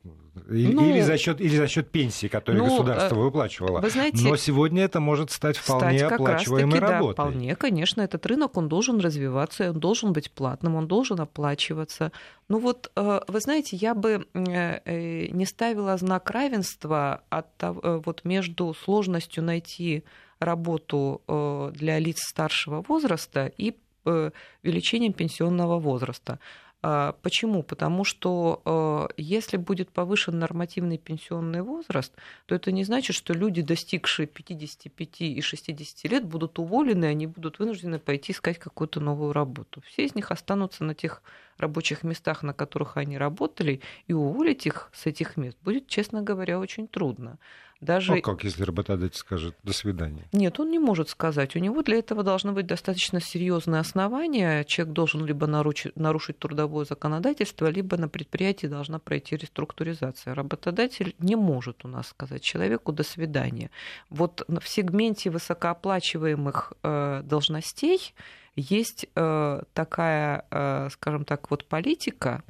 или, 0.51 0.73
ну, 0.73 0.89
или 0.89 1.01
за 1.01 1.19
счет 1.19 1.41
или 1.41 1.57
за 1.57 1.69
счет 1.69 1.91
пенсии, 1.91 2.27
которую 2.29 2.65
ну, 2.65 2.71
государство 2.71 3.17
э, 3.17 3.19
выплачивало. 3.19 3.81
Вы 3.81 3.91
знаете, 3.91 4.19
Но 4.23 4.37
сегодня 4.37 4.85
это 4.85 5.01
может 5.01 5.31
стать 5.31 5.57
вполне 5.57 5.99
стать 5.99 6.13
оплачиваемой 6.13 6.79
работой. 6.79 7.17
Да, 7.17 7.23
вполне, 7.25 7.57
конечно, 7.57 8.01
этот 8.01 8.25
рынок 8.27 8.57
он 8.57 8.69
должен 8.69 9.01
развиваться, 9.01 9.71
он 9.71 9.81
должен 9.81 10.13
быть 10.13 10.31
платным, 10.31 10.77
он 10.77 10.87
должен 10.87 11.21
оплачиваться. 11.21 12.13
Ну 12.49 12.59
вот, 12.59 12.91
вы 12.97 13.41
знаете, 13.41 13.77
я 13.77 13.95
бы 13.95 14.27
не 14.35 15.45
ставила 15.45 15.97
знак 15.99 16.31
равенства 16.31 17.23
от, 17.29 17.47
вот 17.61 18.25
между 18.25 18.73
сложностью 18.75 19.45
найти 19.45 20.03
работу 20.39 21.23
э, 21.27 21.71
для 21.75 21.99
лиц 21.99 22.19
старшего 22.21 22.85
возраста 22.87 23.53
и 23.59 23.77
э, 24.05 24.31
увеличением 24.63 25.13
пенсионного 25.13 25.79
возраста. 25.79 26.39
А, 26.81 27.13
почему? 27.23 27.65
Потому 27.65 28.05
что 28.05 28.63
а, 28.65 29.09
если 29.17 29.57
будет 29.57 29.91
повышен 29.91 30.39
нормативный 30.39 30.97
пенсионный 30.97 31.63
возраст, 31.63 32.13
то 32.47 32.55
это 32.55 32.71
не 32.71 32.85
значит, 32.85 33.17
что 33.17 33.33
люди, 33.33 33.63
достигшие 33.63 34.29
55 34.29 35.21
и 35.23 35.41
60 35.41 36.11
лет, 36.11 36.25
будут 36.25 36.59
уволены, 36.61 37.07
они 37.07 37.27
будут 37.27 37.59
вынуждены 37.59 37.99
пойти 37.99 38.33
искать 38.33 38.59
какую-то 38.59 39.01
новую 39.01 39.33
работу. 39.33 39.83
Все 39.87 40.05
из 40.05 40.15
них 40.15 40.31
останутся 40.31 40.85
на 40.85 40.95
тех 40.95 41.23
рабочих 41.57 42.05
местах, 42.05 42.45
на 42.45 42.53
которых 42.53 42.97
они 42.97 43.19
работали, 43.19 43.81
и 44.07 44.13
уволить 44.13 44.65
их 44.67 44.91
с 44.93 45.07
этих 45.07 45.37
мест 45.37 45.59
будет, 45.63 45.89
честно 45.89 46.23
говоря, 46.23 46.61
очень 46.61 46.87
трудно. 46.87 47.39
Даже... 47.81 48.15
А 48.15 48.21
как, 48.21 48.43
если 48.43 48.65
работодатель 48.65 49.17
скажет 49.17 49.55
«до 49.63 49.73
свидания»? 49.73 50.25
Нет, 50.33 50.59
он 50.59 50.71
не 50.71 50.81
может 50.81 51.11
сказать. 51.11 51.55
У 51.55 51.61
него 51.61 51.83
для 51.83 51.99
этого 51.99 52.25
должны 52.25 52.51
быть 52.53 52.67
достаточно 52.67 53.21
серьезные 53.21 53.81
основания. 53.81 54.65
Человек 54.65 54.95
должен 54.95 55.25
либо 55.25 55.47
нарушить, 55.47 55.95
нарушить 55.95 56.39
трудовое 56.41 56.85
законодательство, 56.85 57.67
либо 57.67 57.97
на 57.97 58.09
предприятии 58.09 58.67
должна 58.67 58.99
пройти 58.99 59.37
реструктуризация. 59.37 60.35
Работодатель 60.35 61.15
не 61.21 61.37
может 61.37 61.85
у 61.85 61.89
нас 61.89 62.09
сказать 62.09 62.43
человеку 62.43 62.91
«до 62.93 63.05
свидания». 63.05 63.71
Вот 64.11 64.45
в 64.49 64.69
сегменте 64.69 65.31
высокооплачиваемых 65.31 66.73
э, 66.83 67.23
должностей 67.23 68.13
есть 68.57 69.07
э, 69.15 69.63
такая, 69.73 70.47
э, 70.51 70.89
скажем 70.91 71.25
так, 71.25 71.49
вот 71.51 71.65
политика, 71.65 72.43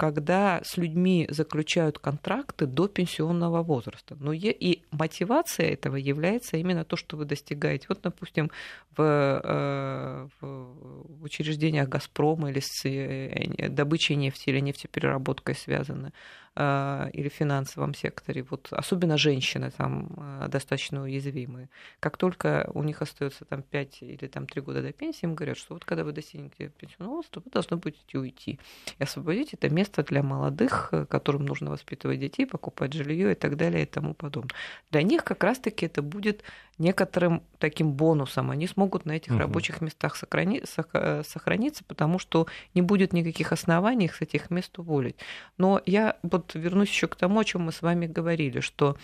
когда 0.00 0.62
с 0.64 0.78
людьми 0.78 1.26
заключают 1.28 1.98
контракты 1.98 2.64
до 2.64 2.88
пенсионного 2.88 3.62
возраста. 3.62 4.16
Но 4.18 4.32
и 4.32 4.80
мотивация 4.92 5.68
этого 5.68 5.96
является 5.96 6.56
именно 6.56 6.84
то, 6.84 6.96
что 6.96 7.18
вы 7.18 7.26
достигаете. 7.26 7.84
Вот, 7.90 8.00
допустим, 8.00 8.50
в, 8.96 9.02
э, 9.02 10.28
в 10.40 11.22
учреждениях 11.22 11.86
«Газпрома» 11.90 12.48
или 12.50 12.60
с 12.60 12.88
э, 12.88 13.68
добычей 13.68 14.16
нефти 14.16 14.48
или 14.48 14.60
нефтепереработкой 14.60 15.54
связаны 15.54 16.12
или 16.56 17.28
в 17.28 17.32
финансовом 17.32 17.94
секторе, 17.94 18.42
вот 18.42 18.68
особенно 18.72 19.16
женщины 19.16 19.70
там 19.70 20.10
а, 20.16 20.48
достаточно 20.48 21.02
уязвимые. 21.02 21.68
Как 22.00 22.16
только 22.16 22.68
у 22.74 22.82
них 22.82 23.02
остается 23.02 23.44
там 23.44 23.62
5 23.62 24.02
или 24.02 24.26
там 24.26 24.46
3 24.46 24.60
года 24.62 24.82
до 24.82 24.92
пенсии, 24.92 25.24
им 25.24 25.36
говорят, 25.36 25.56
что 25.56 25.74
вот 25.74 25.84
когда 25.84 26.02
вы 26.02 26.12
достигнете 26.12 26.68
пенсионного 26.68 27.16
возраста, 27.16 27.40
вы 27.44 27.50
должны 27.50 27.76
будете 27.76 28.18
уйти 28.18 28.58
и 28.98 29.02
освободить 29.02 29.54
это 29.54 29.70
место 29.70 30.02
для 30.02 30.22
молодых, 30.22 30.92
которым 31.08 31.46
нужно 31.46 31.70
воспитывать 31.70 32.18
детей, 32.18 32.46
покупать 32.46 32.92
жилье 32.92 33.32
и 33.32 33.36
так 33.36 33.56
далее 33.56 33.84
и 33.84 33.86
тому 33.86 34.14
подобное. 34.14 34.54
Для 34.90 35.02
них 35.02 35.24
как 35.24 35.44
раз-таки 35.44 35.86
это 35.86 36.02
будет 36.02 36.42
некоторым 36.80 37.42
таким 37.58 37.92
бонусом. 37.92 38.50
Они 38.50 38.66
смогут 38.66 39.04
на 39.04 39.12
этих 39.12 39.32
угу. 39.32 39.40
рабочих 39.40 39.80
местах 39.80 40.16
сохрани, 40.16 40.62
сохраниться, 40.64 41.84
потому 41.84 42.18
что 42.18 42.46
не 42.74 42.82
будет 42.82 43.12
никаких 43.12 43.52
оснований 43.52 44.06
их 44.06 44.16
с 44.16 44.22
этих 44.22 44.50
мест 44.50 44.78
уволить. 44.78 45.16
Но 45.58 45.80
я 45.86 46.16
вот 46.22 46.54
вернусь 46.54 46.88
еще 46.88 47.06
к 47.06 47.16
тому, 47.16 47.38
о 47.38 47.44
чем 47.44 47.62
мы 47.62 47.72
с 47.72 47.82
вами 47.82 48.06
говорили, 48.06 48.60
что 48.60 48.96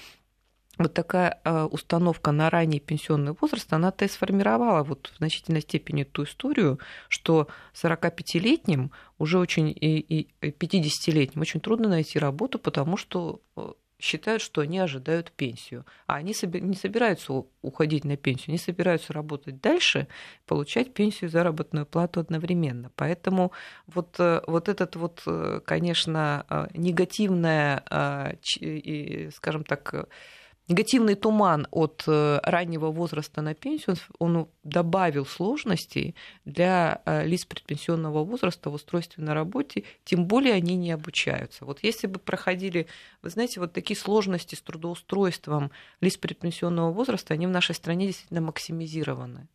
вот 0.78 0.92
такая 0.92 1.40
э, 1.44 1.64
установка 1.64 2.32
на 2.32 2.50
ранний 2.50 2.80
пенсионный 2.80 3.34
возраст, 3.40 3.72
она-то 3.72 4.04
и 4.04 4.08
сформировала 4.08 4.82
вот 4.82 5.10
в 5.14 5.16
значительной 5.18 5.62
степени 5.62 6.04
ту 6.04 6.24
историю, 6.24 6.78
что 7.08 7.48
45-летним 7.74 8.90
уже 9.18 9.38
очень 9.38 9.70
и, 9.70 9.98
и 9.98 10.28
50-летним 10.42 11.40
очень 11.40 11.60
трудно 11.60 11.88
найти 11.88 12.18
работу, 12.18 12.58
потому 12.58 12.96
что 12.98 13.40
э, 13.56 13.72
считают, 13.98 14.42
что 14.42 14.60
они 14.60 14.78
ожидают 14.78 15.32
пенсию. 15.32 15.86
А 16.06 16.16
они 16.16 16.34
не 16.42 16.74
собираются 16.74 17.44
уходить 17.62 18.04
на 18.04 18.16
пенсию, 18.16 18.52
не 18.52 18.58
собираются 18.58 19.12
работать 19.12 19.60
дальше, 19.60 20.06
получать 20.46 20.92
пенсию 20.92 21.28
и 21.28 21.32
заработную 21.32 21.86
плату 21.86 22.20
одновременно. 22.20 22.90
Поэтому 22.96 23.52
вот, 23.86 24.16
э, 24.18 24.42
вот 24.46 24.68
этот 24.68 24.96
вот, 24.96 25.22
э, 25.26 25.60
конечно, 25.64 26.44
э, 26.48 26.66
негативное, 26.74 27.82
скажем 29.32 29.64
так, 29.64 30.08
негативный 30.68 31.14
туман 31.14 31.66
от 31.70 32.04
э, 32.06 32.40
раннего 32.42 32.90
возраста 32.90 33.42
на 33.42 33.54
пенсию, 33.54 33.96
он 34.18 34.48
добавил 34.64 35.26
сложностей 35.26 36.14
для 36.44 37.02
э, 37.04 37.26
лиц 37.26 37.44
предпенсионного 37.44 38.24
возраста 38.24 38.70
в 38.70 38.74
устройстве 38.74 39.22
на 39.22 39.34
работе, 39.34 39.84
тем 40.04 40.26
более 40.26 40.54
они 40.54 40.76
не 40.76 40.90
обучаются. 40.90 41.64
Вот 41.64 41.80
если 41.82 42.06
бы 42.06 42.18
проходили, 42.18 42.86
вы 43.22 43.30
знаете, 43.30 43.60
вот 43.60 43.72
такие 43.72 43.96
сложности 43.96 44.54
с 44.54 44.62
трудоустройством 44.62 45.70
лиц 46.00 46.16
предпенсионного 46.16 46.92
возраста, 46.92 47.34
они 47.34 47.46
в 47.46 47.50
нашей 47.50 47.74
стране 47.74 48.06
действительно 48.06 48.40
максимизированы 48.40 49.48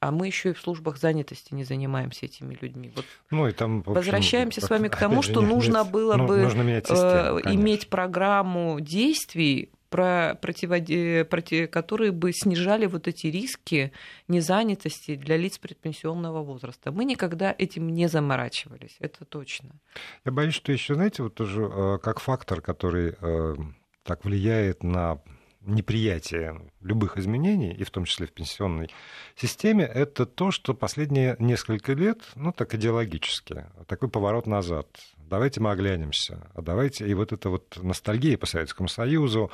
а 0.00 0.10
мы 0.10 0.26
еще 0.26 0.50
и 0.50 0.52
в 0.54 0.60
службах 0.60 0.96
занятости 0.96 1.52
не 1.52 1.62
занимаемся 1.62 2.24
этими 2.24 2.56
людьми. 2.60 2.90
Вот 2.96 3.04
ну, 3.30 3.46
и 3.46 3.52
там, 3.52 3.80
общем, 3.80 3.92
Возвращаемся 3.92 4.62
с 4.62 4.70
вами 4.70 4.88
к 4.88 4.96
тому, 4.96 5.20
что 5.20 5.42
нужно 5.42 5.84
было 5.84 6.16
ну, 6.16 6.26
бы 6.26 6.50
систему, 6.50 7.38
э, 7.38 7.54
иметь 7.54 7.90
программу 7.90 8.80
действий 8.80 9.70
про 9.90 10.36
противоди... 10.40 11.24
проти... 11.24 11.66
которые 11.66 12.12
бы 12.12 12.32
снижали 12.32 12.86
вот 12.86 13.08
эти 13.08 13.26
риски 13.26 13.92
незанятости 14.28 15.16
для 15.16 15.36
лиц 15.36 15.58
предпенсионного 15.58 16.42
возраста. 16.42 16.92
Мы 16.92 17.04
никогда 17.04 17.54
этим 17.56 17.88
не 17.88 18.08
заморачивались, 18.08 18.96
это 19.00 19.24
точно. 19.24 19.70
Я 20.24 20.32
боюсь, 20.32 20.54
что 20.54 20.72
еще, 20.72 20.94
знаете, 20.94 21.22
вот 21.22 21.34
тоже 21.34 21.62
э, 21.62 21.98
как 22.02 22.20
фактор, 22.20 22.60
который 22.60 23.14
э, 23.20 23.54
так 24.04 24.24
влияет 24.24 24.82
на 24.82 25.20
неприятие 25.62 26.70
любых 26.80 27.18
изменений, 27.18 27.72
и 27.72 27.84
в 27.84 27.90
том 27.90 28.04
числе 28.04 28.26
в 28.26 28.32
пенсионной 28.32 28.88
системе, 29.36 29.84
это 29.84 30.24
то, 30.24 30.50
что 30.50 30.74
последние 30.74 31.36
несколько 31.38 31.92
лет, 31.92 32.22
ну 32.34 32.52
так 32.52 32.74
идеологически, 32.74 33.66
такой 33.86 34.08
поворот 34.08 34.46
назад 34.46 34.88
давайте 35.30 35.60
мы 35.60 35.70
оглянемся, 35.70 36.46
а 36.54 36.60
давайте, 36.60 37.08
и 37.08 37.14
вот 37.14 37.32
эта 37.32 37.48
вот 37.48 37.78
ностальгия 37.82 38.36
по 38.36 38.46
Советскому 38.46 38.88
Союзу, 38.88 39.50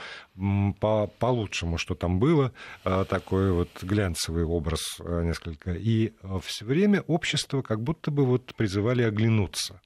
по, 0.81 1.07
по 1.07 1.27
лучшему, 1.27 1.79
что 1.79 1.95
там 1.95 2.19
было, 2.19 2.53
а, 2.85 3.05
такой 3.05 3.53
вот 3.53 3.69
глянцевый 3.83 4.45
образ 4.45 4.81
а, 5.01 5.23
несколько, 5.23 5.75
и 5.75 6.15
а, 6.23 6.41
все 6.41 6.65
время 6.65 7.03
общество 7.03 7.63
как 7.63 7.83
будто 7.83 8.11
бы 8.11 8.25
вот 8.25 8.55
призывали 8.57 9.03
оглянуться. 9.03 9.81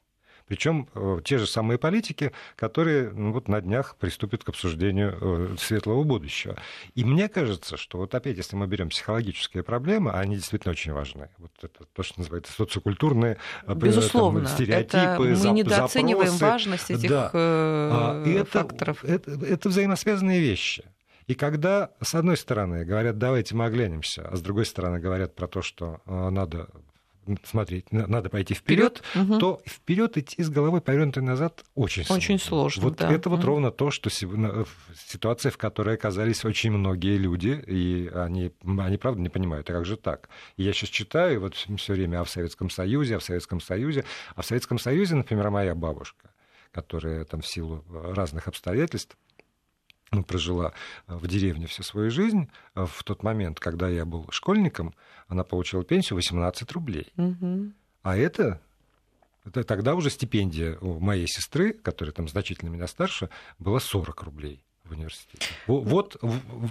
Причем 0.50 0.88
э, 0.96 1.20
те 1.24 1.38
же 1.38 1.46
самые 1.46 1.78
политики, 1.78 2.32
которые 2.56 3.12
ну, 3.12 3.32
вот 3.32 3.46
на 3.46 3.60
днях 3.60 3.94
приступят 3.94 4.42
к 4.42 4.48
обсуждению 4.48 5.16
э, 5.20 5.56
светлого 5.60 6.02
будущего. 6.02 6.56
И 6.96 7.04
мне 7.04 7.28
кажется, 7.28 7.76
что 7.76 7.98
вот 7.98 8.16
опять, 8.16 8.36
если 8.36 8.56
мы 8.56 8.66
берем 8.66 8.88
психологические 8.88 9.62
проблемы, 9.62 10.10
они 10.10 10.34
действительно 10.34 10.72
очень 10.72 10.92
важны. 10.92 11.28
Вот 11.38 11.52
это 11.62 11.84
то, 11.84 12.02
что 12.02 12.18
называется 12.18 12.52
социокультурные 12.52 13.36
э, 13.64 13.74
Безусловно, 13.74 14.40
там, 14.40 14.48
стереотипы, 14.48 14.96
это 14.98 15.20
мы 15.20 15.30
зап- 15.34 15.52
недооцениваем 15.52 16.32
запросы. 16.32 16.44
важность 16.44 16.90
этих 16.90 17.10
да. 17.10 17.30
э, 17.32 18.44
факторов. 18.50 19.04
Это, 19.04 19.30
это, 19.30 19.46
это 19.46 19.68
взаимосвязанные 19.68 20.40
вещи. 20.40 20.82
И 21.28 21.36
когда, 21.36 21.92
с 22.02 22.12
одной 22.16 22.36
стороны, 22.36 22.84
говорят, 22.84 23.18
давайте 23.18 23.54
мы 23.54 23.66
оглянемся, 23.66 24.26
а 24.28 24.34
с 24.34 24.40
другой 24.40 24.66
стороны, 24.66 24.98
говорят 24.98 25.36
про 25.36 25.46
то, 25.46 25.62
что 25.62 26.00
надо 26.06 26.66
смотреть, 27.44 27.92
надо 27.92 28.28
пойти 28.28 28.54
вперед, 28.54 29.02
угу. 29.14 29.38
то 29.38 29.62
вперед 29.66 30.16
идти 30.16 30.42
с 30.42 30.50
головой 30.50 30.80
повернутой 30.80 31.22
назад 31.22 31.64
очень 31.74 32.04
сложно. 32.04 32.16
Очень 32.16 32.38
сложно. 32.38 32.82
Вот 32.82 32.96
да. 32.96 33.12
это 33.12 33.28
вот 33.28 33.40
угу. 33.40 33.46
ровно 33.46 33.70
то, 33.70 33.90
что 33.90 34.10
ситуация, 34.10 35.50
в 35.50 35.58
которой 35.58 35.94
оказались 35.94 36.44
очень 36.44 36.70
многие 36.72 37.16
люди, 37.16 37.62
и 37.66 38.10
они, 38.14 38.52
они 38.64 38.96
правда 38.96 39.20
не 39.20 39.28
понимают, 39.28 39.68
а 39.70 39.72
как 39.72 39.84
же 39.84 39.96
так? 39.96 40.28
Я 40.56 40.72
сейчас 40.72 40.90
читаю 40.90 41.40
вот 41.40 41.54
все 41.54 41.92
время 41.92 42.20
о 42.20 42.26
Советском 42.26 42.70
Союзе, 42.70 43.16
о 43.16 43.20
Советском 43.20 43.60
Союзе, 43.60 44.04
а 44.34 44.42
в 44.42 44.46
Советском 44.46 44.78
Союзе, 44.78 45.14
например, 45.14 45.50
моя 45.50 45.74
бабушка, 45.74 46.30
которая 46.72 47.24
там 47.24 47.40
в 47.42 47.46
силу 47.46 47.84
разных 47.90 48.48
обстоятельств 48.48 49.16
ну, 50.10 50.24
прожила 50.24 50.72
э, 51.06 51.14
в 51.14 51.26
деревне 51.26 51.66
всю 51.66 51.82
свою 51.82 52.10
жизнь, 52.10 52.48
э, 52.74 52.86
в 52.86 53.02
тот 53.04 53.22
момент, 53.22 53.60
когда 53.60 53.88
я 53.88 54.04
был 54.04 54.26
школьником, 54.30 54.94
она 55.28 55.44
получила 55.44 55.84
пенсию 55.84 56.16
18 56.16 56.70
рублей. 56.72 57.12
Угу. 57.16 57.72
А 58.02 58.16
это, 58.16 58.60
это 59.44 59.64
тогда 59.64 59.94
уже 59.94 60.10
стипендия 60.10 60.78
у 60.80 60.98
моей 60.98 61.26
сестры, 61.26 61.72
которая 61.72 62.12
там 62.12 62.28
значительно 62.28 62.70
меня 62.70 62.86
старше, 62.86 63.30
была 63.58 63.80
40 63.80 64.22
рублей 64.22 64.62
в 64.90 64.92
университете. 64.92 65.46
Вот 65.66 66.16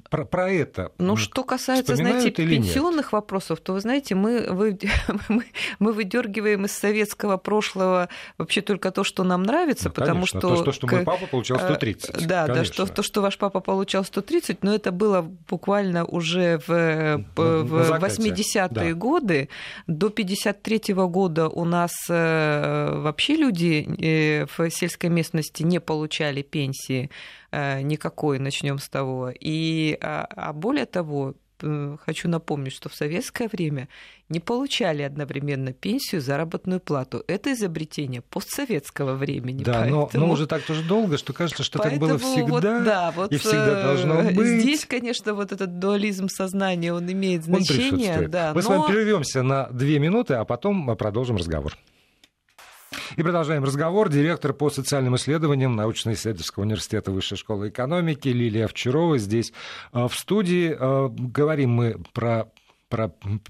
про, 0.09 0.25
про 0.25 0.51
это. 0.51 0.91
Ну, 0.97 1.15
что 1.15 1.43
касается, 1.43 1.95
знаете, 1.95 2.31
пенсионных 2.31 3.07
нет? 3.07 3.11
вопросов, 3.13 3.59
то 3.61 3.73
вы 3.73 3.79
знаете, 3.79 4.15
мы, 4.15 4.47
вы, 4.49 4.77
мы, 5.29 5.45
мы 5.79 5.93
выдергиваем 5.93 6.65
из 6.65 6.71
советского 6.71 7.37
прошлого 7.37 8.09
вообще 8.37 8.61
только 8.61 8.91
то, 8.91 9.03
что 9.03 9.23
нам 9.23 9.43
нравится, 9.43 9.85
ну, 9.85 9.93
потому 9.93 10.19
конечно, 10.21 10.39
что... 10.39 10.49
То, 10.49 10.55
что, 10.57 10.71
что 10.71 10.87
мой 10.87 11.03
папа 11.03 11.27
получал 11.27 11.59
130. 11.59 12.09
Э, 12.09 12.25
да, 12.25 12.47
да, 12.47 12.65
что, 12.65 12.85
то, 12.85 13.03
что 13.03 13.21
ваш 13.21 13.37
папа 13.37 13.61
получал 13.61 14.03
130, 14.03 14.63
но 14.63 14.75
это 14.75 14.91
было 14.91 15.21
буквально 15.21 16.05
уже 16.05 16.59
в, 16.67 17.23
в 17.35 18.03
80-е 18.03 18.69
да. 18.69 18.93
годы. 18.93 19.49
До 19.87 20.09
53 20.09 20.77
-го 20.77 21.07
года 21.07 21.47
у 21.47 21.65
нас 21.65 21.91
э, 22.09 22.91
вообще 22.97 23.35
люди 23.35 23.87
э, 24.01 24.45
в 24.45 24.69
сельской 24.69 25.09
местности 25.09 25.63
не 25.63 25.79
получали 25.79 26.41
пенсии. 26.41 27.09
Э, 27.51 27.81
никакой, 27.81 28.39
начнем 28.39 28.77
с 28.77 28.87
того. 28.89 29.31
И, 29.39 29.97
а, 30.01 30.27
а 30.35 30.53
более 30.53 30.85
того, 30.85 31.33
хочу 32.05 32.29
напомнить, 32.29 32.71
что 32.71 32.87
в 32.87 32.95
советское 32.95 33.49
время 33.51 33.89
не 34.29 34.39
получали 34.39 35.01
одновременно 35.01 35.73
пенсию, 35.73 36.21
заработную 36.21 36.79
плату. 36.79 37.23
Это 37.27 37.51
изобретение 37.51 38.21
постсоветского 38.21 39.15
времени. 39.15 39.63
Да, 39.63 39.81
поэтому... 39.81 40.09
но, 40.13 40.19
но 40.27 40.31
уже 40.31 40.47
так 40.47 40.61
тоже 40.63 40.83
долго, 40.83 41.17
что 41.17 41.33
кажется, 41.33 41.63
что 41.63 41.79
поэтому 41.79 42.07
так 42.07 42.09
было 42.09 42.17
всегда 42.19 42.75
вот, 42.75 42.83
да, 42.85 43.11
вот, 43.11 43.31
и 43.33 43.37
всегда 43.37 43.83
должно 43.83 44.23
быть. 44.31 44.61
Здесь, 44.61 44.85
конечно, 44.85 45.33
вот 45.33 45.51
этот 45.51 45.79
дуализм 45.79 46.29
сознания, 46.29 46.93
он 46.93 47.11
имеет 47.11 47.43
значение. 47.43 48.19
Он 48.19 48.31
да, 48.31 48.53
Мы 48.53 48.61
но... 48.61 48.61
с 48.61 48.65
вами 48.65 48.93
прервемся 48.93 49.43
на 49.43 49.67
две 49.67 49.99
минуты, 49.99 50.35
а 50.35 50.45
потом 50.45 50.95
продолжим 50.95 51.37
разговор. 51.37 51.77
И 53.15 53.23
продолжаем 53.23 53.63
разговор. 53.63 54.09
Директор 54.09 54.53
по 54.53 54.69
социальным 54.69 55.15
исследованиям 55.15 55.75
научно-исследовательского 55.75 56.63
университета 56.63 57.11
Высшей 57.11 57.37
школы 57.37 57.69
экономики 57.69 58.27
Лилия 58.27 58.65
Овчарова 58.65 59.17
здесь 59.17 59.51
э, 59.93 60.07
в 60.07 60.13
студии. 60.13 60.75
Э, 60.77 61.09
говорим 61.09 61.71
мы 61.71 62.01
про 62.13 62.51
про 62.87 63.09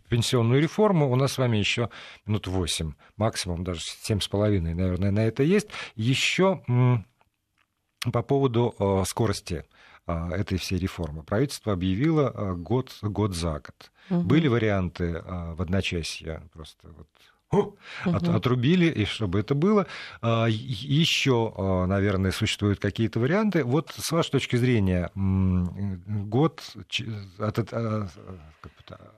пенсионную 0.10 0.62
реформу. 0.62 1.10
У 1.10 1.16
нас 1.16 1.34
с 1.34 1.38
вами 1.38 1.58
еще 1.58 1.90
минут 2.26 2.48
восемь, 2.48 2.94
максимум 3.16 3.64
даже 3.64 3.80
семь 3.82 4.20
с 4.20 4.28
половиной, 4.28 4.74
наверное, 4.74 5.12
на 5.12 5.26
это 5.26 5.44
есть. 5.44 5.70
Еще 5.96 6.62
по 8.12 8.22
поводу 8.22 8.76
э, 8.78 9.04
скорости 9.06 9.66
этой 10.08 10.58
всей 10.58 10.80
реформы. 10.80 11.24
Правительство 11.24 11.72
объявило 11.72 12.56
год, 12.56 12.98
год 13.02 13.36
за 13.36 13.54
год. 13.54 13.92
Угу. 14.10 14.22
Были 14.22 14.48
варианты 14.48 15.24
в 15.24 15.62
одночасье, 15.62 16.42
просто 16.52 16.90
вот 16.90 17.08
угу. 17.52 17.78
от, 18.06 18.28
отрубили, 18.28 18.86
и 18.86 19.06
чтобы 19.06 19.40
это 19.40 19.56
было. 19.56 19.88
А, 20.22 20.48
Еще, 20.48 21.54
а, 21.56 21.86
наверное, 21.86 22.32
существуют 22.32 22.80
какие-то 22.80 23.20
варианты. 23.20 23.64
Вот 23.64 23.94
с 23.98 24.12
вашей 24.12 24.32
точки 24.32 24.56
зрения, 24.56 25.10
год 25.16 26.62
от, 27.40 27.74
а, 27.74 28.08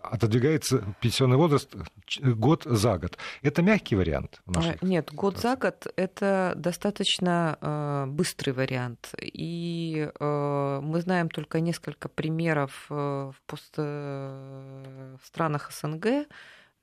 отодвигается 0.04 0.84
пенсионный 1.00 1.38
возраст 1.38 1.74
год 2.22 2.64
за 2.66 2.98
год. 2.98 3.18
Это 3.42 3.62
мягкий 3.62 3.96
вариант? 3.96 4.42
Нет, 4.82 5.12
год 5.14 5.38
за 5.38 5.56
год– 5.56 5.88
это 5.96 6.54
достаточно 6.56 8.08
быстрый 8.10 8.52
вариант. 8.52 9.14
И 9.22 10.10
мы 10.20 11.02
знаем 11.02 11.30
только 11.30 11.62
несколько 11.62 12.10
примеров 12.10 12.86
в, 12.90 13.34
пост... 13.46 13.78
в 13.78 15.20
странах 15.24 15.72
СНГ, 15.72 16.28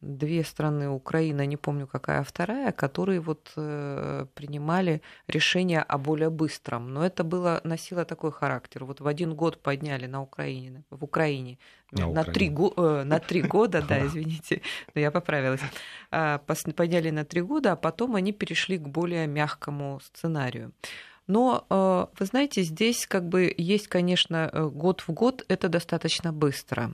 две 0.01 0.44
страны, 0.44 0.88
Украина, 0.88 1.46
не 1.46 1.57
помню 1.57 1.86
какая 1.86 2.22
вторая, 2.22 2.72
которые 2.72 3.20
вот 3.20 3.53
э, 3.57 4.26
принимали 4.34 5.03
решение 5.26 5.80
о 5.80 5.99
более 5.99 6.30
быстром. 6.30 6.92
Но 6.92 7.05
это 7.05 7.24
было, 7.24 7.61
носило 7.64 8.05
такой 8.05 8.30
характер. 8.30 8.84
Вот 8.84 9.01
в 9.01 9.07
один 9.07 9.34
год 9.34 9.61
подняли 9.61 10.07
на 10.07 10.22
Украине, 10.22 10.84
в 10.90 11.05
Украине 11.05 11.59
на, 11.90 12.07
на, 12.12 12.24
три, 12.24 12.49
э, 12.49 13.03
на 13.05 13.18
три 13.18 13.42
года, 13.42 13.82
да, 13.82 13.99
извините, 14.07 14.62
но 14.94 15.01
я 15.01 15.11
поправилась, 15.11 15.61
э, 16.12 16.38
подняли 16.76 17.11
на 17.11 17.24
три 17.24 17.40
года, 17.40 17.72
а 17.72 17.76
потом 17.76 18.14
они 18.14 18.32
перешли 18.32 18.78
к 18.78 18.88
более 18.88 19.26
мягкому 19.26 20.01
сценарию. 20.05 20.72
Но, 21.26 21.66
э, 21.68 22.07
вы 22.18 22.26
знаете, 22.26 22.62
здесь 22.62 23.07
как 23.07 23.28
бы 23.28 23.53
есть, 23.57 23.88
конечно, 23.88 24.49
э, 24.53 24.64
год 24.68 25.01
в 25.01 25.12
год, 25.12 25.44
это 25.49 25.68
достаточно 25.68 26.32
быстро. 26.32 26.92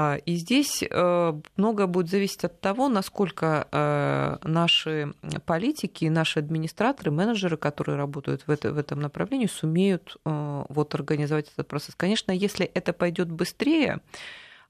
А, 0.00 0.14
и 0.14 0.36
здесь 0.36 0.84
э, 0.88 1.40
многое 1.56 1.88
будет 1.88 2.08
зависеть 2.08 2.44
от 2.44 2.60
того, 2.60 2.88
насколько 2.88 3.66
э, 3.72 4.36
наши 4.44 5.12
политики, 5.44 6.04
наши 6.04 6.38
администраторы, 6.38 7.10
менеджеры, 7.10 7.56
которые 7.56 7.96
работают 7.96 8.42
в, 8.46 8.46
в 8.46 8.78
этом 8.78 9.00
направлении, 9.00 9.48
сумеют 9.48 10.16
э, 10.24 10.64
вот 10.68 10.94
организовать 10.94 11.50
этот 11.52 11.66
процесс. 11.66 11.96
Конечно, 11.96 12.30
если 12.30 12.64
это 12.64 12.92
пойдет 12.92 13.28
быстрее, 13.28 14.00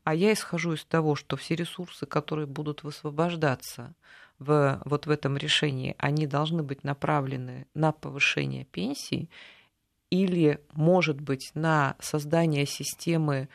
а 0.03 0.15
я 0.15 0.33
исхожу 0.33 0.73
из 0.73 0.85
того, 0.87 1.15
что 1.15 1.37
все 1.37 1.57
ресурсы, 1.57 2.07
которые 2.07 2.47
будут 2.47 2.83
высвобождаться 2.83 3.93
в, 4.39 4.81
вот 4.87 5.05
в 5.05 5.11
этом 5.11 5.37
решении, 5.37 5.95
они 5.99 6.27
должны 6.27 6.63
быть 6.63 6.85
направлены 6.85 7.67
на 7.75 7.93
повышение 7.93 8.65
пенсий 8.65 9.29
или, 10.09 10.59
может 10.73 11.21
быть, 11.21 11.51
на 11.53 11.97
создание 12.01 12.65
системы 12.65 13.51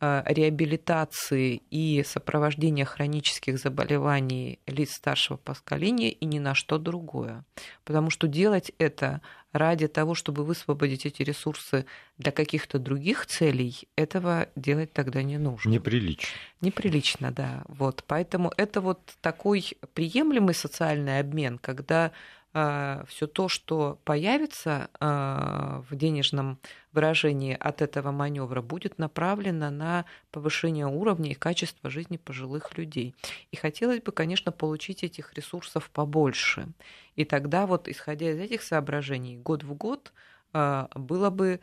реабилитации 0.00 1.62
и 1.70 2.04
сопровождения 2.06 2.84
хронических 2.84 3.58
заболеваний 3.58 4.60
лиц 4.66 4.92
старшего 4.92 5.36
поколения 5.36 6.10
и 6.10 6.24
ни 6.24 6.38
на 6.38 6.54
что 6.54 6.78
другое. 6.78 7.44
Потому 7.84 8.10
что 8.10 8.28
делать 8.28 8.70
это 8.78 9.22
ради 9.52 9.88
того, 9.88 10.14
чтобы 10.14 10.44
высвободить 10.44 11.06
эти 11.06 11.22
ресурсы 11.22 11.86
для 12.16 12.32
каких-то 12.32 12.78
других 12.78 13.26
целей, 13.26 13.88
этого 13.96 14.48
делать 14.56 14.92
тогда 14.92 15.22
не 15.22 15.38
нужно. 15.38 15.70
Неприлично. 15.70 16.28
Неприлично, 16.60 17.32
да. 17.32 17.64
Вот. 17.66 18.04
Поэтому 18.06 18.52
это 18.56 18.80
вот 18.80 19.00
такой 19.20 19.72
приемлемый 19.94 20.54
социальный 20.54 21.18
обмен, 21.18 21.58
когда 21.58 22.06
а, 22.06 22.12
все 22.52 23.26
то, 23.26 23.48
что 23.48 23.98
появится 24.04 24.88
а, 24.98 25.84
в 25.90 25.94
денежном 25.94 26.58
выражении 26.92 27.54
от 27.54 27.82
этого 27.82 28.10
маневра, 28.10 28.62
будет 28.62 28.98
направлено 28.98 29.70
на 29.70 30.06
повышение 30.30 30.86
уровня 30.86 31.32
и 31.32 31.34
качества 31.34 31.90
жизни 31.90 32.16
пожилых 32.16 32.76
людей. 32.78 33.14
И 33.50 33.56
хотелось 33.56 34.00
бы, 34.00 34.12
конечно, 34.12 34.50
получить 34.50 35.04
этих 35.04 35.34
ресурсов 35.34 35.90
побольше. 35.90 36.68
И 37.16 37.24
тогда 37.24 37.66
вот, 37.66 37.86
исходя 37.86 38.30
из 38.30 38.38
этих 38.38 38.62
соображений, 38.62 39.36
год 39.36 39.62
в 39.62 39.74
год 39.74 40.12
а, 40.52 40.88
было 40.94 41.30
бы 41.30 41.60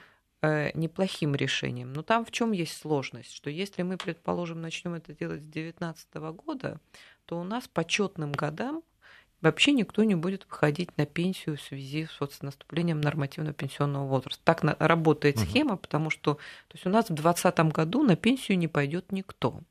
неплохим 0.76 1.34
решением. 1.34 1.92
Но 1.92 2.04
там 2.04 2.24
в 2.24 2.30
чем 2.30 2.52
есть 2.52 2.78
сложность, 2.78 3.34
что 3.34 3.50
если 3.50 3.82
мы, 3.82 3.98
предположим, 3.98 4.62
начнем 4.62 4.94
это 4.94 5.12
делать 5.12 5.42
с 5.42 5.46
2019 5.46 6.14
года, 6.36 6.80
то 7.26 7.40
у 7.40 7.44
нас 7.44 7.68
по 7.68 7.84
четным 7.84 8.32
годам 8.32 8.84
вообще 9.46 9.72
никто 9.72 10.04
не 10.04 10.16
будет 10.16 10.46
выходить 10.50 10.98
на 10.98 11.06
пенсию 11.06 11.58
в 11.58 11.62
связи 11.62 12.08
с, 12.08 12.41
наступлением 12.41 13.00
нормативного 13.00 13.54
пенсионного 13.54 14.06
возраста. 14.08 14.41
Так 14.43 14.64
работает 14.80 15.38
угу. 15.38 15.46
схема, 15.46 15.78
потому 15.78 16.10
что 16.10 16.36
то 16.36 16.74
есть 16.74 16.86
у 16.86 16.89
нас 16.89 17.06
в 17.06 17.14
2020 17.14 17.60
году 17.72 18.04
на 18.04 18.16
пенсию 18.16 18.58
не 18.58 18.68
пойдет 18.68 19.12
никто. 19.12 19.62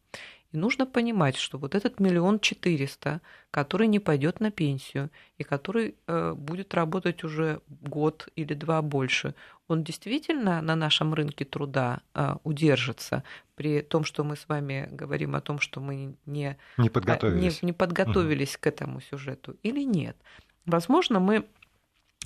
И 0.55 0.57
нужно 0.57 0.86
понимать, 0.86 1.34
что 1.34 1.59
вот 1.59 1.74
этот 1.74 1.98
миллион 1.98 2.38
четыреста, 2.38 3.20
который 3.50 3.88
не 3.88 3.98
пойдет 3.98 4.38
на 4.38 4.52
пенсию 4.52 5.11
и 5.36 5.42
который 5.42 5.96
э, 6.07 6.32
будет 6.36 6.74
работать 6.74 7.24
уже 7.24 7.61
год 7.66 8.28
или 8.36 8.55
два 8.55 8.80
больше, 8.80 9.34
он 9.66 9.82
действительно 9.82 10.62
на 10.62 10.76
нашем 10.76 11.12
рынке 11.12 11.44
труда 11.44 12.02
э, 12.14 12.36
удержится, 12.44 13.24
при 13.57 13.82
том, 13.82 14.05
что 14.05 14.22
мы 14.22 14.36
с 14.36 14.48
вами 14.48 14.88
говорим 14.92 15.34
о 15.34 15.40
том, 15.40 15.59
что 15.59 15.80
мы 15.80 16.14
не, 16.24 16.57
не 16.78 16.88
подготовились, 16.88 17.62
не, 17.62 17.66
не 17.66 17.72
подготовились 17.72 18.55
угу. 18.55 18.61
к 18.61 18.66
этому 18.68 19.00
сюжету, 19.00 19.57
или 19.64 19.82
нет. 19.82 20.16
Возможно, 20.66 21.18
мы 21.18 21.46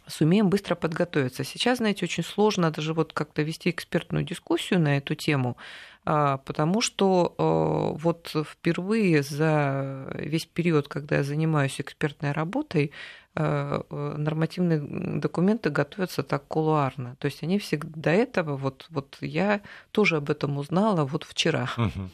сумеем 0.07 0.49
быстро 0.49 0.74
подготовиться. 0.74 1.44
Сейчас, 1.44 1.78
знаете, 1.78 2.05
очень 2.05 2.24
сложно 2.24 2.70
даже 2.70 2.94
вот 2.94 3.12
как-то 3.12 3.42
вести 3.42 3.70
экспертную 3.70 4.24
дискуссию 4.24 4.80
на 4.80 4.96
эту 4.96 5.14
тему, 5.14 5.57
а, 6.05 6.38
потому 6.38 6.80
что 6.80 7.34
э, 7.36 7.99
вот 8.01 8.34
впервые 8.49 9.22
за 9.22 10.11
весь 10.14 10.46
период, 10.46 10.88
когда 10.88 11.16
я 11.16 11.22
занимаюсь 11.22 11.80
экспертной 11.80 12.32
работой, 12.32 12.92
Э, 13.40 13.82
э, 13.88 14.14
нормативные 14.16 14.80
документы 15.20 15.70
готовятся 15.70 16.24
так 16.24 16.49
кулуарно. 16.49 17.14
То 17.20 17.26
есть 17.26 17.44
они 17.44 17.61
всегда 17.61 17.88
до 17.94 18.11
этого, 18.11 18.57
вот, 18.57 18.86
вот 18.90 19.16
я 19.20 19.61
тоже 19.92 20.16
об 20.16 20.28
этом 20.28 20.59
узнала 20.59 21.05
вот 21.05 21.22
вчера. 21.22 21.68
Угу. 21.76 22.11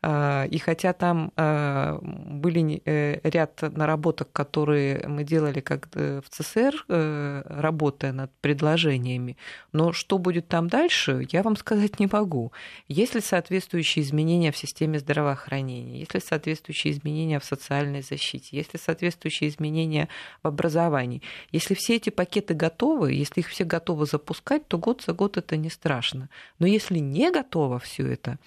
И 0.00 0.60
хотя 0.64 0.92
там 0.92 1.32
были 1.34 2.82
ряд 3.24 3.62
наработок, 3.62 4.30
которые 4.32 5.08
мы 5.08 5.24
делали 5.24 5.60
как 5.60 5.88
в 5.94 6.22
ЦСР, 6.28 6.84
работая 6.86 8.12
над 8.12 8.30
предложениями, 8.40 9.36
но 9.72 9.92
что 9.92 10.18
будет 10.18 10.46
там 10.46 10.68
дальше, 10.68 11.26
я 11.32 11.42
вам 11.42 11.56
сказать 11.56 11.98
не 11.98 12.08
могу. 12.10 12.52
Есть 12.86 13.16
ли 13.16 13.20
соответствующие 13.20 14.04
изменения 14.04 14.52
в 14.52 14.56
системе 14.56 15.00
здравоохранения, 15.00 15.98
есть 15.98 16.14
ли 16.14 16.20
соответствующие 16.20 16.92
изменения 16.92 17.40
в 17.40 17.44
социальной 17.44 18.02
защите, 18.02 18.56
есть 18.56 18.74
ли 18.74 18.78
соответствующие 18.78 19.50
изменения 19.50 20.08
в 20.44 20.48
образовании. 20.48 21.22
Если 21.50 21.74
все 21.74 21.96
эти 21.96 22.10
пакеты 22.10 22.54
готовы, 22.54 23.12
если 23.14 23.40
их 23.40 23.48
все 23.48 23.64
готовы 23.64 24.06
запускать, 24.06 24.68
то 24.68 24.78
год 24.78 25.02
за 25.02 25.12
год 25.12 25.36
это 25.36 25.56
не 25.56 25.70
страшно. 25.70 26.28
Но 26.60 26.66
если 26.68 26.98
не 26.98 27.32
готово 27.32 27.78
все 27.80 28.06
это, 28.06 28.38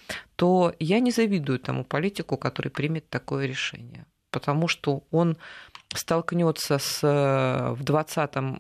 то 0.42 0.74
я 0.80 1.00
не 1.00 1.12
завидую 1.12 1.60
тому 1.60 1.84
политику, 1.84 2.36
который 2.36 2.70
примет 2.70 3.08
такое 3.10 3.46
решение. 3.46 4.06
Потому 4.32 4.68
что 4.68 5.04
он 5.12 5.38
столкнется 5.94 6.80
с, 6.80 7.04
э, 7.04 7.74
в 7.74 7.84
2020, 7.84 8.60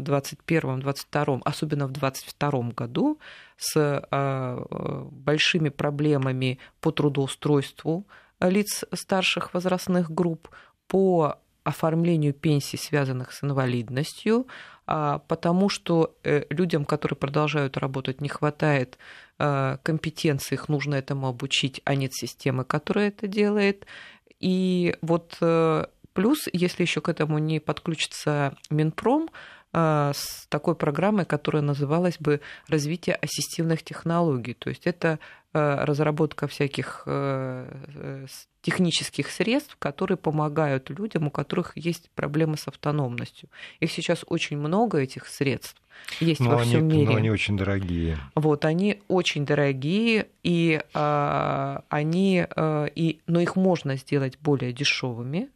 2021, 0.00 0.80
2022, 0.80 1.40
особенно 1.44 1.86
в 1.86 1.92
2022 1.92 2.72
году, 2.72 3.20
с 3.56 3.78
э, 4.10 4.64
большими 5.12 5.68
проблемами 5.68 6.58
по 6.80 6.90
трудоустройству 6.90 8.04
лиц 8.40 8.84
старших 8.92 9.54
возрастных 9.54 10.10
групп, 10.10 10.48
по 10.88 11.36
оформлению 11.64 12.34
пенсий, 12.34 12.76
связанных 12.76 13.32
с 13.32 13.44
инвалидностью, 13.44 14.46
а, 14.86 15.18
потому 15.28 15.68
что 15.68 16.14
э, 16.24 16.44
людям, 16.50 16.84
которые 16.84 17.16
продолжают 17.16 17.76
работать, 17.76 18.20
не 18.20 18.28
хватает 18.28 18.98
э, 19.31 19.31
компетенции, 19.82 20.54
их 20.54 20.68
нужно 20.68 20.94
этому 20.94 21.26
обучить, 21.26 21.80
а 21.84 21.94
нет 21.94 22.12
системы, 22.14 22.64
которая 22.64 23.08
это 23.08 23.26
делает. 23.26 23.86
И 24.40 24.96
вот 25.02 25.36
э, 25.40 25.86
плюс, 26.12 26.48
если 26.52 26.82
еще 26.82 27.00
к 27.00 27.08
этому 27.08 27.38
не 27.38 27.60
подключится 27.60 28.56
Минпром, 28.70 29.28
с 29.74 30.46
такой 30.50 30.74
программой, 30.74 31.24
которая 31.24 31.62
называлась 31.62 32.18
бы 32.18 32.42
«Развитие 32.68 33.14
ассистивных 33.14 33.82
технологий». 33.82 34.52
То 34.52 34.68
есть 34.68 34.86
это 34.86 35.18
разработка 35.54 36.46
всяких 36.46 37.04
технических 38.62 39.30
средств, 39.30 39.76
которые 39.78 40.16
помогают 40.16 40.88
людям, 40.88 41.26
у 41.26 41.30
которых 41.30 41.72
есть 41.76 42.10
проблемы 42.14 42.56
с 42.56 42.68
автономностью. 42.68 43.48
Их 43.80 43.90
сейчас 43.90 44.24
очень 44.26 44.56
много, 44.56 44.98
этих 44.98 45.26
средств. 45.26 45.76
Есть 46.20 46.40
но 46.40 46.50
во 46.50 46.60
они, 46.60 46.70
всем 46.70 46.88
мире. 46.88 47.10
Но 47.10 47.16
они 47.16 47.30
очень 47.30 47.56
дорогие. 47.56 48.18
Вот, 48.34 48.64
они 48.64 49.02
очень 49.08 49.44
дорогие, 49.44 50.28
и, 50.42 50.80
а, 50.94 51.82
они, 51.88 52.46
а, 52.48 52.86
и, 52.86 53.20
но 53.26 53.40
их 53.40 53.56
можно 53.56 53.96
сделать 53.96 54.38
более 54.40 54.72
дешевыми. 54.72 55.48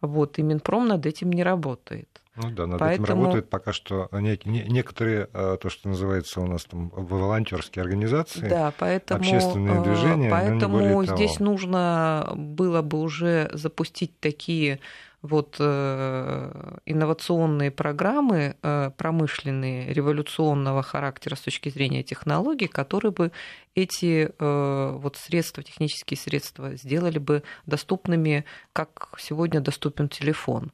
Вот, 0.00 0.38
и 0.38 0.42
Минпром 0.42 0.88
над 0.88 1.06
этим 1.06 1.30
не 1.30 1.42
работает. 1.42 2.20
Ну 2.36 2.50
да, 2.50 2.66
над 2.66 2.78
Поэтому... 2.78 3.04
этим 3.04 3.14
работают 3.16 3.50
пока 3.50 3.72
что 3.72 4.08
некоторые, 4.12 5.28
а, 5.32 5.56
то, 5.56 5.68
что 5.68 5.88
называется 5.88 6.40
у 6.40 6.46
нас 6.46 6.64
там 6.64 6.90
волонтерские 6.90 7.82
организации, 7.82 8.48
да, 8.48 8.72
поэтому, 8.78 9.20
общественные 9.20 9.82
движения. 9.82 10.30
Поэтому 10.30 11.04
здесь 11.04 11.34
того. 11.34 11.50
нужно 11.50 12.32
было 12.36 12.82
бы 12.82 13.00
уже 13.00 13.50
запустить 13.52 14.18
такие 14.20 14.80
вот 15.22 15.56
э, 15.58 16.78
инновационные 16.86 17.70
программы 17.70 18.56
э, 18.62 18.90
промышленные 18.96 19.92
революционного 19.92 20.82
характера 20.82 21.34
с 21.34 21.40
точки 21.40 21.68
зрения 21.68 22.02
технологий, 22.02 22.68
которые 22.68 23.12
бы 23.12 23.30
эти 23.74 24.32
э, 24.38 24.90
вот 24.96 25.16
средства, 25.16 25.62
технические 25.62 26.16
средства 26.16 26.74
сделали 26.74 27.18
бы 27.18 27.42
доступными, 27.66 28.44
как 28.72 29.14
сегодня 29.18 29.60
доступен 29.60 30.08
телефон. 30.08 30.72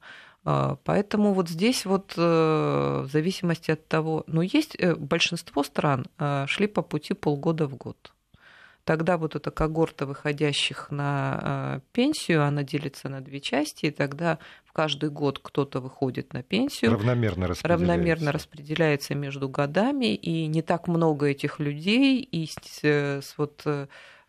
Поэтому 0.84 1.32
вот 1.32 1.48
здесь 1.48 1.84
вот 1.86 2.16
в 2.16 3.08
зависимости 3.12 3.72
от 3.72 3.88
того, 3.88 4.22
ну 4.28 4.42
есть 4.42 4.76
большинство 4.96 5.64
стран 5.64 6.06
шли 6.46 6.68
по 6.68 6.82
пути 6.82 7.14
полгода 7.14 7.66
в 7.66 7.74
год. 7.74 8.12
Тогда 8.86 9.18
вот 9.18 9.34
эта 9.34 9.50
когорта 9.50 10.06
выходящих 10.06 10.92
на 10.92 11.40
а, 11.42 11.80
пенсию, 11.90 12.44
она 12.44 12.62
делится 12.62 13.08
на 13.08 13.20
две 13.20 13.40
части, 13.40 13.86
и 13.86 13.90
тогда 13.90 14.38
в 14.64 14.72
каждый 14.72 15.10
год 15.10 15.40
кто-то 15.42 15.80
выходит 15.80 16.32
на 16.32 16.44
пенсию. 16.44 16.92
Равномерно 16.92 17.48
распределяется. 17.48 17.66
Равномерно 17.66 18.30
распределяется 18.30 19.16
между 19.16 19.48
годами, 19.48 20.14
и 20.14 20.46
не 20.46 20.62
так 20.62 20.86
много 20.86 21.26
этих 21.26 21.58
людей, 21.58 22.20
и 22.20 22.46
с, 22.46 22.84
с 22.84 23.34
вот 23.36 23.66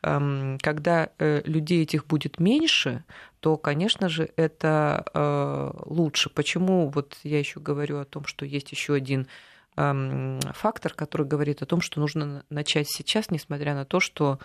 эм, 0.01 0.57
когда 0.59 1.09
э, 1.19 1.43
людей 1.45 1.83
этих 1.83 2.07
будет 2.07 2.39
меньше, 2.39 3.03
то, 3.41 3.57
конечно 3.57 4.09
же, 4.09 4.27
это 4.37 5.05
э, 5.13 5.71
лучше. 5.85 6.31
Почему 6.31 6.89
вот 6.89 7.15
я 7.21 7.37
еще 7.37 7.59
говорю 7.59 7.99
о 7.99 8.05
том, 8.05 8.25
что 8.25 8.43
есть 8.43 8.71
еще 8.71 8.95
один 8.95 9.27
фактор, 9.77 10.93
который 10.93 11.27
говорит 11.27 11.61
о 11.61 11.65
том, 11.65 11.81
что 11.81 11.99
нужно 11.99 12.43
начать 12.49 12.87
сейчас, 12.89 13.29
несмотря 13.29 13.75
на 13.75 13.85
то, 13.85 13.99
что 13.99 14.39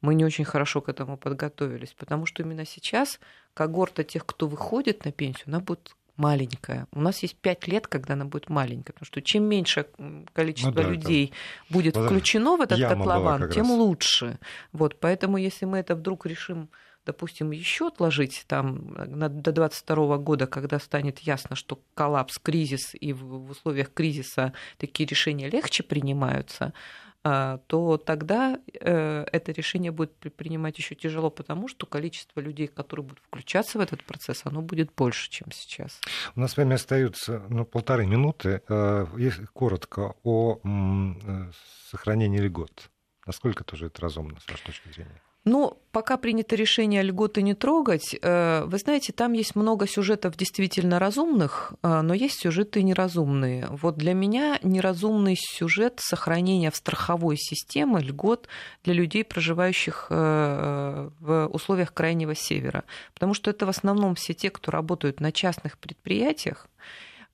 мы 0.00 0.14
не 0.14 0.24
очень 0.24 0.44
хорошо 0.44 0.80
к 0.80 0.88
этому 0.88 1.16
подготовились, 1.16 1.92
потому 1.92 2.26
что 2.26 2.42
именно 2.42 2.64
сейчас 2.64 3.18
когорта 3.54 4.04
тех, 4.04 4.24
кто 4.24 4.46
выходит 4.46 5.04
на 5.04 5.10
пенсию, 5.10 5.44
она 5.48 5.60
будет 5.60 5.96
маленькая. 6.16 6.86
У 6.92 7.00
нас 7.00 7.22
есть 7.22 7.36
пять 7.36 7.66
лет, 7.66 7.88
когда 7.88 8.14
она 8.14 8.24
будет 8.24 8.48
маленькая, 8.48 8.92
потому 8.92 9.06
что 9.06 9.20
чем 9.20 9.44
меньше 9.44 9.86
количество 10.32 10.70
ну, 10.70 10.76
да, 10.76 10.88
людей 10.88 11.32
будет 11.68 11.96
включено 11.96 12.56
в 12.56 12.60
этот 12.60 12.80
котлован, 12.80 13.50
тем 13.50 13.64
раз. 13.64 13.72
лучше. 13.72 14.38
Вот, 14.72 15.00
поэтому 15.00 15.36
если 15.36 15.64
мы 15.64 15.78
это 15.78 15.94
вдруг 15.94 16.26
решим 16.26 16.70
допустим, 17.06 17.52
еще 17.52 17.88
отложить 17.88 18.44
там 18.46 18.94
на, 18.94 19.28
до 19.28 19.52
2022 19.52 20.18
года, 20.18 20.46
когда 20.46 20.78
станет 20.78 21.20
ясно, 21.20 21.56
что 21.56 21.80
коллапс, 21.94 22.38
кризис, 22.38 22.94
и 23.00 23.12
в, 23.12 23.50
условиях 23.50 23.92
кризиса 23.94 24.52
такие 24.76 25.06
решения 25.06 25.48
легче 25.48 25.82
принимаются, 25.82 26.74
а, 27.22 27.58
то 27.66 27.96
тогда 27.96 28.60
э, 28.72 29.26
это 29.32 29.52
решение 29.52 29.90
будет 29.90 30.12
принимать 30.36 30.78
еще 30.78 30.94
тяжело, 30.94 31.30
потому 31.30 31.66
что 31.66 31.86
количество 31.86 32.40
людей, 32.40 32.66
которые 32.68 33.04
будут 33.04 33.22
включаться 33.24 33.78
в 33.78 33.80
этот 33.80 34.04
процесс, 34.04 34.42
оно 34.44 34.62
будет 34.62 34.90
больше, 34.96 35.30
чем 35.30 35.50
сейчас. 35.50 36.00
У 36.36 36.40
нас 36.40 36.52
с 36.52 36.56
вами 36.56 36.74
остаются 36.74 37.42
ну, 37.48 37.64
полторы 37.64 38.06
минуты. 38.06 38.62
Э, 38.68 39.06
коротко 39.52 40.14
о 40.22 40.60
э, 40.62 41.50
сохранении 41.90 42.38
льгот. 42.38 42.90
Насколько 43.26 43.64
тоже 43.64 43.86
это 43.86 44.02
разумно, 44.02 44.38
с 44.38 44.48
вашей 44.48 44.66
точки 44.66 44.88
зрения? 44.90 45.20
Ну, 45.48 45.78
пока 45.92 46.16
принято 46.16 46.56
решение 46.56 47.04
льготы 47.04 47.40
не 47.40 47.54
трогать, 47.54 48.16
э, 48.20 48.64
вы 48.66 48.78
знаете, 48.78 49.12
там 49.12 49.32
есть 49.32 49.54
много 49.54 49.86
сюжетов 49.86 50.36
действительно 50.36 50.98
разумных, 50.98 51.72
э, 51.84 52.00
но 52.00 52.14
есть 52.14 52.40
сюжеты 52.40 52.82
неразумные. 52.82 53.68
Вот 53.70 53.96
для 53.96 54.12
меня 54.12 54.58
неразумный 54.64 55.36
сюжет 55.38 56.00
сохранения 56.02 56.72
в 56.72 56.76
страховой 56.76 57.36
системе 57.36 58.00
льгот 58.00 58.48
для 58.82 58.94
людей, 58.94 59.22
проживающих 59.22 60.08
э, 60.10 61.10
в 61.20 61.46
условиях 61.46 61.94
Крайнего 61.94 62.34
Севера. 62.34 62.82
Потому 63.14 63.32
что 63.32 63.48
это 63.48 63.66
в 63.66 63.68
основном 63.68 64.16
все 64.16 64.34
те, 64.34 64.50
кто 64.50 64.72
работают 64.72 65.20
на 65.20 65.30
частных 65.30 65.78
предприятиях, 65.78 66.66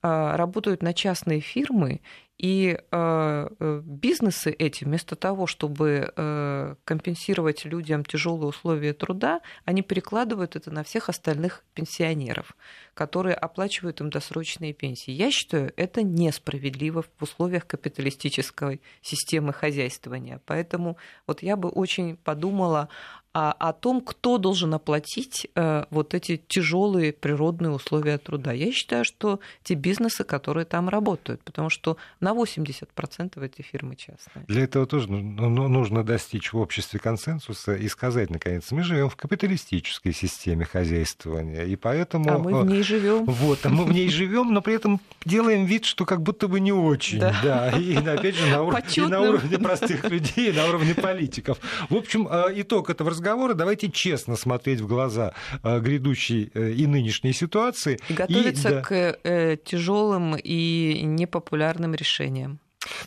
работают 0.02 0.82
на 0.82 0.94
частные 0.94 1.40
фирмы 1.40 2.00
и 2.39 2.76
э, 2.76 3.49
э, 3.61 3.83
бизнесы 3.85 4.51
эти, 4.51 4.85
вместо 4.85 5.14
того, 5.16 5.47
чтобы 5.47 6.12
э, 6.14 6.74
компенсировать 6.85 7.64
людям 7.64 8.05
тяжелые 8.05 8.49
условия 8.49 8.95
труда, 8.95 9.41
они 9.64 9.83
перекладывают 9.83 10.57
это 10.57 10.70
на 10.70 10.83
всех 10.83 11.09
остальных 11.09 11.62
пенсионеров, 11.74 12.57
которые 12.95 13.35
оплачивают 13.35 14.01
им 14.01 14.11
досрочные 14.11 14.72
пенсии. 14.72 15.12
Я 15.12 15.30
считаю, 15.30 15.72
это 15.76 16.03
несправедливо 16.03 17.03
в 17.03 17.22
условиях 17.22 17.66
капиталистической 17.66 18.80
системы 19.03 19.53
хозяйствования. 19.53 20.41
Поэтому 20.47 20.97
вот 21.26 21.43
я 21.43 21.57
бы 21.57 21.68
очень 21.68 22.16
подумала 22.16 22.89
а 23.35 23.53
о 23.53 23.72
том, 23.72 24.03
кто 24.03 24.37
должен 24.37 24.74
оплатить 24.74 25.49
э, 25.55 25.85
вот 25.89 26.12
эти 26.12 26.37
тяжелые 26.37 27.14
природные 27.14 27.70
условия 27.70 28.18
труда. 28.18 28.53
Я 28.53 28.70
считаю, 28.72 29.07
что 29.07 29.41
те 29.62 29.72
бизнесы, 29.72 30.22
которые 30.22 30.66
там 30.66 30.91
работают, 30.91 31.43
потому 31.43 31.70
что 31.70 31.97
на 32.22 32.32
80% 32.32 33.44
эти 33.44 33.62
фирмы 33.62 33.96
частные. 33.96 34.46
Для 34.46 34.62
этого 34.62 34.86
тоже 34.86 35.10
нужно 35.10 36.04
достичь 36.04 36.52
в 36.52 36.58
обществе 36.58 37.00
консенсуса 37.00 37.74
и 37.74 37.88
сказать, 37.88 38.30
наконец, 38.30 38.70
мы 38.70 38.84
живем 38.84 39.10
в 39.10 39.16
капиталистической 39.16 40.12
системе 40.12 40.64
хозяйствования, 40.64 41.64
и 41.64 41.74
поэтому... 41.74 42.32
А 42.32 42.38
мы 42.38 42.60
в 42.60 42.66
ней 42.66 42.82
живем. 42.82 43.24
Вот, 43.24 43.66
а 43.66 43.68
мы 43.68 43.84
в 43.84 43.92
ней 43.92 44.08
живем, 44.08 44.54
но 44.54 44.62
при 44.62 44.74
этом 44.74 45.00
делаем 45.24 45.64
вид, 45.64 45.84
что 45.84 46.04
как 46.04 46.22
будто 46.22 46.46
бы 46.46 46.60
не 46.60 46.72
очень. 46.72 47.18
Да. 47.18 47.34
да. 47.42 47.70
И 47.70 47.96
опять 47.96 48.36
же 48.36 48.46
на, 48.46 48.62
ур... 48.62 48.78
и 48.78 49.00
на 49.00 49.20
уровне 49.20 49.58
простых 49.58 50.08
людей, 50.08 50.50
и 50.50 50.52
на 50.52 50.66
уровне 50.66 50.94
политиков. 50.94 51.58
В 51.90 51.96
общем, 51.96 52.28
э, 52.30 52.52
итог 52.54 52.88
этого 52.88 53.10
разговора 53.10 53.54
давайте 53.54 53.90
честно 53.90 54.36
смотреть 54.36 54.80
в 54.80 54.86
глаза 54.86 55.34
э, 55.64 55.80
грядущей 55.80 56.52
э, 56.54 56.70
и 56.70 56.86
нынешней 56.86 57.32
ситуации. 57.32 57.98
И 58.08 58.14
готовиться 58.14 58.68
и, 58.68 58.72
да. 58.72 58.82
к 58.82 58.92
э, 59.24 59.56
тяжелым 59.64 60.36
и 60.36 61.00
непопулярным 61.02 61.94
решениям. 62.12 62.60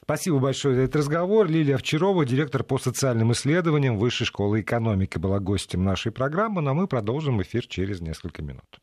Спасибо 0.03 0.39
большое 0.39 0.75
за 0.75 0.81
этот 0.81 0.97
разговор. 0.97 1.47
Лилия 1.47 1.75
Овчарова, 1.75 2.25
директор 2.25 2.63
по 2.63 2.77
социальным 2.77 3.33
исследованиям 3.33 3.97
Высшей 3.97 4.25
школы 4.25 4.61
экономики, 4.61 5.17
была 5.17 5.39
гостем 5.39 5.83
нашей 5.83 6.11
программы, 6.11 6.61
но 6.61 6.73
мы 6.73 6.87
продолжим 6.87 7.41
эфир 7.41 7.67
через 7.67 7.99
несколько 7.99 8.41
минут. 8.41 8.79